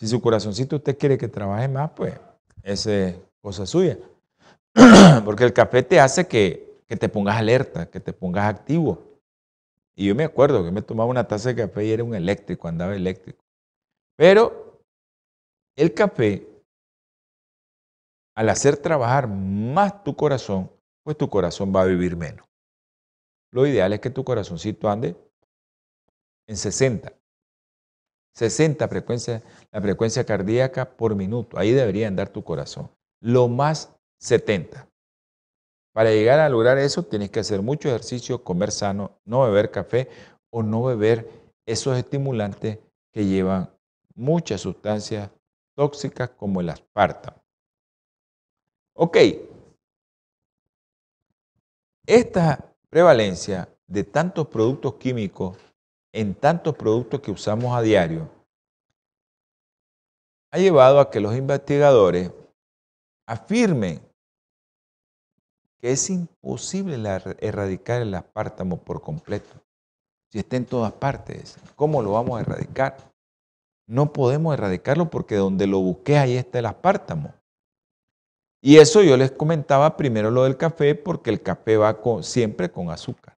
Si 0.00 0.08
su 0.08 0.22
corazoncito 0.22 0.76
usted 0.76 0.96
quiere 0.96 1.18
que 1.18 1.28
trabaje 1.28 1.68
más, 1.68 1.90
pues 1.90 2.18
esa 2.62 2.90
es 2.90 3.16
cosa 3.42 3.66
suya. 3.66 3.98
Porque 5.26 5.44
el 5.44 5.52
café 5.52 5.82
te 5.82 6.00
hace 6.00 6.26
que, 6.26 6.80
que 6.86 6.96
te 6.96 7.10
pongas 7.10 7.36
alerta, 7.36 7.90
que 7.90 8.00
te 8.00 8.14
pongas 8.14 8.46
activo. 8.46 8.98
Y 9.94 10.06
yo 10.06 10.14
me 10.14 10.24
acuerdo 10.24 10.64
que 10.64 10.70
me 10.70 10.80
tomaba 10.80 11.10
una 11.10 11.28
taza 11.28 11.50
de 11.50 11.56
café 11.56 11.84
y 11.84 11.90
era 11.92 12.02
un 12.02 12.14
eléctrico, 12.14 12.66
andaba 12.66 12.96
eléctrico. 12.96 13.44
Pero 14.16 14.80
el 15.76 15.92
café, 15.92 16.48
al 18.34 18.48
hacer 18.48 18.78
trabajar 18.78 19.28
más 19.28 20.02
tu 20.02 20.16
corazón, 20.16 20.70
pues 21.02 21.18
tu 21.18 21.28
corazón 21.28 21.74
va 21.76 21.82
a 21.82 21.86
vivir 21.86 22.16
menos. 22.16 22.46
Lo 23.52 23.66
ideal 23.66 23.92
es 23.92 24.00
que 24.00 24.08
tu 24.08 24.24
corazoncito 24.24 24.88
ande 24.88 25.14
en 26.46 26.56
60. 26.56 27.12
60 28.34 28.88
frecuencia, 28.88 29.42
la 29.72 29.80
frecuencia 29.80 30.24
cardíaca 30.24 30.96
por 30.96 31.14
minuto. 31.14 31.58
Ahí 31.58 31.72
debería 31.72 32.08
andar 32.08 32.28
tu 32.28 32.42
corazón. 32.44 32.90
Lo 33.20 33.48
más 33.48 33.94
70. 34.18 34.88
Para 35.92 36.10
llegar 36.10 36.38
a 36.40 36.48
lograr 36.48 36.78
eso 36.78 37.02
tienes 37.02 37.30
que 37.30 37.40
hacer 37.40 37.62
mucho 37.62 37.88
ejercicio, 37.88 38.44
comer 38.44 38.70
sano, 38.70 39.18
no 39.24 39.42
beber 39.42 39.70
café 39.70 40.08
o 40.50 40.62
no 40.62 40.84
beber 40.84 41.28
esos 41.66 41.96
estimulantes 41.96 42.78
que 43.12 43.26
llevan 43.26 43.70
muchas 44.14 44.60
sustancias 44.60 45.30
tóxicas 45.76 46.30
como 46.30 46.60
el 46.60 46.70
aspartamo. 46.70 47.42
Ok, 48.94 49.16
esta 52.06 52.74
prevalencia 52.88 53.68
de 53.86 54.04
tantos 54.04 54.48
productos 54.48 54.94
químicos 54.94 55.56
en 56.12 56.34
tantos 56.34 56.74
productos 56.74 57.20
que 57.20 57.30
usamos 57.30 57.76
a 57.76 57.82
diario 57.82 58.28
ha 60.52 60.58
llevado 60.58 61.00
a 61.00 61.10
que 61.10 61.20
los 61.20 61.36
investigadores 61.36 62.32
afirmen 63.26 64.00
que 65.78 65.92
es 65.92 66.10
imposible 66.10 66.96
erradicar 67.38 68.02
el 68.02 68.14
aspartamo 68.14 68.78
por 68.78 69.00
completo. 69.00 69.54
Si 70.30 70.38
está 70.38 70.56
en 70.56 70.66
todas 70.66 70.92
partes, 70.92 71.56
¿cómo 71.74 72.02
lo 72.02 72.12
vamos 72.12 72.38
a 72.38 72.42
erradicar? 72.42 72.96
No 73.86 74.12
podemos 74.12 74.52
erradicarlo 74.54 75.10
porque 75.10 75.36
donde 75.36 75.66
lo 75.66 75.80
busqué 75.80 76.18
ahí 76.18 76.36
está 76.36 76.58
el 76.58 76.66
aspartamo. 76.66 77.32
Y 78.62 78.76
eso 78.76 79.02
yo 79.02 79.16
les 79.16 79.32
comentaba 79.32 79.96
primero 79.96 80.30
lo 80.30 80.44
del 80.44 80.56
café 80.56 80.94
porque 80.94 81.30
el 81.30 81.42
café 81.42 81.76
va 81.76 81.98
siempre 82.22 82.70
con 82.70 82.90
azúcar. 82.90 83.38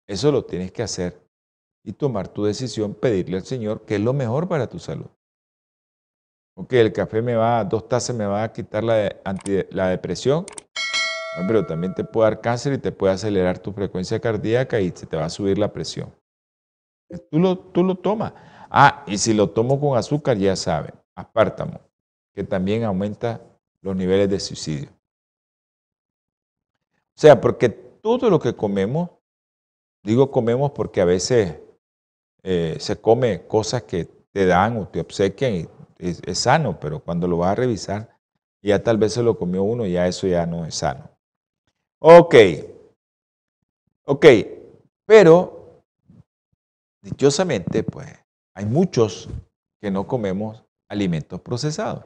Eso 0.07 0.31
lo 0.31 0.45
tienes 0.45 0.71
que 0.71 0.83
hacer 0.83 1.19
y 1.83 1.93
tomar 1.93 2.29
tu 2.29 2.45
decisión, 2.45 2.95
pedirle 2.95 3.39
al 3.39 3.45
Señor 3.45 3.85
qué 3.87 3.95
es 3.95 4.01
lo 4.01 4.13
mejor 4.13 4.49
para 4.49 4.69
tu 4.69 4.79
salud. 4.79 5.09
Ok, 6.55 6.75
el 6.75 6.93
café 6.93 7.23
me 7.23 7.35
va, 7.35 7.65
dos 7.65 7.89
tazas 7.89 8.15
me 8.15 8.27
va 8.27 8.45
a 8.45 8.53
quitar 8.53 8.85
la, 8.85 9.17
la 9.71 9.89
depresión, 9.89 10.45
pero 11.35 11.65
también 11.65 11.95
te 11.95 12.05
puede 12.05 12.31
dar 12.31 12.41
cáncer 12.41 12.75
y 12.75 12.79
te 12.79 12.93
puede 12.93 13.15
acelerar 13.15 13.59
tu 13.59 13.73
frecuencia 13.73 14.21
cardíaca 14.21 14.81
y 14.81 14.91
se 14.91 15.07
te 15.07 15.17
va 15.17 15.25
a 15.25 15.31
subir 15.31 15.59
la 15.59 15.73
presión. 15.73 16.15
Tú 17.31 17.39
lo, 17.39 17.59
tú 17.59 17.83
lo 17.83 17.95
tomas. 17.95 18.33
Ah, 18.71 19.05
y 19.07 19.19
si 19.19 19.35
lo 19.35 19.51
tomo 19.51 19.81
con 19.81 19.99
azúcar, 19.99 20.37
ya 20.37 20.57
saben, 20.57 20.95
apártamo, 21.15 21.81
que 22.35 22.45
también 22.45 22.85
aumenta 22.85 23.41
los 23.81 23.97
niveles 23.97 24.29
de 24.31 24.41
suicidio. 24.41 24.91
O 27.15 27.21
sea, 27.21 27.41
porque 27.41 27.69
todo 27.69 28.31
lo 28.31 28.39
que 28.39 28.55
comemos, 28.55 29.11
digo 30.03 30.31
comemos 30.31 30.73
porque 30.73 31.01
a 31.01 31.05
veces 31.05 31.59
eh, 32.43 32.77
se 32.79 33.01
come 33.01 33.47
cosas 33.47 33.83
que 33.85 34.07
te 34.33 34.47
dan 34.47 34.77
o 34.79 34.89
te 34.89 35.01
obsequian 35.01 35.55
y 35.55 35.69
es, 35.99 36.21
es, 36.27 36.39
sano, 36.39 36.81
pero 36.81 37.01
cuando 37.01 37.29
lo 37.29 37.39
vas 37.39 37.53
a 37.53 37.55
revisar, 37.55 38.19
ya 38.63 38.83
tal 38.83 38.99
vez 38.99 39.13
se 39.13 39.23
lo 39.23 39.39
comió 39.39 39.63
uno 39.63 39.87
ya 39.87 40.07
eso 40.07 40.27
ya 40.27 40.47
no 40.47 40.65
es 40.65 40.77
sano. 40.77 41.12
Ok, 42.05 42.35
ok, 44.07 44.27
pero 45.07 45.85
dichosamente, 47.01 47.85
pues 47.85 48.09
hay 48.55 48.67
muchos 48.67 49.29
que 49.81 49.89
no 49.89 50.09
comemos 50.09 50.65
alimentos 50.89 51.41
procesados. 51.41 52.05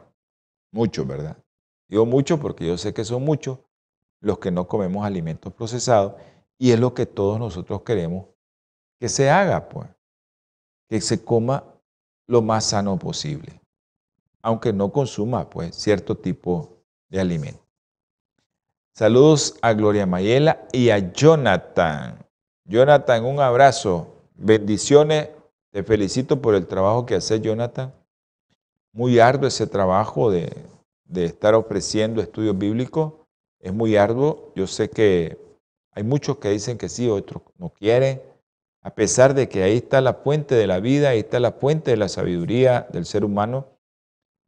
Muchos, 0.71 1.07
¿verdad? 1.07 1.43
Digo 1.89 2.05
muchos 2.05 2.39
porque 2.39 2.67
yo 2.67 2.77
sé 2.77 2.93
que 2.93 3.07
son 3.07 3.25
muchos 3.25 3.59
los 4.21 4.39
que 4.39 4.51
no 4.51 4.69
comemos 4.69 5.07
alimentos 5.07 5.55
procesados 5.55 6.21
y 6.59 6.73
es 6.73 6.79
lo 6.79 6.93
que 6.93 7.07
todos 7.07 7.39
nosotros 7.39 7.81
queremos 7.81 8.27
que 9.01 9.09
se 9.09 9.31
haga, 9.31 9.67
pues. 9.67 9.89
Que 10.91 11.01
se 11.01 11.25
coma 11.25 11.65
lo 12.29 12.43
más 12.43 12.67
sano 12.67 12.99
posible, 12.99 13.63
aunque 14.43 14.75
no 14.75 14.93
consuma, 14.93 15.49
pues, 15.49 15.75
cierto 15.75 16.19
tipo 16.19 16.85
de 17.09 17.19
alimento. 17.19 17.66
Saludos 18.97 19.59
a 19.61 19.75
Gloria 19.75 20.07
Mayela 20.07 20.67
y 20.73 20.89
a 20.89 21.13
Jonathan. 21.13 22.17
Jonathan, 22.65 23.27
un 23.27 23.41
abrazo. 23.41 24.23
Bendiciones 24.37 25.29
te 25.71 25.83
felicito 25.83 26.41
por 26.41 26.55
el 26.55 26.67
trabajo 26.67 27.05
que 27.05 27.17
hace 27.17 27.39
Jonathan 27.43 27.93
muy 28.95 29.19
arduo 29.19 29.49
ese 29.49 29.67
trabajo 29.67 30.31
de, 30.31 30.51
estar 31.15 31.55
ofreciendo 31.55 32.23
estudios 32.23 32.57
bíblicos. 32.57 33.13
Es 33.61 33.75
muy 33.75 33.97
arduo. 33.97 34.55
Yo 34.57 34.67
sé 34.67 34.89
que 34.89 35.37
hay 35.93 36.03
muchos 36.03 36.39
que 36.39 36.49
dicen 36.49 36.79
que 36.79 36.89
sí, 36.89 37.07
otros 37.07 37.43
no 37.59 37.69
quieren. 37.69 38.23
A 38.81 38.95
pesar 38.95 39.35
de 39.35 39.51
que 39.51 39.63
ahí 39.63 39.77
está 39.77 40.01
la 40.01 40.15
fuente 40.15 40.55
de 40.55 40.67
la 40.67 40.81
vida, 40.81 41.11
ahí 41.11 41.19
está 41.19 41.39
la 41.39 41.53
fuente 41.53 41.91
de 41.91 41.99
la 41.99 42.09
sabiduría 42.09 42.87
del 42.91 43.05
ser 43.05 43.27
humano. 43.27 43.67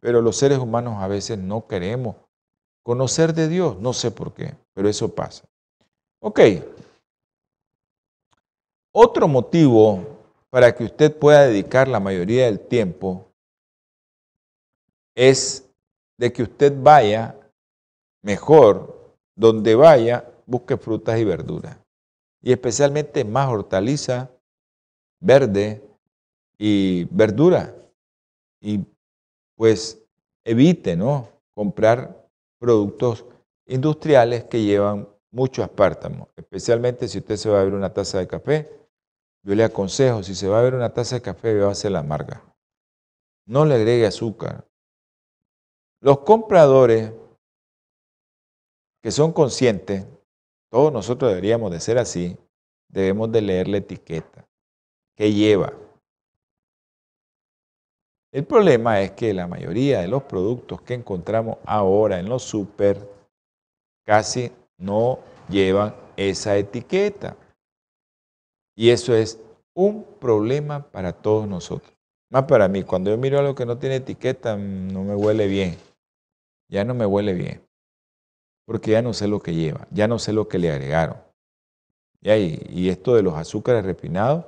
Pero 0.01 0.23
los 0.23 0.39
seres 0.39 0.57
humanos 0.57 1.03
a 1.03 1.07
veces 1.07 1.37
no 1.37 1.67
queremos 1.67 2.17
conocer 2.89 3.35
de 3.35 3.49
Dios. 3.49 3.79
No 3.81 3.93
sé 3.93 4.11
por 4.11 4.33
qué, 4.33 4.55
pero 4.73 4.89
eso 4.89 5.15
pasa. 5.15 5.45
Ok. 6.23 6.41
Otro 8.95 9.29
motivo 9.29 10.07
para 10.49 10.75
que 10.75 10.85
usted 10.85 11.15
pueda 11.15 11.47
dedicar 11.47 11.87
la 11.87 12.01
mayoría 12.01 12.47
del 12.47 12.59
tiempo 12.59 13.27
es 15.15 15.69
de 16.19 16.33
que 16.33 16.45
usted 16.45 16.73
vaya 16.83 17.39
mejor, 18.23 19.13
donde 19.37 19.75
vaya, 19.75 20.27
busque 20.47 20.79
frutas 20.79 21.19
y 21.19 21.25
verduras. 21.25 21.77
Y 22.41 22.53
especialmente 22.53 23.23
más 23.23 23.51
hortaliza, 23.51 24.31
verde 25.21 25.83
y 26.57 27.05
verdura. 27.11 27.75
Y 28.63 28.83
pues 29.57 30.03
evite, 30.43 30.97
¿no? 30.97 31.29
Comprar 31.55 32.18
productos 32.59 33.25
industriales 33.67 34.45
que 34.45 34.63
llevan 34.63 35.09
mucho 35.31 35.63
aspartamo, 35.63 36.29
especialmente 36.37 37.09
si 37.09 37.19
usted 37.19 37.37
se 37.37 37.51
va 37.51 37.61
a 37.61 37.65
ver 37.65 37.75
una 37.75 37.93
taza 37.93 38.19
de 38.19 38.27
café. 38.27 38.71
Yo 39.43 39.55
le 39.55 39.65
aconsejo, 39.65 40.23
si 40.23 40.35
se 40.35 40.49
va 40.49 40.59
a 40.59 40.63
ver 40.63 40.75
una 40.75 40.93
taza 40.93 41.17
de 41.17 41.23
café, 41.23 41.59
va 41.59 41.71
a 41.71 41.75
ser 41.75 41.93
la 41.93 42.01
amarga. 42.01 42.43
No 43.47 43.65
le 43.65 43.77
agregue 43.77 44.07
azúcar, 44.07 44.69
los 46.01 46.21
compradores 46.21 47.13
que 49.03 49.11
son 49.11 49.33
conscientes, 49.33 50.07
todos 50.71 50.93
nosotros 50.93 51.31
deberíamos 51.31 51.73
de 51.73 51.81
ser 51.81 51.99
así, 51.99 52.37
debemos 52.89 53.33
de 53.33 53.43
leer 53.43 53.69
la 53.69 53.79
etiqueta 53.79 54.47
que 55.17 55.33
lleva. 55.33 55.73
El 58.33 58.45
problema 58.45 59.01
es 59.01 59.13
que 59.13 59.33
la 59.33 59.47
mayoría 59.47 60.01
de 60.01 60.09
los 60.09 60.23
productos 60.25 60.83
que 60.83 60.95
encontramos 60.95 61.59
ahora 61.65 62.19
en 62.19 62.29
los 62.29 62.43
super 62.43 63.09
casi 64.07 64.53
no 64.79 65.21
llevan 65.49 65.95
esa 66.17 66.57
etiqueta. 66.57 67.37
Y 68.77 68.91
eso 68.91 69.15
es 69.15 69.41
un 69.75 70.05
problema 70.21 70.91
para 70.91 71.13
todos 71.13 71.49
nosotros. 71.49 71.93
Más 72.31 72.45
para 72.45 72.69
mí, 72.69 72.83
cuando 72.83 73.11
yo 73.11 73.17
miro 73.17 73.39
algo 73.39 73.55
que 73.55 73.65
no 73.65 73.79
tiene 73.79 73.97
etiqueta, 73.97 74.57
mm, 74.57 74.89
no 74.93 75.05
me 75.05 75.15
huele 75.15 75.47
bien 75.47 75.77
ya 76.69 76.85
no 76.85 76.95
me 76.95 77.07
huele 77.07 77.33
bien, 77.33 77.67
porque 78.67 78.93
ya 78.93 79.03
no 79.03 79.13
sé 79.15 79.27
lo 79.27 79.41
que 79.41 79.55
lleva, 79.55 79.87
ya 79.91 80.07
no 80.07 80.19
sé 80.19 80.33
lo 80.33 80.49
que 80.49 80.59
le 80.59 80.71
agregaron. 80.71 81.17
Y, 82.21 82.81
y 82.81 82.89
esto 82.89 83.15
de 83.15 83.23
los 83.23 83.35
azúcares 83.35 83.85
refinados 83.85 84.45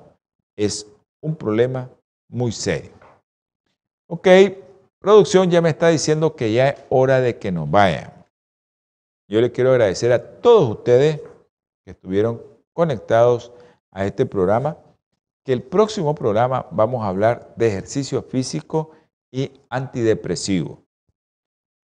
es 0.56 0.86
un 1.22 1.34
problema 1.36 1.90
muy 2.28 2.52
serio. 2.52 2.99
Ok, 4.12 4.26
producción 4.98 5.52
ya 5.52 5.60
me 5.60 5.68
está 5.68 5.86
diciendo 5.86 6.34
que 6.34 6.52
ya 6.52 6.70
es 6.70 6.84
hora 6.88 7.20
de 7.20 7.38
que 7.38 7.52
nos 7.52 7.70
vayan. 7.70 8.12
Yo 9.28 9.40
le 9.40 9.52
quiero 9.52 9.70
agradecer 9.70 10.10
a 10.10 10.40
todos 10.40 10.68
ustedes 10.68 11.20
que 11.84 11.92
estuvieron 11.92 12.42
conectados 12.72 13.52
a 13.92 14.04
este 14.04 14.26
programa, 14.26 14.78
que 15.44 15.52
el 15.52 15.62
próximo 15.62 16.12
programa 16.16 16.66
vamos 16.72 17.04
a 17.04 17.06
hablar 17.06 17.54
de 17.54 17.68
ejercicio 17.68 18.20
físico 18.20 18.90
y 19.30 19.52
antidepresivo. 19.68 20.82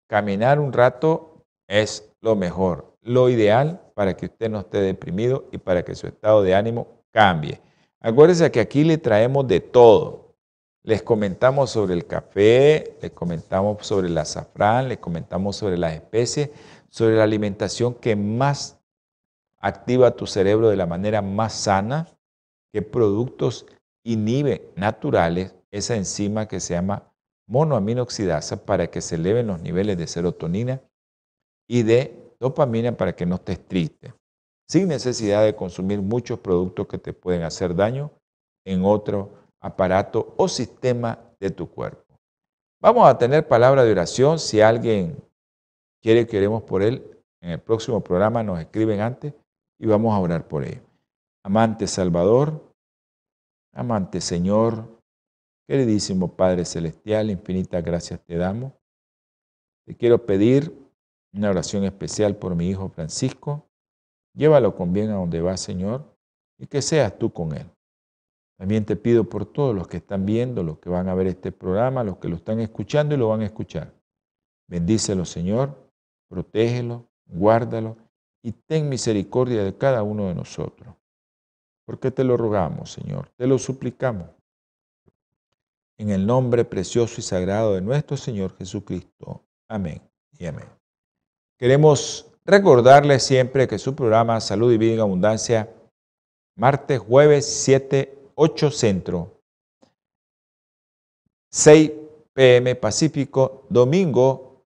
Caminar 0.08 0.58
un 0.58 0.72
rato 0.72 1.44
es 1.68 2.12
lo 2.22 2.34
mejor, 2.34 2.92
lo 3.02 3.28
ideal 3.28 3.80
para 3.94 4.16
que 4.16 4.26
usted 4.26 4.50
no 4.50 4.58
esté 4.58 4.78
deprimido 4.78 5.44
y 5.52 5.58
para 5.58 5.84
que 5.84 5.94
su 5.94 6.08
estado 6.08 6.42
de 6.42 6.56
ánimo 6.56 6.88
cambie. 7.12 7.60
Acuérdense 8.00 8.50
que 8.50 8.58
aquí 8.58 8.82
le 8.82 8.98
traemos 8.98 9.46
de 9.46 9.60
todo. 9.60 10.25
Les 10.86 11.02
comentamos 11.02 11.70
sobre 11.70 11.94
el 11.94 12.06
café, 12.06 12.96
les 13.02 13.10
comentamos 13.10 13.84
sobre 13.84 14.06
el 14.06 14.16
azafrán, 14.16 14.88
les 14.88 14.98
comentamos 14.98 15.56
sobre 15.56 15.76
las 15.76 15.94
especies, 15.94 16.50
sobre 16.90 17.16
la 17.16 17.24
alimentación 17.24 17.92
que 17.92 18.14
más 18.14 18.78
activa 19.58 20.12
tu 20.12 20.28
cerebro 20.28 20.68
de 20.68 20.76
la 20.76 20.86
manera 20.86 21.22
más 21.22 21.54
sana, 21.54 22.06
qué 22.72 22.82
productos 22.82 23.66
inhibe 24.04 24.70
naturales 24.76 25.56
esa 25.72 25.96
enzima 25.96 26.46
que 26.46 26.60
se 26.60 26.74
llama 26.74 27.12
monoaminoxidasa 27.48 28.64
para 28.64 28.86
que 28.86 29.00
se 29.00 29.16
eleven 29.16 29.48
los 29.48 29.60
niveles 29.60 29.98
de 29.98 30.06
serotonina 30.06 30.80
y 31.68 31.82
de 31.82 32.16
dopamina 32.38 32.96
para 32.96 33.16
que 33.16 33.26
no 33.26 33.34
estés 33.34 33.66
triste, 33.66 34.14
sin 34.68 34.86
necesidad 34.86 35.44
de 35.44 35.56
consumir 35.56 36.00
muchos 36.00 36.38
productos 36.38 36.86
que 36.86 36.98
te 36.98 37.12
pueden 37.12 37.42
hacer 37.42 37.74
daño 37.74 38.12
en 38.64 38.84
otro 38.84 39.45
aparato 39.60 40.34
o 40.36 40.48
sistema 40.48 41.18
de 41.40 41.50
tu 41.50 41.68
cuerpo. 41.68 42.18
Vamos 42.80 43.08
a 43.08 43.18
tener 43.18 43.46
palabra 43.48 43.84
de 43.84 43.92
oración. 43.92 44.38
Si 44.38 44.60
alguien 44.60 45.16
quiere 46.02 46.26
que 46.26 46.38
oremos 46.38 46.62
por 46.62 46.82
él, 46.82 47.22
en 47.40 47.50
el 47.50 47.60
próximo 47.60 48.02
programa 48.02 48.42
nos 48.42 48.60
escriben 48.60 49.00
antes 49.00 49.34
y 49.78 49.86
vamos 49.86 50.14
a 50.14 50.18
orar 50.18 50.46
por 50.46 50.64
él. 50.64 50.82
Amante 51.42 51.86
Salvador, 51.86 52.72
amante 53.72 54.20
Señor, 54.20 54.96
Queridísimo 55.68 56.36
Padre 56.36 56.64
Celestial, 56.64 57.28
infinitas 57.28 57.82
gracias 57.82 58.20
te 58.20 58.36
damos. 58.36 58.72
Te 59.84 59.96
quiero 59.96 60.24
pedir 60.24 60.72
una 61.32 61.50
oración 61.50 61.82
especial 61.82 62.36
por 62.36 62.54
mi 62.54 62.68
hijo 62.68 62.88
Francisco. 62.88 63.68
Llévalo 64.34 64.76
con 64.76 64.92
bien 64.92 65.10
a 65.10 65.14
donde 65.14 65.40
va, 65.40 65.56
Señor, 65.56 66.04
y 66.56 66.68
que 66.68 66.82
seas 66.82 67.18
tú 67.18 67.32
con 67.32 67.52
él. 67.52 67.68
También 68.58 68.84
te 68.84 68.96
pido 68.96 69.24
por 69.24 69.44
todos 69.44 69.74
los 69.74 69.86
que 69.86 69.98
están 69.98 70.24
viendo, 70.24 70.62
los 70.62 70.78
que 70.78 70.88
van 70.88 71.08
a 71.08 71.14
ver 71.14 71.26
este 71.26 71.52
programa, 71.52 72.02
los 72.02 72.16
que 72.18 72.28
lo 72.28 72.36
están 72.36 72.60
escuchando 72.60 73.14
y 73.14 73.18
lo 73.18 73.28
van 73.28 73.42
a 73.42 73.46
escuchar. 73.46 73.92
Bendícelo, 74.66 75.24
Señor, 75.24 75.76
protégelo, 76.28 77.06
guárdalo 77.26 77.96
y 78.42 78.52
ten 78.52 78.88
misericordia 78.88 79.62
de 79.62 79.76
cada 79.76 80.02
uno 80.02 80.28
de 80.28 80.34
nosotros. 80.34 80.94
Porque 81.84 82.10
te 82.10 82.24
lo 82.24 82.36
rogamos, 82.36 82.92
Señor, 82.92 83.28
te 83.36 83.46
lo 83.46 83.58
suplicamos 83.58 84.30
en 85.98 86.10
el 86.10 86.26
nombre 86.26 86.64
precioso 86.64 87.20
y 87.20 87.22
sagrado 87.22 87.74
de 87.74 87.80
nuestro 87.80 88.16
Señor 88.16 88.56
Jesucristo. 88.56 89.44
Amén 89.68 90.00
y 90.38 90.46
amén. 90.46 90.66
Queremos 91.58 92.30
recordarles 92.44 93.22
siempre 93.22 93.66
que 93.66 93.78
su 93.78 93.94
programa 93.94 94.40
Salud 94.40 94.72
y 94.72 94.78
Vida 94.78 94.94
en 94.94 95.00
Abundancia, 95.00 95.72
martes, 96.56 96.98
jueves, 96.98 97.46
7, 97.46 98.15
8 98.38 98.70
centro, 98.70 99.40
6 101.50 101.92
pm 102.34 102.74
Pacífico, 102.74 103.64
domingo, 103.70 104.62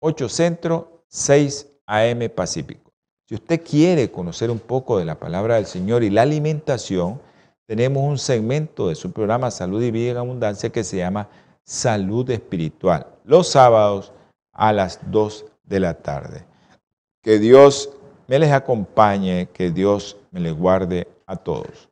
8 0.00 0.28
centro, 0.28 1.04
6 1.06 1.68
am 1.86 2.28
Pacífico. 2.34 2.90
Si 3.28 3.36
usted 3.36 3.62
quiere 3.62 4.10
conocer 4.10 4.50
un 4.50 4.58
poco 4.58 4.98
de 4.98 5.04
la 5.04 5.20
palabra 5.20 5.54
del 5.54 5.66
Señor 5.66 6.02
y 6.02 6.10
la 6.10 6.22
alimentación, 6.22 7.20
tenemos 7.64 8.02
un 8.02 8.18
segmento 8.18 8.88
de 8.88 8.96
su 8.96 9.12
programa 9.12 9.52
Salud 9.52 9.80
y 9.80 9.92
Vida 9.92 10.10
en 10.10 10.16
Abundancia 10.16 10.70
que 10.70 10.82
se 10.82 10.96
llama 10.96 11.28
Salud 11.62 12.28
Espiritual, 12.28 13.06
los 13.24 13.46
sábados 13.46 14.12
a 14.52 14.72
las 14.72 14.98
2 15.12 15.44
de 15.62 15.78
la 15.78 15.94
tarde. 15.94 16.44
Que 17.22 17.38
Dios 17.38 17.90
me 18.26 18.40
les 18.40 18.50
acompañe, 18.50 19.48
que 19.52 19.70
Dios 19.70 20.16
me 20.32 20.40
les 20.40 20.54
guarde 20.54 21.06
a 21.26 21.36
todos. 21.36 21.91